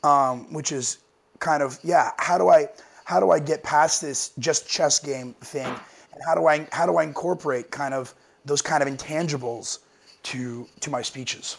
um, 0.04 0.52
which 0.54 0.72
is 0.72 1.00
kind 1.40 1.62
of 1.62 1.78
yeah 1.84 2.12
how 2.18 2.38
do 2.38 2.50
i 2.50 2.68
how 3.06 3.20
do 3.20 3.30
i 3.30 3.40
get 3.40 3.64
past 3.64 4.02
this 4.02 4.32
just 4.40 4.68
chess 4.68 5.00
game 5.00 5.34
thing 5.42 5.68
and 5.68 6.22
how 6.26 6.34
do 6.34 6.48
i 6.48 6.68
how 6.72 6.86
do 6.86 6.98
i 6.98 7.04
incorporate 7.04 7.70
kind 7.70 7.94
of 7.94 8.14
those 8.46 8.62
kind 8.62 8.82
of 8.82 8.90
intangibles 8.90 9.80
to 10.28 10.68
to 10.80 10.90
my 10.90 11.02
speeches 11.02 11.58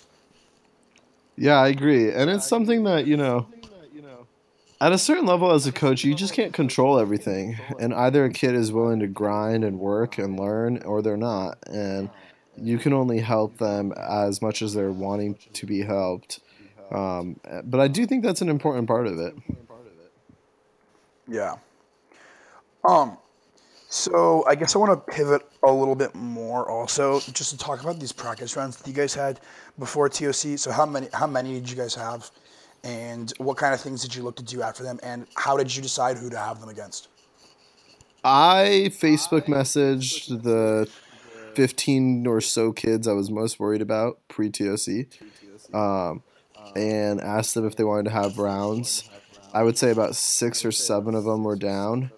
yeah 1.36 1.60
i 1.60 1.68
agree 1.68 2.12
and 2.12 2.30
it's 2.30 2.46
something 2.46 2.84
that 2.84 3.06
you 3.06 3.16
know 3.16 3.46
at 4.80 4.92
a 4.92 4.98
certain 4.98 5.26
level 5.26 5.50
as 5.50 5.66
a 5.66 5.72
coach, 5.72 6.04
you 6.04 6.14
just 6.14 6.32
can't 6.32 6.52
control 6.52 6.98
everything. 6.98 7.58
And 7.80 7.92
either 7.92 8.24
a 8.24 8.30
kid 8.30 8.54
is 8.54 8.72
willing 8.72 9.00
to 9.00 9.06
grind 9.06 9.64
and 9.64 9.78
work 9.78 10.18
and 10.18 10.38
learn 10.38 10.82
or 10.82 11.02
they're 11.02 11.16
not. 11.16 11.58
And 11.66 12.10
you 12.56 12.78
can 12.78 12.92
only 12.92 13.18
help 13.18 13.58
them 13.58 13.92
as 13.92 14.40
much 14.40 14.62
as 14.62 14.74
they're 14.74 14.92
wanting 14.92 15.36
to 15.52 15.66
be 15.66 15.82
helped. 15.82 16.40
Um, 16.92 17.40
but 17.64 17.80
I 17.80 17.88
do 17.88 18.06
think 18.06 18.22
that's 18.22 18.40
an 18.40 18.48
important 18.48 18.86
part 18.86 19.06
of 19.06 19.18
it. 19.18 19.34
Yeah. 21.26 21.56
Um, 22.84 23.18
so 23.90 24.44
I 24.46 24.54
guess 24.54 24.76
I 24.76 24.78
want 24.78 24.92
to 24.92 25.12
pivot 25.12 25.42
a 25.62 25.72
little 25.72 25.94
bit 25.94 26.14
more 26.14 26.68
also 26.68 27.20
just 27.20 27.50
to 27.50 27.56
talk 27.56 27.82
about 27.82 27.98
these 27.98 28.12
practice 28.12 28.54
runs 28.54 28.76
that 28.76 28.86
you 28.86 28.92
guys 28.92 29.14
had 29.14 29.40
before 29.78 30.10
TOC. 30.10 30.58
So 30.58 30.70
how 30.70 30.84
many 30.84 31.08
how 31.14 31.26
many 31.26 31.54
did 31.54 31.70
you 31.70 31.76
guys 31.76 31.94
have? 31.94 32.30
And 32.84 33.32
what 33.38 33.56
kind 33.56 33.72
of 33.72 33.80
things 33.80 34.02
did 34.02 34.14
you 34.14 34.22
look 34.22 34.36
to 34.36 34.42
do 34.42 34.62
after 34.62 34.82
them? 34.82 35.00
And 35.02 35.26
how 35.36 35.56
did 35.56 35.74
you 35.74 35.82
decide 35.82 36.18
who 36.18 36.28
to 36.30 36.38
have 36.38 36.60
them 36.60 36.68
against? 36.68 37.08
I 38.22 38.90
Facebook 38.92 39.46
messaged 39.46 40.42
the 40.42 40.88
15 41.54 42.26
or 42.26 42.42
so 42.42 42.72
kids 42.72 43.08
I 43.08 43.12
was 43.12 43.30
most 43.30 43.58
worried 43.58 43.80
about 43.80 44.18
pre 44.28 44.50
TOC 44.50 45.06
um, 45.72 46.22
and 46.76 47.22
asked 47.22 47.54
them 47.54 47.66
if 47.66 47.76
they 47.76 47.84
wanted 47.84 48.04
to 48.04 48.10
have 48.10 48.36
rounds. 48.36 49.08
I 49.54 49.62
would 49.62 49.78
say 49.78 49.90
about 49.90 50.14
six 50.14 50.62
or 50.62 50.72
seven 50.72 51.14
of 51.14 51.24
them 51.24 51.42
were 51.42 51.56
down. 51.56 52.10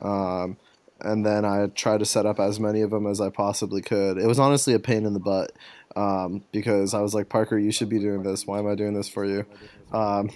Um, 0.00 0.58
and 1.00 1.24
then 1.24 1.44
I 1.44 1.66
tried 1.68 2.00
to 2.00 2.06
set 2.06 2.26
up 2.26 2.40
as 2.40 2.58
many 2.58 2.80
of 2.82 2.90
them 2.90 3.06
as 3.06 3.20
I 3.20 3.30
possibly 3.30 3.82
could. 3.82 4.18
It 4.18 4.26
was 4.26 4.38
honestly 4.38 4.74
a 4.74 4.78
pain 4.78 5.06
in 5.06 5.12
the 5.12 5.20
butt 5.20 5.52
um, 5.96 6.44
because 6.52 6.94
I 6.94 7.00
was 7.00 7.14
like, 7.14 7.28
Parker, 7.28 7.58
you 7.58 7.72
should 7.72 7.88
be 7.88 7.98
doing 7.98 8.22
this. 8.22 8.46
Why 8.46 8.58
am 8.58 8.66
I 8.66 8.74
doing 8.74 8.94
this 8.94 9.08
for 9.08 9.24
you? 9.24 9.46
Um, 9.92 10.30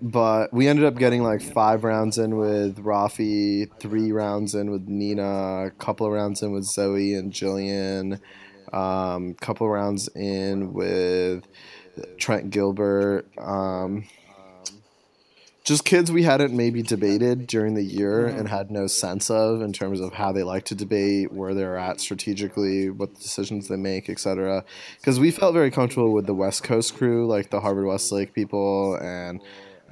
but 0.00 0.52
we 0.52 0.68
ended 0.68 0.84
up 0.84 0.96
getting 0.96 1.22
like 1.22 1.42
five 1.42 1.84
rounds 1.84 2.18
in 2.18 2.36
with 2.36 2.78
Rafi, 2.78 3.68
three 3.80 4.12
rounds 4.12 4.54
in 4.54 4.70
with 4.70 4.88
Nina, 4.88 5.66
a 5.66 5.70
couple 5.70 6.06
of 6.06 6.12
rounds 6.12 6.42
in 6.42 6.52
with 6.52 6.64
Zoe 6.64 7.14
and 7.14 7.32
Jillian, 7.32 8.20
a 8.72 8.78
um, 8.78 9.34
couple 9.34 9.68
rounds 9.68 10.08
in 10.14 10.72
with 10.72 11.46
Trent 12.16 12.50
Gilbert. 12.50 13.26
Just 15.70 15.84
kids 15.84 16.10
we 16.10 16.24
hadn't 16.24 16.52
maybe 16.52 16.82
debated 16.82 17.46
during 17.46 17.74
the 17.74 17.84
year 17.84 18.26
and 18.26 18.48
had 18.48 18.72
no 18.72 18.88
sense 18.88 19.30
of 19.30 19.62
in 19.62 19.72
terms 19.72 20.00
of 20.00 20.12
how 20.12 20.32
they 20.32 20.42
like 20.42 20.64
to 20.64 20.74
debate, 20.74 21.32
where 21.32 21.54
they're 21.54 21.76
at 21.76 22.00
strategically, 22.00 22.90
what 22.90 23.14
decisions 23.14 23.68
they 23.68 23.76
make, 23.76 24.10
etc. 24.10 24.64
Because 24.96 25.20
we 25.20 25.30
felt 25.30 25.54
very 25.54 25.70
comfortable 25.70 26.12
with 26.12 26.26
the 26.26 26.34
West 26.34 26.64
Coast 26.64 26.96
crew, 26.96 27.24
like 27.28 27.50
the 27.50 27.60
Harvard 27.60 27.86
Westlake 27.86 28.34
people 28.34 28.96
and 28.96 29.40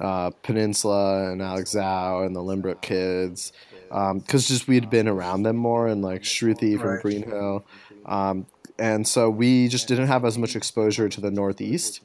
uh, 0.01 0.31
Peninsula 0.43 1.31
and 1.31 1.41
Alex 1.41 1.73
Zhao 1.73 2.25
and 2.25 2.35
the 2.35 2.41
Lynbrook 2.41 2.81
kids. 2.81 3.53
Because 3.87 4.11
um, 4.11 4.21
just 4.25 4.67
we'd 4.67 4.89
been 4.89 5.07
around 5.07 5.43
them 5.43 5.55
more 5.55 5.87
and 5.87 6.01
like 6.01 6.23
Shruti 6.23 6.77
from. 6.77 6.99
Greenhill. 6.99 7.63
Um, 8.05 8.47
and 8.77 9.07
so 9.07 9.29
we 9.29 9.69
just 9.69 9.87
didn't 9.87 10.07
have 10.07 10.25
as 10.25 10.37
much 10.37 10.57
exposure 10.57 11.07
to 11.07 11.21
the 11.21 11.31
Northeast 11.31 12.01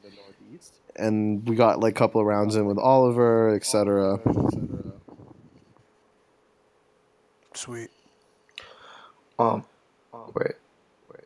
and 0.97 1.47
we 1.47 1.55
got 1.55 1.79
like 1.79 1.91
a 1.91 1.95
couple 1.97 2.21
of 2.21 2.27
rounds 2.27 2.55
in 2.55 2.65
with 2.65 2.77
Oliver, 2.77 3.53
etc. 3.55 4.19
Sweet. 7.53 7.89
Um, 9.39 9.65
wait, 10.33 10.53
wait. 11.11 11.23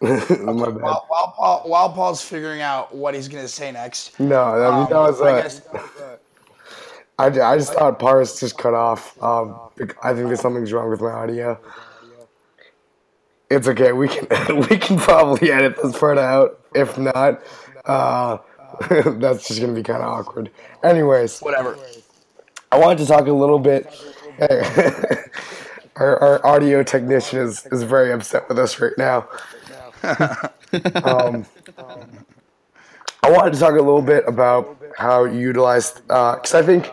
My 0.40 0.52
bad. 0.70 0.80
While, 0.80 1.04
while, 1.08 1.34
Paul, 1.36 1.62
while 1.66 1.92
Paul's 1.92 2.22
figuring 2.22 2.60
out 2.60 2.94
what 2.94 3.14
he's 3.14 3.28
gonna 3.28 3.48
say 3.48 3.72
next, 3.72 4.18
No, 4.20 4.42
I 4.42 4.70
mean, 4.70 4.82
um, 4.82 4.88
that 4.90 4.98
was. 4.98 5.20
I 5.20 5.30
Uh, 5.32 5.42
guess 5.42 5.62
I, 7.18 7.26
I 7.26 7.56
just 7.56 7.72
thought 7.72 7.98
Paris 8.00 8.40
just 8.40 8.58
cut 8.58 8.74
off. 8.74 9.20
Um, 9.22 9.56
I 10.02 10.12
think 10.14 10.26
there's 10.26 10.40
something's 10.40 10.72
wrong 10.72 10.90
with 10.90 11.00
my 11.00 11.10
audio. 11.12 11.58
It's 13.50 13.68
okay. 13.68 13.92
We 13.92 14.08
can 14.08 14.26
we 14.68 14.76
can 14.78 14.98
probably 14.98 15.52
edit 15.52 15.76
this 15.82 15.96
part 15.98 16.18
out. 16.18 16.60
If 16.74 16.98
not, 16.98 17.42
uh, 17.84 18.38
that's 18.88 19.48
just 19.48 19.60
gonna 19.60 19.72
be 19.72 19.82
kind 19.82 20.02
of 20.02 20.08
awkward. 20.08 20.50
Anyways, 20.82 21.40
whatever. 21.40 21.78
I 22.72 22.78
wanted 22.78 22.98
to 22.98 23.06
talk 23.06 23.26
a 23.26 23.32
little 23.32 23.58
bit. 23.58 23.86
our, 25.96 26.18
our 26.20 26.46
audio 26.46 26.82
technician 26.82 27.38
is, 27.38 27.66
is 27.66 27.84
very 27.84 28.12
upset 28.12 28.48
with 28.48 28.58
us 28.58 28.80
right 28.80 28.92
now. 28.98 29.28
um, 31.04 31.46
I 33.22 33.30
wanted 33.30 33.54
to 33.54 33.60
talk 33.60 33.72
a 33.72 33.76
little 33.76 34.02
bit 34.02 34.24
about 34.26 34.76
how 34.98 35.24
you 35.24 35.38
utilized, 35.38 36.06
because 36.08 36.54
I 36.54 36.62
think 36.62 36.90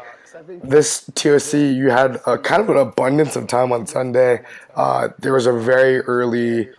this 0.63 1.09
TOC, 1.15 1.53
you 1.53 1.89
had 1.89 2.21
a, 2.25 2.37
kind 2.37 2.61
of 2.61 2.69
an 2.69 2.77
abundance 2.77 3.35
of 3.35 3.47
time 3.47 3.71
on 3.71 3.85
Sunday. 3.85 4.43
Uh, 4.75 5.09
there 5.19 5.33
was 5.33 5.45
a 5.45 5.53
very 5.53 5.99
early, 6.01 6.69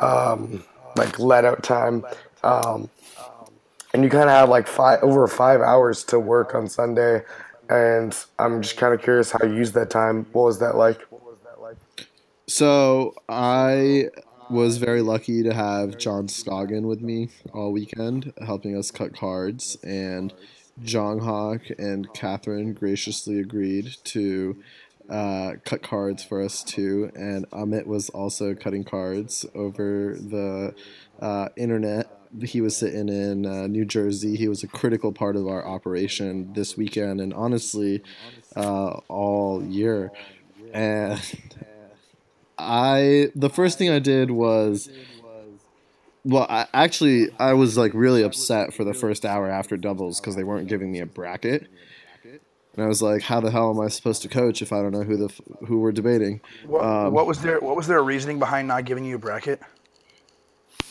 um, 0.00 0.64
like, 0.96 1.18
let 1.18 1.44
out 1.44 1.62
time. 1.62 2.04
Um, 2.44 2.90
and 3.92 4.04
you 4.04 4.10
kind 4.10 4.24
of 4.24 4.30
had 4.30 4.48
like 4.48 4.66
five 4.66 5.02
over 5.02 5.26
five 5.26 5.60
hours 5.60 6.04
to 6.04 6.18
work 6.18 6.54
on 6.54 6.68
Sunday, 6.68 7.22
and 7.68 8.16
I'm 8.38 8.62
just 8.62 8.76
kind 8.76 8.92
of 8.92 9.00
curious 9.00 9.30
how 9.30 9.44
you 9.44 9.54
used 9.54 9.74
that 9.74 9.90
time. 9.90 10.26
What 10.32 10.44
was 10.44 10.58
that 10.58 10.76
like? 10.76 11.06
So 12.46 13.14
I 13.26 14.10
was 14.50 14.76
very 14.76 15.00
lucky 15.00 15.42
to 15.42 15.54
have 15.54 15.96
John 15.96 16.26
Scoggin 16.26 16.82
with 16.82 17.00
me 17.00 17.30
all 17.54 17.72
weekend, 17.72 18.34
helping 18.44 18.76
us 18.76 18.90
cut 18.90 19.16
cards, 19.16 19.78
and 19.82 20.34
John 20.82 21.20
Hawk 21.20 21.62
and 21.78 22.12
Catherine 22.12 22.74
graciously 22.74 23.38
agreed 23.38 23.96
to 24.04 24.62
uh, 25.08 25.52
cut 25.64 25.82
cards 25.82 26.22
for 26.22 26.42
us 26.42 26.62
too. 26.62 27.10
And 27.14 27.48
Amit 27.50 27.86
was 27.86 28.10
also 28.10 28.54
cutting 28.54 28.84
cards 28.84 29.46
over 29.54 30.16
the 30.18 30.74
uh, 31.20 31.48
internet. 31.56 32.08
He 32.42 32.60
was 32.60 32.76
sitting 32.76 33.08
in 33.08 33.46
uh, 33.46 33.66
New 33.68 33.84
Jersey. 33.84 34.36
He 34.36 34.48
was 34.48 34.64
a 34.64 34.66
critical 34.66 35.12
part 35.12 35.36
of 35.36 35.46
our 35.46 35.64
operation 35.64 36.52
this 36.52 36.76
weekend, 36.76 37.20
and 37.20 37.32
honestly, 37.32 38.02
uh, 38.56 38.98
all 39.08 39.62
year. 39.62 40.10
And 40.72 41.20
I 42.58 43.30
the 43.34 43.50
first 43.50 43.78
thing 43.78 43.90
I 43.90 43.98
did 43.98 44.30
was 44.30 44.88
well, 46.24 46.46
I, 46.48 46.66
actually 46.72 47.28
I 47.38 47.52
was 47.52 47.76
like 47.76 47.92
really 47.94 48.22
upset 48.22 48.72
for 48.72 48.82
the 48.84 48.94
first 48.94 49.24
hour 49.24 49.48
after 49.48 49.76
doubles 49.76 50.20
because 50.20 50.36
they 50.36 50.44
weren't 50.44 50.68
giving 50.68 50.90
me 50.90 51.00
a 51.00 51.06
bracket, 51.06 51.68
and 52.74 52.84
I 52.84 52.86
was 52.88 53.02
like, 53.02 53.22
how 53.22 53.40
the 53.40 53.50
hell 53.50 53.70
am 53.70 53.80
I 53.80 53.88
supposed 53.88 54.22
to 54.22 54.28
coach 54.28 54.62
if 54.62 54.72
I 54.72 54.80
don't 54.82 54.92
know 54.92 55.02
who 55.02 55.16
the 55.16 55.26
f- 55.26 55.40
who 55.68 55.80
we're 55.80 55.92
debating? 55.92 56.40
What, 56.66 56.82
Um, 56.82 57.12
what 57.12 57.26
was 57.26 57.40
their 57.42 57.60
What 57.60 57.76
was 57.76 57.86
their 57.86 58.02
reasoning 58.02 58.38
behind 58.38 58.66
not 58.68 58.84
giving 58.84 59.04
you 59.04 59.16
a 59.16 59.18
bracket? 59.18 59.60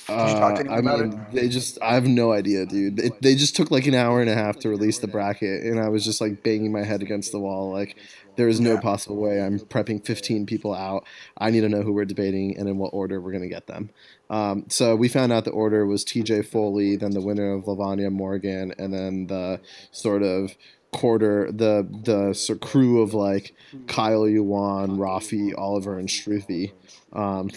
You 0.10 0.16
talk 0.16 0.56
to 0.60 0.70
Uh, 0.70 0.76
I 0.76 0.82
mean, 0.82 1.26
they 1.32 1.48
just 1.50 1.78
I 1.82 1.94
have 1.96 2.08
no 2.08 2.32
idea, 2.32 2.66
dude. 2.66 3.00
It, 3.00 3.22
they 3.22 3.36
just 3.36 3.56
took 3.56 3.72
like 3.72 3.88
an 3.88 3.94
hour 3.96 4.22
and 4.22 4.30
a 4.30 4.34
half 4.36 4.58
to 4.60 4.70
release 4.70 5.00
the 5.00 5.08
bracket, 5.08 5.64
and 5.64 5.80
I 5.80 5.90
was 5.90 6.04
just 6.06 6.20
like 6.22 6.44
banging 6.44 6.72
my 6.72 6.84
head 6.84 7.02
against 7.02 7.32
the 7.32 7.40
wall, 7.40 7.72
like. 7.72 7.98
There 8.36 8.48
is 8.48 8.60
no 8.60 8.74
Yeah. 8.74 8.80
possible 8.80 9.18
way 9.18 9.44
I'm 9.44 9.60
prepping 9.60 10.04
15 10.04 10.48
people 10.48 10.74
out. 10.74 11.06
I 11.38 11.52
need 11.52 11.62
to 11.62 11.70
know 11.70 11.84
who 11.84 11.94
we're 11.94 12.06
debating 12.06 12.58
and 12.58 12.68
in 12.68 12.80
what 12.80 12.90
order 12.92 13.22
we're 13.22 13.30
going 13.30 13.44
to 13.44 13.48
get 13.48 13.68
them. 13.68 13.92
Um, 14.32 14.66
so 14.70 14.96
we 14.96 15.08
found 15.08 15.32
out 15.32 15.46
the 15.46 15.52
order 15.52 15.86
was 15.86 16.04
TJ 16.04 16.42
Foley, 16.48 16.96
then 16.96 17.12
the 17.12 17.22
winner 17.22 17.54
of 17.54 17.66
Lavanya 17.66 18.12
Morgan, 18.12 18.74
and 18.80 18.92
then 18.92 19.28
the 19.28 19.62
sort 19.92 20.24
of 20.24 20.58
quarter, 20.92 21.52
the 21.52 21.88
the 22.06 22.34
sort 22.34 22.58
of 22.64 22.68
crew 22.68 23.02
of 23.04 23.14
like 23.14 23.54
Kyle 23.86 24.28
Yuan, 24.28 24.98
Rafi, 24.98 25.54
Oliver, 25.56 26.00
and 26.00 26.10
Shruti. 26.10 26.72
Um, 27.14 27.52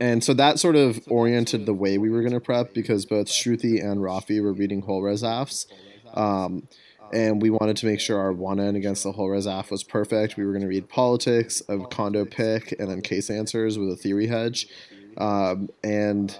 and 0.00 0.22
so 0.22 0.34
that 0.34 0.58
sort 0.58 0.76
of 0.76 1.00
oriented 1.08 1.66
the 1.66 1.74
way 1.74 1.98
we 1.98 2.10
were 2.10 2.20
going 2.20 2.32
to 2.32 2.40
prep 2.40 2.74
because 2.74 3.06
both 3.06 3.26
Shruti 3.26 3.84
and 3.84 4.00
Rafi 4.00 4.42
were 4.42 4.52
reading 4.52 4.82
whole 4.82 5.02
res 5.02 5.22
AFs. 5.22 5.66
Um, 6.14 6.68
and 7.12 7.40
we 7.40 7.48
wanted 7.48 7.76
to 7.78 7.86
make 7.86 8.00
sure 8.00 8.18
our 8.18 8.32
one 8.32 8.60
end 8.60 8.76
against 8.76 9.02
the 9.02 9.12
whole 9.12 9.28
res 9.28 9.46
AF 9.46 9.70
was 9.70 9.82
perfect. 9.82 10.36
We 10.36 10.44
were 10.44 10.52
going 10.52 10.62
to 10.62 10.68
read 10.68 10.88
politics, 10.88 11.62
a 11.68 11.78
condo 11.78 12.24
PIC, 12.24 12.76
and 12.78 12.90
then 12.90 13.00
case 13.00 13.30
answers 13.30 13.78
with 13.78 13.90
a 13.90 13.96
theory 13.96 14.26
hedge. 14.26 14.68
Um, 15.16 15.68
and 15.82 16.36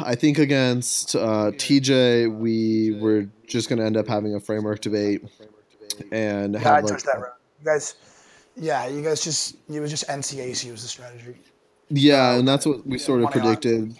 I 0.00 0.14
think 0.14 0.38
against 0.38 1.16
uh, 1.16 1.52
TJ, 1.52 2.38
we 2.38 2.98
were 3.00 3.28
just 3.46 3.68
going 3.68 3.78
to 3.78 3.84
end 3.84 3.96
up 3.96 4.06
having 4.06 4.34
a 4.34 4.40
framework 4.40 4.80
debate 4.80 5.22
and 6.12 6.54
Yeah, 6.54 6.74
I 6.74 6.80
like 6.80 6.86
touched 6.86 7.06
that 7.06 7.20
road. 7.20 7.32
You 7.60 7.64
guys, 7.64 7.94
yeah, 8.56 8.86
you 8.86 9.02
guys 9.02 9.22
just 9.22 9.56
it 9.68 9.80
was 9.80 9.90
just 9.90 10.06
NCAC 10.08 10.70
was 10.70 10.82
the 10.82 10.88
strategy. 10.88 11.34
Yeah, 11.90 12.34
and 12.34 12.46
that's 12.46 12.66
what 12.66 12.86
we 12.86 12.98
sort 12.98 13.22
of 13.22 13.30
predicted. 13.30 13.96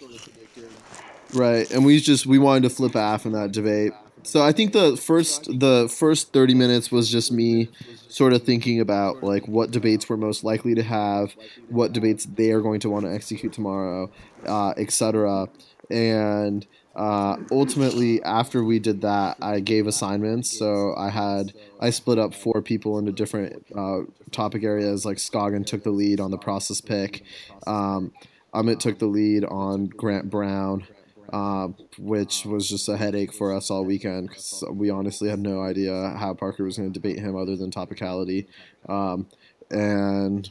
Right, 1.33 1.69
and 1.71 1.85
we 1.85 1.99
just 1.99 2.25
we 2.25 2.39
wanted 2.39 2.63
to 2.63 2.69
flip 2.69 2.93
half 2.93 3.25
in 3.25 3.33
that 3.33 3.51
debate. 3.51 3.93
So 4.23 4.41
I 4.41 4.51
think 4.51 4.73
the 4.73 4.97
first 4.97 5.45
the 5.59 5.87
first 5.87 6.33
thirty 6.33 6.53
minutes 6.53 6.91
was 6.91 7.09
just 7.09 7.31
me 7.31 7.69
sort 8.09 8.33
of 8.33 8.43
thinking 8.43 8.79
about 8.79 9.23
like 9.23 9.47
what 9.47 9.71
debates 9.71 10.09
we're 10.09 10.17
most 10.17 10.43
likely 10.43 10.75
to 10.75 10.83
have, 10.83 11.33
what 11.69 11.93
debates 11.93 12.25
they 12.25 12.51
are 12.51 12.61
going 12.61 12.79
to 12.81 12.89
want 12.89 13.05
to 13.05 13.13
execute 13.13 13.53
tomorrow, 13.53 14.09
uh, 14.45 14.73
etc. 14.77 15.47
And 15.89 16.65
uh, 16.99 17.37
ultimately, 17.49 18.21
after 18.23 18.61
we 18.61 18.77
did 18.77 18.99
that, 19.01 19.37
I 19.41 19.61
gave 19.61 19.87
assignments. 19.87 20.59
So 20.59 20.93
I 20.97 21.09
had 21.09 21.53
I 21.79 21.91
split 21.91 22.19
up 22.19 22.33
four 22.33 22.61
people 22.61 22.99
into 22.99 23.13
different 23.13 23.65
uh, 23.73 23.99
topic 24.31 24.65
areas. 24.65 25.05
Like 25.05 25.15
Scoggin 25.15 25.65
took 25.65 25.83
the 25.83 25.91
lead 25.91 26.19
on 26.19 26.29
the 26.29 26.37
process 26.37 26.81
pick. 26.81 27.23
Um, 27.65 28.11
Amit 28.53 28.79
took 28.79 28.99
the 28.99 29.05
lead 29.05 29.45
on 29.45 29.85
Grant 29.85 30.29
Brown, 30.29 30.85
uh, 31.31 31.69
which 31.97 32.45
was 32.45 32.67
just 32.67 32.89
a 32.89 32.97
headache 32.97 33.33
for 33.33 33.55
us 33.55 33.71
all 33.71 33.85
weekend 33.85 34.27
because 34.27 34.65
we 34.69 34.89
honestly 34.89 35.29
had 35.29 35.39
no 35.39 35.61
idea 35.61 36.13
how 36.17 36.33
Parker 36.33 36.65
was 36.65 36.75
going 36.77 36.91
to 36.91 36.99
debate 36.99 37.19
him 37.19 37.37
other 37.37 37.55
than 37.55 37.71
topicality. 37.71 38.47
Um, 38.89 39.27
and 39.71 40.49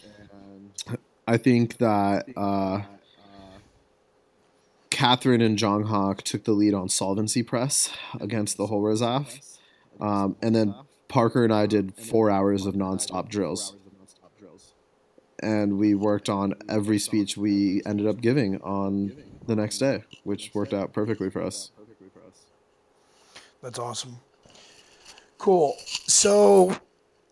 I 1.27 1.37
think 1.37 1.77
that. 1.77 2.25
Catherine 4.99 5.41
and 5.41 5.57
Jong 5.57 5.85
Hawk 5.85 6.23
took 6.23 6.43
the 6.43 6.51
lead 6.51 6.75
on 6.75 6.89
solvency 6.89 7.45
press 7.45 7.93
against 8.21 8.57
the 8.57 8.67
whole 8.67 8.81
res 8.81 9.01
AF. 9.01 9.39
Um, 10.01 10.35
and 10.43 10.57
then 10.57 10.75
Parker 11.07 11.45
and 11.45 11.55
I 11.55 11.67
did 11.67 11.95
four 11.97 12.33
hours 12.33 12.67
of 12.67 12.75
nonstop 12.75 13.29
drills. 13.29 13.77
And 15.41 15.79
we 15.79 15.95
worked 15.95 16.29
on 16.29 16.55
every 16.69 16.99
speech 16.99 17.37
we 17.37 17.81
ended 17.87 18.09
up 18.09 18.21
giving 18.21 18.61
on 18.63 19.17
the 19.47 19.55
next 19.55 19.79
day, 19.79 20.03
which 20.25 20.51
worked 20.53 20.75
out 20.75 20.93
perfectly 20.93 21.31
for 21.31 21.45
us. 21.45 21.71
That's 23.63 23.79
awesome. 23.79 24.19
Cool. 25.39 25.77
So, 26.09 26.77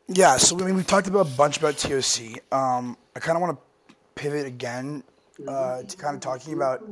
yeah, 0.06 0.36
so 0.36 0.56
I 0.60 0.62
mean, 0.66 0.76
we've 0.76 0.86
talked 0.86 1.08
about 1.08 1.26
a 1.26 1.36
bunch 1.36 1.58
about 1.58 1.78
TOC. 1.78 2.44
Um, 2.52 2.96
I 3.16 3.18
kind 3.18 3.36
of 3.36 3.42
want 3.42 3.58
to 3.58 3.94
pivot 4.14 4.46
again 4.46 5.02
uh, 5.46 5.82
to 5.82 5.96
kind 5.96 6.14
of 6.14 6.20
talking 6.20 6.54
about 6.54 6.82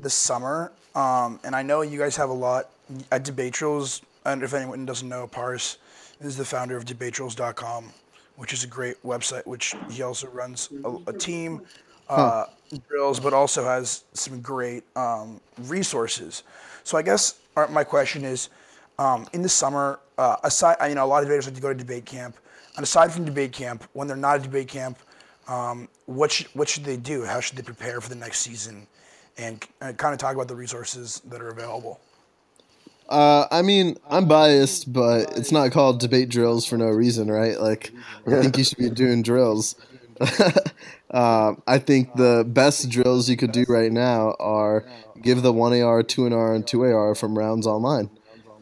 the 0.00 0.10
summer. 0.10 0.72
Um, 0.94 1.38
and 1.44 1.54
I 1.54 1.62
know 1.62 1.82
you 1.82 1.98
guys 1.98 2.16
have 2.16 2.30
a 2.30 2.34
lot 2.34 2.70
at 3.10 3.24
Debate 3.24 3.52
Drills. 3.52 4.02
And 4.24 4.42
if 4.42 4.54
anyone 4.54 4.84
doesn't 4.84 5.08
know, 5.08 5.26
Pars 5.26 5.78
is 6.20 6.36
the 6.36 6.44
founder 6.44 6.76
of 6.76 6.84
debatedrills.com, 6.84 7.92
which 8.36 8.52
is 8.52 8.64
a 8.64 8.66
great 8.66 9.02
website, 9.02 9.46
which 9.46 9.74
he 9.90 10.02
also 10.02 10.28
runs 10.28 10.68
a, 10.84 10.96
a 11.06 11.12
team, 11.12 11.62
uh, 12.08 12.44
drills, 12.88 13.20
but 13.20 13.32
also 13.32 13.64
has 13.64 14.04
some 14.12 14.40
great 14.40 14.84
um, 14.96 15.40
resources. 15.62 16.42
So 16.84 16.98
I 16.98 17.02
guess 17.02 17.40
our, 17.56 17.68
my 17.68 17.84
question 17.84 18.24
is, 18.24 18.50
um, 18.98 19.26
in 19.32 19.40
the 19.40 19.48
summer, 19.48 20.00
uh, 20.18 20.36
aside, 20.44 20.76
you 20.86 20.94
know, 20.94 21.04
a 21.04 21.06
lot 21.06 21.22
of 21.22 21.28
debaters 21.28 21.46
like 21.46 21.54
to 21.54 21.60
go 21.62 21.72
to 21.72 21.78
debate 21.78 22.04
camp. 22.04 22.36
And 22.76 22.84
aside 22.84 23.12
from 23.12 23.24
debate 23.24 23.52
camp, 23.52 23.84
when 23.94 24.06
they're 24.06 24.16
not 24.16 24.36
at 24.36 24.42
debate 24.42 24.68
camp, 24.68 24.98
um, 25.50 25.88
what 26.06 26.30
should 26.30 26.46
what 26.54 26.68
should 26.68 26.84
they 26.84 26.96
do? 26.96 27.24
How 27.24 27.40
should 27.40 27.56
they 27.56 27.62
prepare 27.62 28.00
for 28.00 28.08
the 28.08 28.14
next 28.14 28.40
season? 28.40 28.86
And 29.36 29.62
uh, 29.80 29.92
kind 29.92 30.12
of 30.12 30.18
talk 30.18 30.34
about 30.34 30.48
the 30.48 30.54
resources 30.54 31.20
that 31.26 31.42
are 31.42 31.48
available. 31.48 32.00
Uh, 33.08 33.46
I 33.50 33.62
mean, 33.62 33.96
I'm 34.08 34.28
biased, 34.28 34.92
but 34.92 35.36
it's 35.36 35.50
not 35.50 35.72
called 35.72 35.98
debate 35.98 36.28
drills 36.28 36.64
for 36.64 36.76
no 36.76 36.86
reason, 36.86 37.28
right? 37.28 37.58
Like, 37.58 37.90
I 38.26 38.42
think 38.42 38.56
you 38.56 38.62
should 38.62 38.78
be 38.78 38.88
doing 38.88 39.22
drills. 39.22 39.74
uh, 41.10 41.54
I 41.66 41.78
think 41.78 42.14
the 42.14 42.44
best 42.46 42.88
drills 42.88 43.28
you 43.28 43.36
could 43.36 43.50
do 43.50 43.64
right 43.68 43.90
now 43.90 44.36
are 44.38 44.86
give 45.22 45.42
the 45.42 45.52
1AR, 45.52 46.04
2NR, 46.04 46.54
and 46.54 46.64
2AR 46.64 47.18
from 47.18 47.36
Rounds 47.36 47.66
Online. 47.66 48.10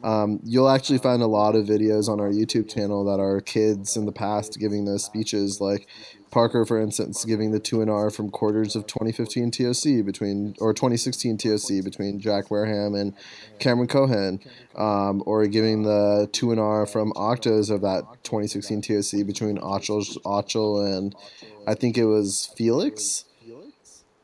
Um, 0.03 0.41
you'll 0.45 0.69
actually 0.69 0.99
find 0.99 1.23
a 1.23 1.27
lot 1.27 1.55
of 1.57 1.67
videos 1.67 2.09
on 2.09 2.21
our 2.21 2.31
YouTube 2.31 2.73
channel 2.73 3.05
that 3.05 3.21
are 3.21 3.41
kids 3.41 3.97
in 3.97 4.07
the 4.07 4.13
past 4.13 4.59
giving 4.59 4.85
those 4.85 5.05
speeches. 5.05 5.61
Like 5.61 5.89
Parker, 6.31 6.65
for 6.65 6.81
instance, 6.81 7.25
giving 7.25 7.53
the 7.53 7.61
2NR 7.61 8.15
from 8.15 8.31
quarters 8.31 8.77
of 8.77 8.87
2015 8.87 9.51
TOC 9.51 10.05
between, 10.05 10.55
or 10.61 10.73
2016 10.73 11.39
TOC 11.39 11.85
between 11.85 12.21
Jack 12.21 12.51
Wareham 12.51 12.95
and 12.95 13.15
Cameron 13.59 13.89
Cohen, 13.89 14.41
um, 14.77 15.23
or 15.27 15.47
giving 15.47 15.83
the 15.83 16.29
2NR 16.33 16.91
from 16.91 17.13
octas 17.13 17.71
of 17.71 17.81
that 17.83 18.05
2016 18.25 18.83
TOC 18.83 19.27
between 19.27 19.59
Achel, 19.59 20.05
Achel 20.23 20.97
and 20.97 21.15
I 21.67 21.75
think 21.75 21.99
it 21.99 22.07
was 22.07 22.51
Felix 22.57 23.25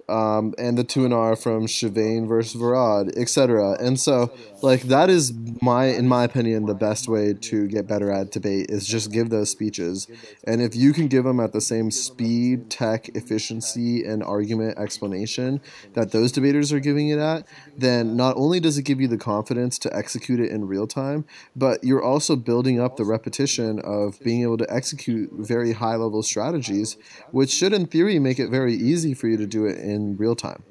um, 0.09 0.55
and 0.59 0.77
the 0.77 0.85
2NR 0.85 1.41
from 1.41 1.67
Shivane 1.67 2.29
versus 2.29 2.61
Varad, 2.61 3.17
etc. 3.17 3.77
And 3.81 3.99
so, 3.99 4.33
like 4.65 4.83
that 4.85 5.11
is 5.11 5.35
my, 5.61 5.87
in 5.87 6.09
my 6.09 6.25
opinion, 6.25 6.65
the 6.65 6.75
best 6.75 7.07
way 7.07 7.35
to 7.35 7.69
get 7.69 7.87
better 7.87 8.11
at 8.11 8.31
debate 8.31 8.67
is 8.71 8.87
just 8.87 9.13
give 9.13 9.29
those 9.29 9.51
speeches, 9.51 10.09
and 10.47 10.63
if 10.63 10.75
you 10.75 10.93
can 10.95 11.07
give 11.07 11.25
them 11.25 11.39
at 11.39 11.53
the 11.53 11.61
same 11.61 11.91
speed, 11.91 12.71
tech, 12.71 13.11
efficiency, 13.11 14.05
and 14.05 14.23
argument 14.23 14.79
explanation 14.79 15.61
that 15.93 16.13
those 16.13 16.33
debaters 16.33 16.73
are 16.73 16.81
giving 16.81 17.11
it 17.11 17.19
at, 17.19 17.47
then 17.77 18.17
not 18.17 18.37
only 18.37 18.59
does 18.59 18.79
it 18.79 18.83
give 18.83 19.01
you 19.01 19.07
the 19.07 19.19
confidence 19.19 19.79
to 19.79 19.95
execute 19.95 20.41
it 20.41 20.51
in 20.51 20.67
real 20.67 20.87
time, 20.87 21.27
but 21.55 21.85
you're 21.85 22.03
also 22.03 22.35
building 22.35 22.81
up 22.81 22.97
the 22.97 23.05
repetition 23.05 23.79
of 23.81 24.19
being 24.21 24.43
able 24.43 24.57
to 24.57 24.67
execute 24.73 25.31
very 25.35 25.73
high 25.73 25.97
level 25.97 26.23
strategies, 26.23 26.97
which 27.33 27.51
should, 27.51 27.75
in 27.75 27.87
theory, 27.87 28.19
make 28.19 28.39
it 28.39 28.49
very 28.49 28.75
easy 28.75 29.13
for 29.13 29.29
you 29.29 29.37
to 29.37 29.47
do 29.47 29.67
it 29.67 29.79
in 29.79 30.17
real 30.17 30.35
time. 30.35 30.63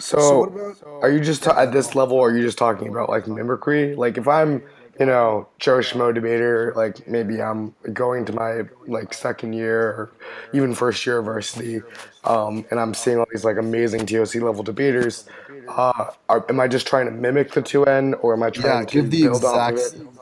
So, 0.00 0.74
so 0.80 1.00
are 1.02 1.10
you 1.10 1.20
just 1.20 1.42
ta- 1.42 1.58
at 1.58 1.72
this 1.72 1.94
level? 1.94 2.18
Are 2.18 2.34
you 2.36 2.42
just 2.42 2.58
talking 2.58 2.88
about 2.88 3.08
like 3.08 3.26
mimicry? 3.28 3.94
Like 3.94 4.18
if 4.18 4.26
I'm, 4.26 4.62
you 4.98 5.06
know, 5.06 5.48
Joe 5.58 5.78
Schmo 5.78 6.14
debater, 6.14 6.72
like 6.76 7.06
maybe 7.06 7.40
I'm 7.40 7.74
going 7.92 8.24
to 8.26 8.32
my 8.32 8.62
like 8.86 9.14
second 9.14 9.52
year 9.52 9.80
or 9.80 10.12
even 10.52 10.74
first 10.74 11.04
year 11.06 11.18
of 11.18 11.26
varsity, 11.26 11.82
um, 12.24 12.64
and 12.70 12.80
I'm 12.80 12.94
seeing 12.94 13.18
all 13.18 13.26
these 13.30 13.44
like 13.44 13.56
amazing 13.56 14.06
TOC 14.06 14.36
level 14.36 14.62
debaters. 14.62 15.26
Uh, 15.68 16.10
are, 16.28 16.44
am 16.48 16.58
I 16.58 16.66
just 16.66 16.86
trying 16.86 17.06
to 17.06 17.12
mimic 17.12 17.52
the 17.52 17.62
two 17.62 17.84
N, 17.84 18.14
or 18.14 18.32
am 18.32 18.42
I 18.42 18.50
trying 18.50 18.80
yeah, 18.80 18.84
to 18.86 18.92
give 18.92 19.10
the 19.10 19.22
build 19.22 19.36
exact, 19.36 19.78
off 19.78 19.92
of 19.94 20.00
it? 20.00 20.19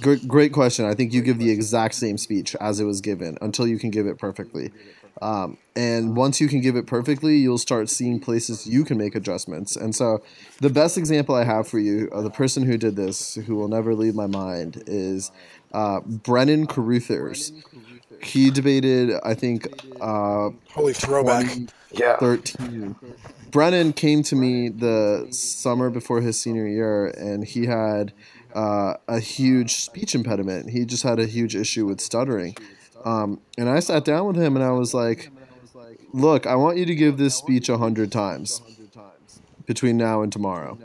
Great, 0.00 0.26
great 0.26 0.52
question. 0.52 0.84
I 0.84 0.94
think 0.94 1.12
you 1.12 1.22
give 1.22 1.38
the 1.38 1.50
exact 1.50 1.94
same 1.94 2.18
speech 2.18 2.54
as 2.60 2.80
it 2.80 2.84
was 2.84 3.00
given 3.00 3.38
until 3.40 3.66
you 3.66 3.78
can 3.78 3.90
give 3.90 4.06
it 4.06 4.18
perfectly. 4.18 4.70
Um, 5.20 5.58
and 5.76 6.16
once 6.16 6.40
you 6.40 6.48
can 6.48 6.60
give 6.60 6.74
it 6.74 6.86
perfectly, 6.86 7.36
you'll 7.36 7.58
start 7.58 7.88
seeing 7.88 8.18
places 8.18 8.66
you 8.66 8.84
can 8.84 8.98
make 8.98 9.14
adjustments. 9.14 9.76
And 9.76 9.94
so, 9.94 10.22
the 10.60 10.70
best 10.70 10.98
example 10.98 11.34
I 11.34 11.44
have 11.44 11.68
for 11.68 11.78
you, 11.78 12.08
uh, 12.12 12.22
the 12.22 12.30
person 12.30 12.64
who 12.64 12.76
did 12.76 12.96
this, 12.96 13.34
who 13.34 13.54
will 13.54 13.68
never 13.68 13.94
leave 13.94 14.14
my 14.14 14.26
mind, 14.26 14.82
is 14.86 15.30
uh, 15.72 16.00
Brennan 16.00 16.66
Caruthers. 16.66 17.52
He 18.22 18.50
debated, 18.50 19.12
I 19.24 19.34
think, 19.34 19.68
uh, 20.00 20.50
holy 20.70 20.92
throwback, 20.92 21.46
yeah, 21.90 22.16
thirteen. 22.16 22.96
Brennan 23.50 23.92
came 23.92 24.22
to 24.24 24.36
me 24.36 24.70
the 24.70 25.26
summer 25.30 25.90
before 25.90 26.20
his 26.20 26.40
senior 26.40 26.66
year, 26.66 27.08
and 27.08 27.44
he 27.44 27.66
had 27.66 28.12
uh, 28.54 28.94
a 29.08 29.20
huge 29.20 29.74
speech 29.74 30.14
impediment. 30.14 30.70
He 30.70 30.84
just 30.84 31.02
had 31.02 31.18
a 31.18 31.26
huge 31.26 31.56
issue 31.56 31.86
with 31.86 32.00
stuttering. 32.00 32.56
Um, 33.04 33.40
and 33.58 33.68
I 33.68 33.80
sat 33.80 34.04
down 34.04 34.26
with 34.26 34.36
him 34.36 34.56
and 34.56 34.64
I 34.64 34.70
was 34.70 34.94
like, 34.94 35.30
look, 36.12 36.46
I 36.46 36.54
want 36.54 36.76
you 36.78 36.86
to 36.86 36.94
give 36.94 37.16
this 37.16 37.34
speech 37.34 37.68
a 37.68 37.78
hundred 37.78 38.12
times 38.12 38.62
between 39.66 39.96
now 39.96 40.22
and 40.22 40.32
tomorrow. 40.32 40.78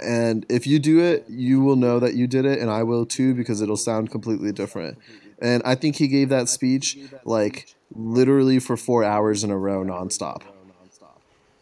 And 0.00 0.46
if 0.48 0.66
you 0.66 0.78
do 0.78 1.00
it, 1.00 1.24
you 1.28 1.60
will 1.60 1.76
know 1.76 1.98
that 1.98 2.14
you 2.14 2.26
did 2.28 2.44
it, 2.44 2.60
and 2.60 2.70
I 2.70 2.84
will 2.84 3.04
too 3.04 3.34
because 3.34 3.60
it'll 3.60 3.76
sound 3.76 4.10
completely 4.10 4.52
different. 4.52 4.98
And 5.40 5.62
I 5.64 5.74
think 5.74 5.96
he 5.96 6.08
gave 6.08 6.28
that 6.28 6.48
speech 6.48 6.98
like 7.24 7.74
literally 7.94 8.58
for 8.58 8.76
four 8.76 9.02
hours 9.04 9.42
in 9.42 9.50
a 9.50 9.58
row 9.58 9.84
nonstop. 9.84 10.42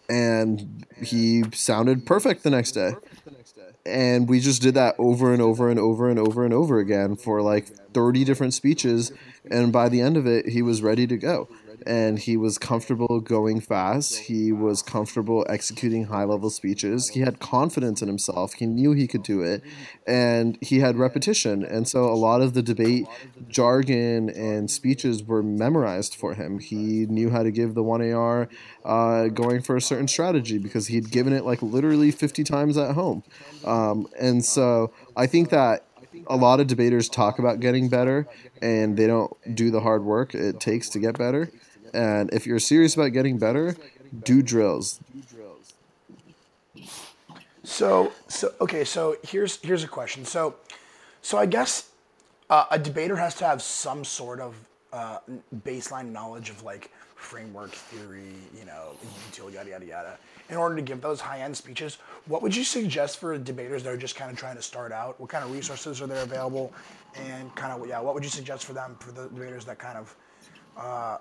And 0.09 0.87
he 1.03 1.45
sounded 1.53 2.07
perfect 2.07 2.43
the 2.43 2.51
next 2.51 2.73
day. 2.73 2.93
And 3.87 4.29
we 4.29 4.41
just 4.41 4.61
did 4.63 4.75
that 4.75 4.97
over 4.99 5.33
and 5.33 5.41
over 5.41 5.71
and 5.71 5.79
over 5.79 6.11
and 6.11 6.19
over 6.19 6.45
and 6.45 6.53
over 6.53 6.79
again 6.79 7.17
for 7.17 7.41
like 7.41 7.69
30 7.93 8.25
different 8.25 8.53
speeches 8.53 9.13
and 9.51 9.73
by 9.73 9.89
the 9.89 10.01
end 10.01 10.17
of 10.17 10.27
it, 10.27 10.49
he 10.49 10.63
was 10.63 10.83
ready 10.83 11.07
to 11.07 11.17
go. 11.17 11.49
And 11.87 12.19
he 12.19 12.37
was 12.37 12.59
comfortable 12.59 13.21
going 13.21 13.61
fast. 13.61 14.17
He 14.17 14.53
was 14.53 14.83
comfortable 14.83 15.47
executing 15.49 16.05
high 16.05 16.25
level 16.25 16.51
speeches. 16.51 17.11
He 17.11 17.21
had 17.21 17.39
confidence 17.39 18.03
in 18.03 18.09
himself. 18.09 18.55
He 18.55 18.67
knew 18.67 18.93
he 18.93 19.07
could 19.07 19.23
do 19.23 19.43
it. 19.43 19.63
And 20.07 20.59
he 20.61 20.81
had 20.81 20.97
repetition. 20.97 21.65
And 21.65 21.87
so 21.87 22.05
a 22.05 22.15
lot 22.15 22.41
of 22.41 22.55
the 22.55 22.63
debate 22.63 23.07
jargon 23.49 24.31
and 24.31 24.71
speeches 24.71 25.23
were 25.23 25.43
memorized 25.43 26.15
for 26.15 26.35
him. 26.35 26.59
He 26.59 27.07
knew 27.07 27.31
how 27.31 27.43
to 27.43 27.51
give 27.51 27.75
the 27.75 27.83
1AR 27.83 28.49
uh, 28.85 29.29
going 29.29 29.63
for 29.63 29.77
a 29.77 29.81
certain 29.81 30.09
strategy 30.09 30.59
because 30.59 30.89
he'd 30.89 31.11
given 31.11 31.33
it 31.33 31.45
like 31.45 31.63
literally 31.63 32.11
50 32.11 32.45
times 32.45 32.77
at 32.77 32.95
home. 32.95 33.23
Um, 33.65 34.09
and 34.19 34.45
so 34.45 34.93
I 35.17 35.27
think 35.27 35.51
that 35.51 35.85
a 36.27 36.37
lot 36.37 36.61
of 36.61 36.67
debaters 36.67 37.09
talk 37.09 37.39
about 37.39 37.61
getting 37.61 37.89
better 37.89 38.27
and 38.63 38.97
they 38.97 39.07
don't 39.07 39.33
do 39.55 39.71
the 39.71 39.81
hard 39.81 40.05
work 40.05 40.35
it 40.35 40.61
takes 40.61 40.89
to 40.91 40.99
get 40.99 41.19
better. 41.19 41.51
And 41.95 42.33
if 42.33 42.47
you're 42.47 42.59
serious 42.59 42.95
about 42.95 43.09
getting 43.09 43.39
better, 43.39 43.77
do 44.23 44.43
drills. 44.43 45.01
So, 47.67 48.13
so 48.29 48.55
okay, 48.61 48.85
so 48.85 49.17
here's 49.25 49.61
here's 49.61 49.83
a 49.83 49.89
question. 49.89 50.25
So, 50.25 50.55
so 51.21 51.37
I 51.37 51.47
guess 51.47 51.91
uh, 52.49 52.65
a 52.71 52.79
debater 52.79 53.17
has 53.17 53.35
to 53.37 53.45
have 53.45 53.61
some 53.61 54.05
sort 54.05 54.41
of 54.41 54.55
uh, 54.93 55.19
baseline 55.65 56.13
knowledge 56.13 56.49
of 56.49 56.63
like 56.63 56.93
framework, 57.17 57.73
theory, 57.73 58.35
you 58.57 58.65
know, 58.65 58.97
util, 59.33 59.53
yada 59.53 59.71
yada 59.71 59.85
yada. 59.85 60.19
In 60.49 60.57
order 60.57 60.77
to 60.77 60.83
give 60.83 61.01
those 61.01 61.21
high-end 61.21 61.57
speeches, 61.57 61.99
what 62.27 62.41
would 62.41 62.55
you 62.55 62.63
suggest 62.63 63.19
for 63.19 63.37
debaters 63.37 63.83
that 63.83 63.93
are 63.93 63.97
just 63.97 64.15
kind 64.15 64.31
of 64.31 64.39
trying 64.39 64.55
to 64.55 64.63
start 64.63 64.93
out? 64.93 65.19
What 65.21 65.29
kind 65.29 65.45
of 65.45 65.51
resources 65.51 66.01
are 66.01 66.07
there 66.07 66.23
available, 66.23 66.73
and 67.17 67.53
kind 67.57 67.73
of 67.73 67.89
yeah, 67.89 67.99
what 67.99 68.15
would 68.15 68.23
you 68.23 68.31
suggest 68.31 68.65
for 68.65 68.75
them 68.75 68.97
for 69.01 69.11
the 69.11 69.29
debaters 69.29 69.65
that 69.65 69.81
kind 69.81 69.99
of 69.99 70.17
uh, 70.77 71.19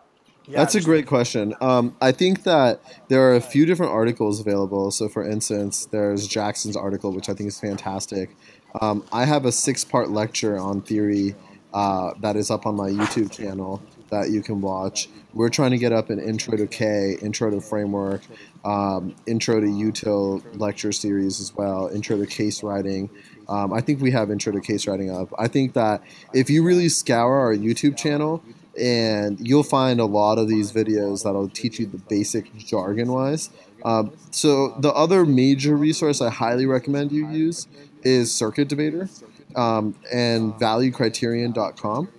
yeah, 0.47 0.57
That's 0.57 0.75
a 0.75 0.81
great 0.81 1.07
question. 1.07 1.55
Um, 1.61 1.95
I 2.01 2.11
think 2.11 2.43
that 2.43 2.81
there 3.07 3.21
are 3.29 3.35
a 3.35 3.41
few 3.41 3.65
different 3.65 3.91
articles 3.91 4.39
available. 4.39 4.91
So, 4.91 5.09
for 5.09 5.27
instance, 5.27 5.85
there's 5.85 6.27
Jackson's 6.27 6.75
article, 6.75 7.11
which 7.11 7.29
I 7.29 7.33
think 7.33 7.47
is 7.47 7.59
fantastic. 7.59 8.35
Um, 8.81 9.03
I 9.11 9.25
have 9.25 9.45
a 9.45 9.51
six 9.51 9.83
part 9.83 10.11
lecture 10.11 10.57
on 10.59 10.81
theory 10.81 11.35
uh, 11.73 12.13
that 12.21 12.35
is 12.35 12.51
up 12.51 12.65
on 12.65 12.75
my 12.75 12.89
YouTube 12.89 13.31
channel 13.31 13.81
that 14.09 14.29
you 14.29 14.41
can 14.41 14.61
watch. 14.61 15.09
We're 15.33 15.49
trying 15.49 15.71
to 15.71 15.77
get 15.77 15.91
up 15.91 16.09
an 16.09 16.19
intro 16.19 16.55
to 16.55 16.67
K, 16.67 17.17
intro 17.21 17.49
to 17.49 17.59
framework, 17.59 18.21
um, 18.63 19.15
intro 19.27 19.59
to 19.59 19.65
util 19.65 20.43
lecture 20.59 20.91
series 20.91 21.41
as 21.41 21.53
well, 21.55 21.89
intro 21.93 22.17
to 22.17 22.25
case 22.25 22.63
writing. 22.63 23.09
Um, 23.49 23.73
I 23.73 23.81
think 23.81 24.01
we 24.01 24.11
have 24.11 24.31
intro 24.31 24.53
to 24.53 24.61
case 24.61 24.87
writing 24.87 25.11
up. 25.11 25.33
I 25.37 25.47
think 25.47 25.73
that 25.73 26.01
if 26.33 26.49
you 26.49 26.63
really 26.63 26.87
scour 26.87 27.39
our 27.39 27.53
YouTube 27.53 27.97
channel, 27.97 28.43
and 28.79 29.39
you'll 29.45 29.63
find 29.63 29.99
a 29.99 30.05
lot 30.05 30.37
of 30.37 30.47
these 30.47 30.71
videos 30.71 31.23
that'll 31.23 31.49
teach 31.49 31.79
you 31.79 31.85
the 31.85 31.97
basic 31.97 32.55
jargon 32.57 33.11
wise. 33.11 33.49
Um, 33.83 34.13
so 34.31 34.75
the 34.79 34.91
other 34.93 35.25
major 35.25 35.75
resource 35.75 36.21
I 36.21 36.29
highly 36.29 36.65
recommend 36.65 37.11
you 37.11 37.29
use 37.29 37.67
is 38.03 38.33
Circuit 38.33 38.67
Debater 38.67 39.09
um, 39.55 39.95
and 40.11 40.53
ValueCriterion.com. 40.55 42.09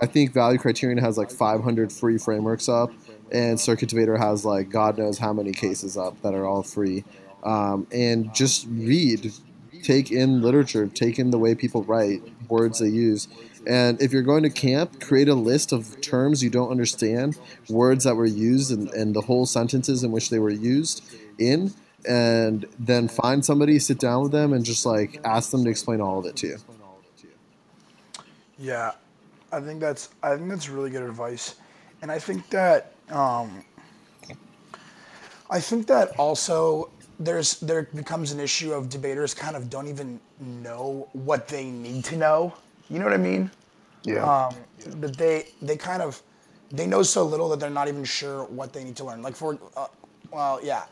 I 0.00 0.06
think 0.06 0.32
Value 0.32 0.58
Criterion 0.58 0.98
has 0.98 1.18
like 1.18 1.30
500 1.30 1.92
free 1.92 2.16
frameworks 2.16 2.68
up, 2.68 2.90
and 3.30 3.60
Circuit 3.60 3.90
Debater 3.90 4.16
has 4.16 4.44
like 4.44 4.70
God 4.70 4.96
knows 4.96 5.18
how 5.18 5.32
many 5.32 5.52
cases 5.52 5.96
up 5.96 6.20
that 6.22 6.34
are 6.34 6.46
all 6.46 6.62
free. 6.62 7.04
Um, 7.42 7.86
and 7.92 8.34
just 8.34 8.66
read, 8.70 9.32
take 9.82 10.10
in 10.10 10.42
literature, 10.42 10.86
take 10.86 11.18
in 11.18 11.30
the 11.30 11.38
way 11.38 11.54
people 11.54 11.82
write, 11.84 12.22
words 12.48 12.78
they 12.78 12.88
use. 12.88 13.28
And 13.66 14.00
if 14.00 14.12
you're 14.12 14.22
going 14.22 14.42
to 14.44 14.50
camp, 14.50 15.00
create 15.00 15.28
a 15.28 15.34
list 15.34 15.72
of 15.72 16.00
terms 16.00 16.42
you 16.42 16.50
don't 16.50 16.70
understand, 16.70 17.38
words 17.68 18.04
that 18.04 18.16
were 18.16 18.26
used, 18.26 18.70
and, 18.70 18.88
and 18.90 19.14
the 19.14 19.20
whole 19.20 19.46
sentences 19.46 20.02
in 20.02 20.10
which 20.10 20.30
they 20.30 20.38
were 20.38 20.50
used 20.50 21.02
in, 21.38 21.72
and 22.08 22.66
then 22.78 23.08
find 23.08 23.44
somebody, 23.44 23.78
sit 23.78 23.98
down 23.98 24.22
with 24.22 24.32
them, 24.32 24.52
and 24.52 24.64
just 24.64 24.86
like 24.86 25.20
ask 25.24 25.50
them 25.50 25.64
to 25.64 25.70
explain 25.70 26.00
all 26.00 26.18
of 26.18 26.26
it 26.26 26.36
to 26.36 26.46
you. 26.48 26.56
Yeah, 28.58 28.92
I 29.52 29.60
think 29.60 29.80
that's 29.80 30.10
I 30.22 30.36
think 30.36 30.48
that's 30.48 30.68
really 30.68 30.90
good 30.90 31.02
advice, 31.02 31.56
and 32.02 32.10
I 32.10 32.18
think 32.18 32.48
that 32.50 32.92
um, 33.10 33.64
I 35.50 35.60
think 35.60 35.86
that 35.88 36.10
also 36.18 36.90
there's 37.18 37.60
there 37.60 37.82
becomes 37.94 38.32
an 38.32 38.40
issue 38.40 38.72
of 38.72 38.88
debaters 38.88 39.34
kind 39.34 39.56
of 39.56 39.68
don't 39.68 39.88
even 39.88 40.20
know 40.38 41.08
what 41.12 41.48
they 41.48 41.70
need 41.70 42.04
to 42.06 42.16
know. 42.16 42.54
You 42.90 42.98
know 42.98 43.04
what 43.04 43.14
I 43.14 43.18
mean? 43.18 43.50
Yeah. 44.02 44.24
um, 44.24 44.54
that 45.00 45.16
they 45.16 45.48
they 45.62 45.76
kind 45.76 46.02
of 46.02 46.20
they 46.70 46.86
know 46.86 47.02
so 47.02 47.24
little 47.24 47.48
that 47.50 47.60
they're 47.60 47.70
not 47.70 47.88
even 47.88 48.04
sure 48.04 48.44
what 48.44 48.72
they 48.72 48.84
need 48.84 48.96
to 48.96 49.04
learn. 49.04 49.22
Like 49.22 49.36
for 49.36 49.58
uh, 49.76 49.86
well, 50.32 50.60
yeah, 50.62 50.84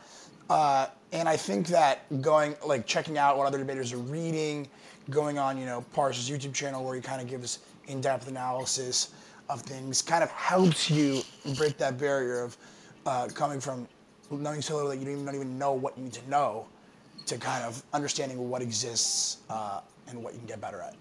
uh, 0.49 0.87
and 1.11 1.27
I 1.27 1.35
think 1.35 1.67
that 1.67 2.21
going 2.21 2.55
like 2.65 2.85
checking 2.85 3.17
out 3.17 3.37
what 3.37 3.47
other 3.47 3.57
debaters 3.57 3.91
are 3.93 3.97
reading, 3.97 4.67
going 5.09 5.37
on 5.37 5.57
you 5.57 5.65
know 5.65 5.83
Pars's 5.93 6.29
YouTube 6.29 6.53
channel 6.53 6.83
where 6.83 6.95
he 6.95 7.01
kind 7.01 7.21
of 7.21 7.27
gives 7.27 7.59
in-depth 7.87 8.27
analysis 8.27 9.09
of 9.49 9.61
things, 9.61 10.01
kind 10.01 10.23
of 10.23 10.29
helps 10.29 10.89
you 10.89 11.21
break 11.57 11.77
that 11.77 11.97
barrier 11.97 12.43
of 12.43 12.57
uh, 13.05 13.27
coming 13.33 13.59
from 13.59 13.87
knowing 14.31 14.61
so 14.61 14.75
little 14.75 14.89
that 14.89 14.97
you 14.97 15.05
don't 15.05 15.13
even, 15.13 15.25
don't 15.25 15.35
even 15.35 15.57
know 15.57 15.73
what 15.73 15.97
you 15.97 16.03
need 16.03 16.13
to 16.13 16.29
know 16.29 16.67
to 17.25 17.37
kind 17.37 17.63
of 17.63 17.83
understanding 17.93 18.49
what 18.49 18.61
exists 18.61 19.37
uh, 19.49 19.81
and 20.07 20.23
what 20.23 20.33
you 20.33 20.39
can 20.39 20.47
get 20.47 20.61
better 20.61 20.81
at. 20.81 20.95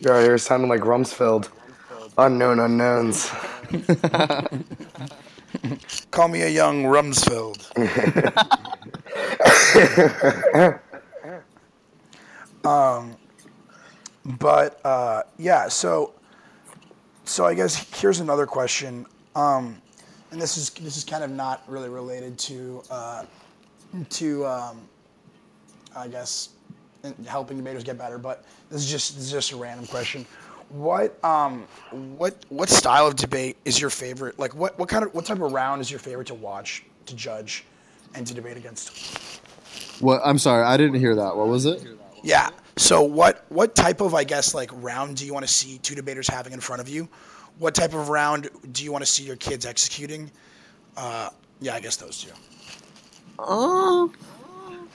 You're 0.00 0.14
out 0.14 0.22
here 0.22 0.38
sounding 0.38 0.68
like 0.68 0.80
Rumsfeld. 0.80 1.48
Unknown 2.18 2.58
unknowns. 2.58 3.30
Call 6.10 6.28
me 6.28 6.42
a 6.42 6.48
young 6.48 6.84
Rumsfeld. 6.84 7.62
um, 12.64 13.16
but 14.24 14.80
uh, 14.84 15.22
yeah, 15.38 15.68
so 15.68 16.14
so 17.24 17.46
I 17.46 17.54
guess 17.54 18.00
here's 18.00 18.20
another 18.20 18.46
question, 18.46 19.06
um, 19.34 19.80
and 20.30 20.40
this 20.40 20.56
is 20.56 20.70
this 20.70 20.96
is 20.96 21.04
kind 21.04 21.24
of 21.24 21.30
not 21.30 21.62
really 21.66 21.88
related 21.88 22.38
to 22.40 22.82
uh, 22.90 23.24
to 24.10 24.46
um, 24.46 24.80
I 25.96 26.08
guess 26.08 26.50
helping 27.26 27.56
debaters 27.56 27.84
get 27.84 27.98
better, 27.98 28.18
but 28.18 28.44
this 28.70 28.82
is 28.82 28.90
just 28.90 29.14
this 29.16 29.24
is 29.24 29.32
just 29.32 29.52
a 29.52 29.56
random 29.56 29.86
question. 29.86 30.26
What 30.68 31.22
um 31.24 31.66
what 31.90 32.36
what 32.48 32.68
style 32.68 33.06
of 33.06 33.16
debate 33.16 33.56
is 33.64 33.80
your 33.80 33.90
favorite? 33.90 34.38
Like 34.38 34.54
what 34.54 34.78
what 34.78 34.88
kind 34.88 35.04
of 35.04 35.14
what 35.14 35.26
type 35.26 35.40
of 35.40 35.52
round 35.52 35.80
is 35.80 35.90
your 35.90 36.00
favorite 36.00 36.26
to 36.28 36.34
watch, 36.34 36.84
to 37.06 37.16
judge, 37.16 37.64
and 38.14 38.26
to 38.26 38.34
debate 38.34 38.56
against? 38.56 39.40
What? 40.00 40.20
I'm 40.24 40.38
sorry, 40.38 40.64
I 40.64 40.76
didn't 40.76 40.98
hear 40.98 41.14
that. 41.14 41.36
What 41.36 41.48
was 41.48 41.66
it? 41.66 41.86
Yeah. 42.22 42.50
So 42.76 43.02
what 43.02 43.44
what 43.48 43.74
type 43.74 44.00
of 44.00 44.14
I 44.14 44.24
guess 44.24 44.54
like 44.54 44.70
round 44.74 45.16
do 45.16 45.26
you 45.26 45.34
want 45.34 45.46
to 45.46 45.52
see 45.52 45.78
two 45.78 45.94
debaters 45.94 46.28
having 46.28 46.52
in 46.52 46.60
front 46.60 46.80
of 46.80 46.88
you? 46.88 47.08
What 47.58 47.74
type 47.74 47.92
of 47.92 48.08
round 48.08 48.48
do 48.72 48.82
you 48.82 48.92
want 48.92 49.04
to 49.04 49.10
see 49.10 49.24
your 49.24 49.36
kids 49.36 49.66
executing? 49.66 50.30
Uh, 50.96 51.28
yeah, 51.60 51.74
I 51.74 51.80
guess 51.80 51.96
those 51.96 52.22
two. 52.22 52.30
Uh, 53.38 54.08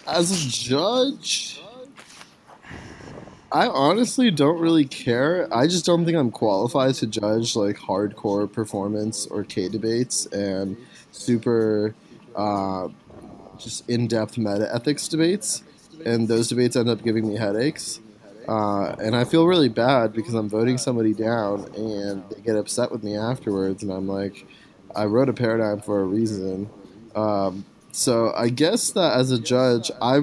as 0.08 0.32
a 0.32 0.49
judge, 0.49 1.62
I 3.52 3.68
honestly 3.68 4.30
don't 4.30 4.60
really 4.60 4.86
care. 4.86 5.48
I 5.54 5.68
just 5.68 5.86
don't 5.86 6.06
think 6.06 6.18
I'm 6.18 6.32
qualified 6.32 6.95
to 6.95 7.08
judge 7.08 7.56
like 7.56 7.78
hardcore 7.78 8.52
performance 8.52 9.26
or 9.28 9.43
K 9.43 9.70
debates 9.70 10.26
and 10.28 10.76
super 11.12 11.95
uh, 12.36 12.89
just 13.58 13.89
in-depth 13.89 14.38
meta 14.38 14.70
ethics 14.74 15.08
debates. 15.08 15.64
And 16.06 16.28
those 16.28 16.50
debates 16.50 16.76
end 16.76 16.89
up 16.89 17.04
giving 17.04 17.28
me 17.28 17.38
headaches. 17.38 18.00
Uh, 18.48 18.95
and 19.00 19.16
I 19.16 19.24
feel 19.24 19.45
really 19.48 19.70
bad 19.70 20.14
because 20.14 20.34
I'm 20.34 20.48
voting 20.48 20.78
somebody 20.78 21.14
down 21.14 21.66
and 21.76 22.24
they 22.30 22.41
get 22.41 22.56
upset 22.56 22.91
with 22.91 23.04
me 23.04 23.18
afterwards. 23.18 23.82
And 23.82 23.91
I'm 23.91 24.08
like, 24.08 24.45
I 24.95 25.06
wrote 25.06 25.30
a 25.30 25.34
paradigm 25.34 25.82
for 25.82 26.02
a 26.02 26.04
reason. 26.04 26.70
Um, 27.16 27.66
so 27.91 28.34
I 28.36 28.50
guess 28.50 28.91
that 28.91 29.18
as 29.18 29.32
a 29.32 29.39
judge, 29.39 29.89
I 30.02 30.22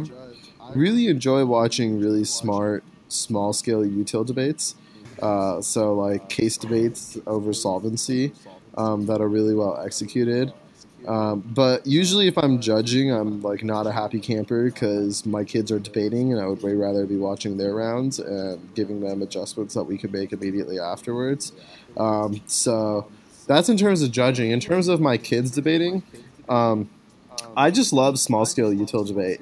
really 0.75 1.09
enjoy 1.09 1.45
watching 1.45 2.01
really 2.01 2.25
smart, 2.25 2.85
small 3.14 3.52
scale 3.52 3.82
util 3.82 4.26
debates. 4.26 4.74
Uh, 5.22 5.60
so 5.60 5.94
like 5.94 6.28
case 6.28 6.56
debates 6.56 7.16
over 7.26 7.52
solvency 7.52 8.32
um, 8.76 9.06
that 9.06 9.20
are 9.20 9.28
really 9.28 9.54
well 9.54 9.80
executed. 9.84 10.52
Um, 11.06 11.40
but 11.40 11.86
usually, 11.86 12.28
if 12.28 12.38
I'm 12.38 12.60
judging, 12.60 13.12
I'm 13.12 13.42
like 13.42 13.62
not 13.62 13.86
a 13.86 13.92
happy 13.92 14.20
camper 14.20 14.64
because 14.64 15.26
my 15.26 15.44
kids 15.44 15.70
are 15.70 15.78
debating, 15.78 16.32
and 16.32 16.40
I 16.40 16.46
would 16.46 16.62
way 16.62 16.74
rather 16.74 17.04
be 17.04 17.16
watching 17.16 17.58
their 17.58 17.74
rounds 17.74 18.18
and 18.18 18.74
giving 18.74 19.00
them 19.00 19.20
adjustments 19.20 19.74
that 19.74 19.84
we 19.84 19.98
could 19.98 20.12
make 20.12 20.32
immediately 20.32 20.80
afterwards. 20.80 21.52
Um, 21.98 22.40
so 22.46 23.06
that's 23.46 23.68
in 23.68 23.76
terms 23.76 24.00
of 24.00 24.12
judging. 24.12 24.50
In 24.50 24.60
terms 24.60 24.88
of 24.88 25.00
my 25.00 25.18
kids 25.18 25.50
debating, 25.50 26.02
um, 26.48 26.88
I 27.54 27.70
just 27.70 27.92
love 27.92 28.18
small 28.18 28.46
scale 28.46 28.70
util 28.70 29.06
debate. 29.06 29.40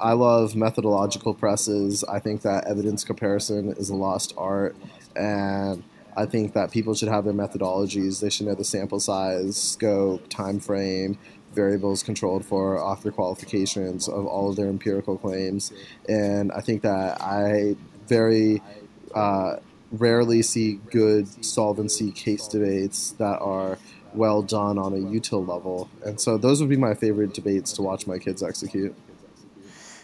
I 0.00 0.12
love 0.14 0.56
methodological 0.56 1.34
presses. 1.34 2.04
I 2.04 2.18
think 2.20 2.42
that 2.42 2.66
evidence 2.66 3.04
comparison 3.04 3.72
is 3.72 3.90
a 3.90 3.94
lost 3.94 4.32
art, 4.36 4.74
and 5.14 5.82
I 6.16 6.26
think 6.26 6.54
that 6.54 6.70
people 6.70 6.94
should 6.94 7.08
have 7.08 7.24
their 7.24 7.34
methodologies. 7.34 8.20
They 8.20 8.30
should 8.30 8.46
know 8.46 8.54
the 8.54 8.64
sample 8.64 9.00
size, 9.00 9.56
scope, 9.56 10.28
time 10.28 10.58
frame, 10.58 11.18
variables 11.52 12.02
controlled 12.02 12.44
for, 12.44 12.82
author 12.82 13.10
qualifications 13.10 14.08
of 14.08 14.26
all 14.26 14.50
of 14.50 14.56
their 14.56 14.68
empirical 14.68 15.18
claims. 15.18 15.72
And 16.08 16.50
I 16.52 16.60
think 16.60 16.82
that 16.82 17.20
I 17.20 17.76
very 18.06 18.62
uh, 19.14 19.56
rarely 19.92 20.42
see 20.42 20.80
good 20.90 21.44
solvency 21.44 22.10
case 22.12 22.48
debates 22.48 23.10
that 23.12 23.40
are 23.40 23.78
well 24.14 24.42
done 24.42 24.78
on 24.78 24.92
a 24.92 24.96
util 24.96 25.46
level. 25.46 25.88
And 26.04 26.20
so 26.20 26.36
those 26.36 26.60
would 26.60 26.70
be 26.70 26.76
my 26.76 26.94
favorite 26.94 27.34
debates 27.34 27.72
to 27.74 27.82
watch 27.82 28.06
my 28.06 28.18
kids 28.18 28.42
execute. 28.42 28.94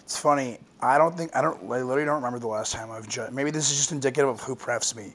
It's 0.07 0.17
funny. 0.17 0.59
I 0.81 0.99
don't 0.99 1.17
think 1.17 1.35
I 1.35 1.43
don't. 1.43 1.61
I 1.65 1.83
literally 1.83 2.05
don't 2.05 2.15
remember 2.15 2.39
the 2.39 2.47
last 2.47 2.73
time 2.73 2.93
I've 2.93 3.09
judged. 3.09 3.33
Maybe 3.33 3.51
this 3.51 3.73
is 3.73 3.77
just 3.77 3.91
indicative 3.91 4.29
of 4.29 4.41
who 4.41 4.55
prefs 4.55 4.95
me. 4.95 5.15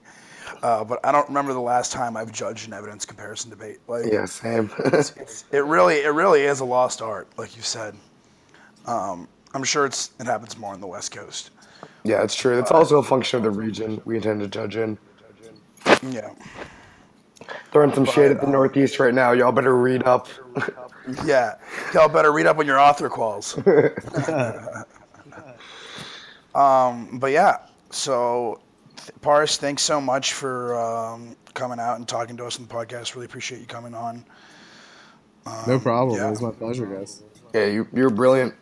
Uh, 0.61 0.83
but 0.83 0.99
I 1.05 1.13
don't 1.13 1.25
remember 1.29 1.53
the 1.53 1.61
last 1.61 1.93
time 1.93 2.17
I've 2.17 2.33
judged 2.33 2.67
an 2.67 2.73
evidence 2.73 3.05
comparison 3.05 3.49
debate. 3.49 3.77
Like, 3.87 4.11
Yeah, 4.11 4.25
same. 4.25 4.69
it's, 4.85 5.45
it 5.49 5.63
really, 5.63 6.01
it 6.01 6.09
really 6.09 6.41
is 6.41 6.59
a 6.59 6.65
lost 6.65 7.01
art, 7.01 7.29
like 7.37 7.55
you 7.55 7.61
said. 7.61 7.95
Um, 8.85 9.29
I'm 9.53 9.63
sure 9.63 9.85
it's 9.85 10.11
it 10.19 10.25
happens 10.25 10.57
more 10.57 10.73
on 10.73 10.81
the 10.81 10.87
West 10.87 11.13
Coast. 11.13 11.51
yeah, 12.03 12.21
it's 12.21 12.35
true. 12.35 12.59
It's 12.59 12.71
also 12.71 12.97
a 12.97 13.03
function 13.03 13.37
of 13.37 13.43
the 13.43 13.57
region 13.57 14.01
we 14.03 14.17
intend 14.17 14.41
to 14.41 14.49
judge 14.49 14.75
in. 14.75 14.97
Yeah. 16.09 16.31
throwing 17.71 17.93
some 17.93 18.05
shade 18.05 18.31
at 18.31 18.41
the 18.41 18.47
Northeast 18.47 18.99
right 18.99 19.13
now. 19.13 19.31
Y'all 19.31 19.53
better 19.53 19.77
read 19.77 20.03
up. 20.03 20.27
Yeah, 21.25 21.55
y'all 21.93 22.09
better 22.09 22.31
read 22.31 22.45
up 22.45 22.59
on 22.59 22.65
your 22.65 22.79
author 22.79 23.09
quals. 23.09 23.57
um, 26.55 27.19
but 27.19 27.31
yeah, 27.31 27.57
so 27.89 28.61
th- 28.97 29.11
Paris, 29.21 29.57
thanks 29.57 29.83
so 29.83 29.99
much 29.99 30.33
for 30.33 30.79
um, 30.79 31.35
coming 31.53 31.79
out 31.79 31.97
and 31.97 32.07
talking 32.07 32.37
to 32.37 32.45
us 32.45 32.59
on 32.59 32.67
the 32.67 32.73
podcast. 32.73 33.15
Really 33.15 33.25
appreciate 33.25 33.59
you 33.59 33.67
coming 33.67 33.93
on. 33.93 34.25
No 35.67 35.79
problem. 35.79 36.19
yeah. 36.19 36.27
It 36.27 36.31
was 36.31 36.41
my 36.41 36.51
pleasure, 36.51 36.85
guys. 36.85 37.23
Yeah, 37.53 37.65
you, 37.65 37.87
you're 37.93 38.09
brilliant. 38.09 38.53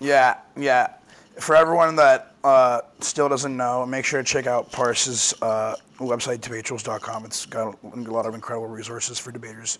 Yeah, 0.00 0.38
yeah. 0.56 0.94
For 1.38 1.54
everyone 1.54 1.96
that 1.96 2.34
uh, 2.44 2.80
still 3.00 3.28
doesn't 3.28 3.56
know, 3.56 3.86
make 3.86 4.04
sure 4.04 4.22
to 4.22 4.26
check 4.26 4.46
out 4.46 4.70
Pars's 4.72 5.34
uh, 5.40 5.76
website, 5.98 6.38
debatedrills.com. 6.38 7.24
It's 7.24 7.46
got 7.46 7.78
a 7.82 7.96
lot 7.96 8.26
of 8.26 8.34
incredible 8.34 8.68
resources 8.68 9.18
for 9.18 9.32
debaters. 9.32 9.78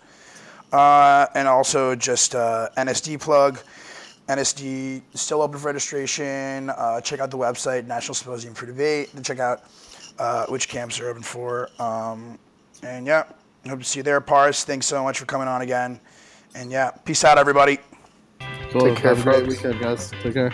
Uh, 0.71 1.25
and 1.35 1.47
also 1.47 1.95
just 1.95 2.35
uh, 2.35 2.69
NSD 2.77 3.19
plug. 3.19 3.59
NSD 4.27 5.01
still 5.15 5.41
open 5.41 5.57
for 5.57 5.67
registration. 5.67 6.69
Uh, 6.69 7.01
check 7.01 7.19
out 7.19 7.31
the 7.31 7.37
website, 7.37 7.87
National 7.87 8.13
Symposium 8.13 8.53
for 8.53 8.67
Debate, 8.67 9.15
to 9.15 9.21
check 9.23 9.39
out 9.39 9.63
uh, 10.19 10.45
which 10.47 10.69
camps 10.69 10.99
are 10.99 11.09
open 11.09 11.23
for. 11.23 11.69
Um, 11.79 12.37
and 12.83 13.07
yeah, 13.07 13.23
hope 13.67 13.79
to 13.79 13.85
see 13.85 13.99
you 13.99 14.03
there. 14.03 14.21
Pars, 14.21 14.63
thanks 14.63 14.85
so 14.85 15.03
much 15.03 15.17
for 15.17 15.25
coming 15.25 15.47
on 15.47 15.61
again. 15.61 15.99
And 16.53 16.71
yeah, 16.71 16.91
peace 16.91 17.23
out, 17.23 17.37
everybody. 17.39 17.79
Cool. 18.71 18.81
Take 18.81 18.97
care, 18.97 19.15
Have 19.15 19.27
a 19.27 19.31
great 19.31 19.47
weekend, 19.47 19.79
guys. 19.79 20.11
Take 20.21 20.33
care. 20.33 20.51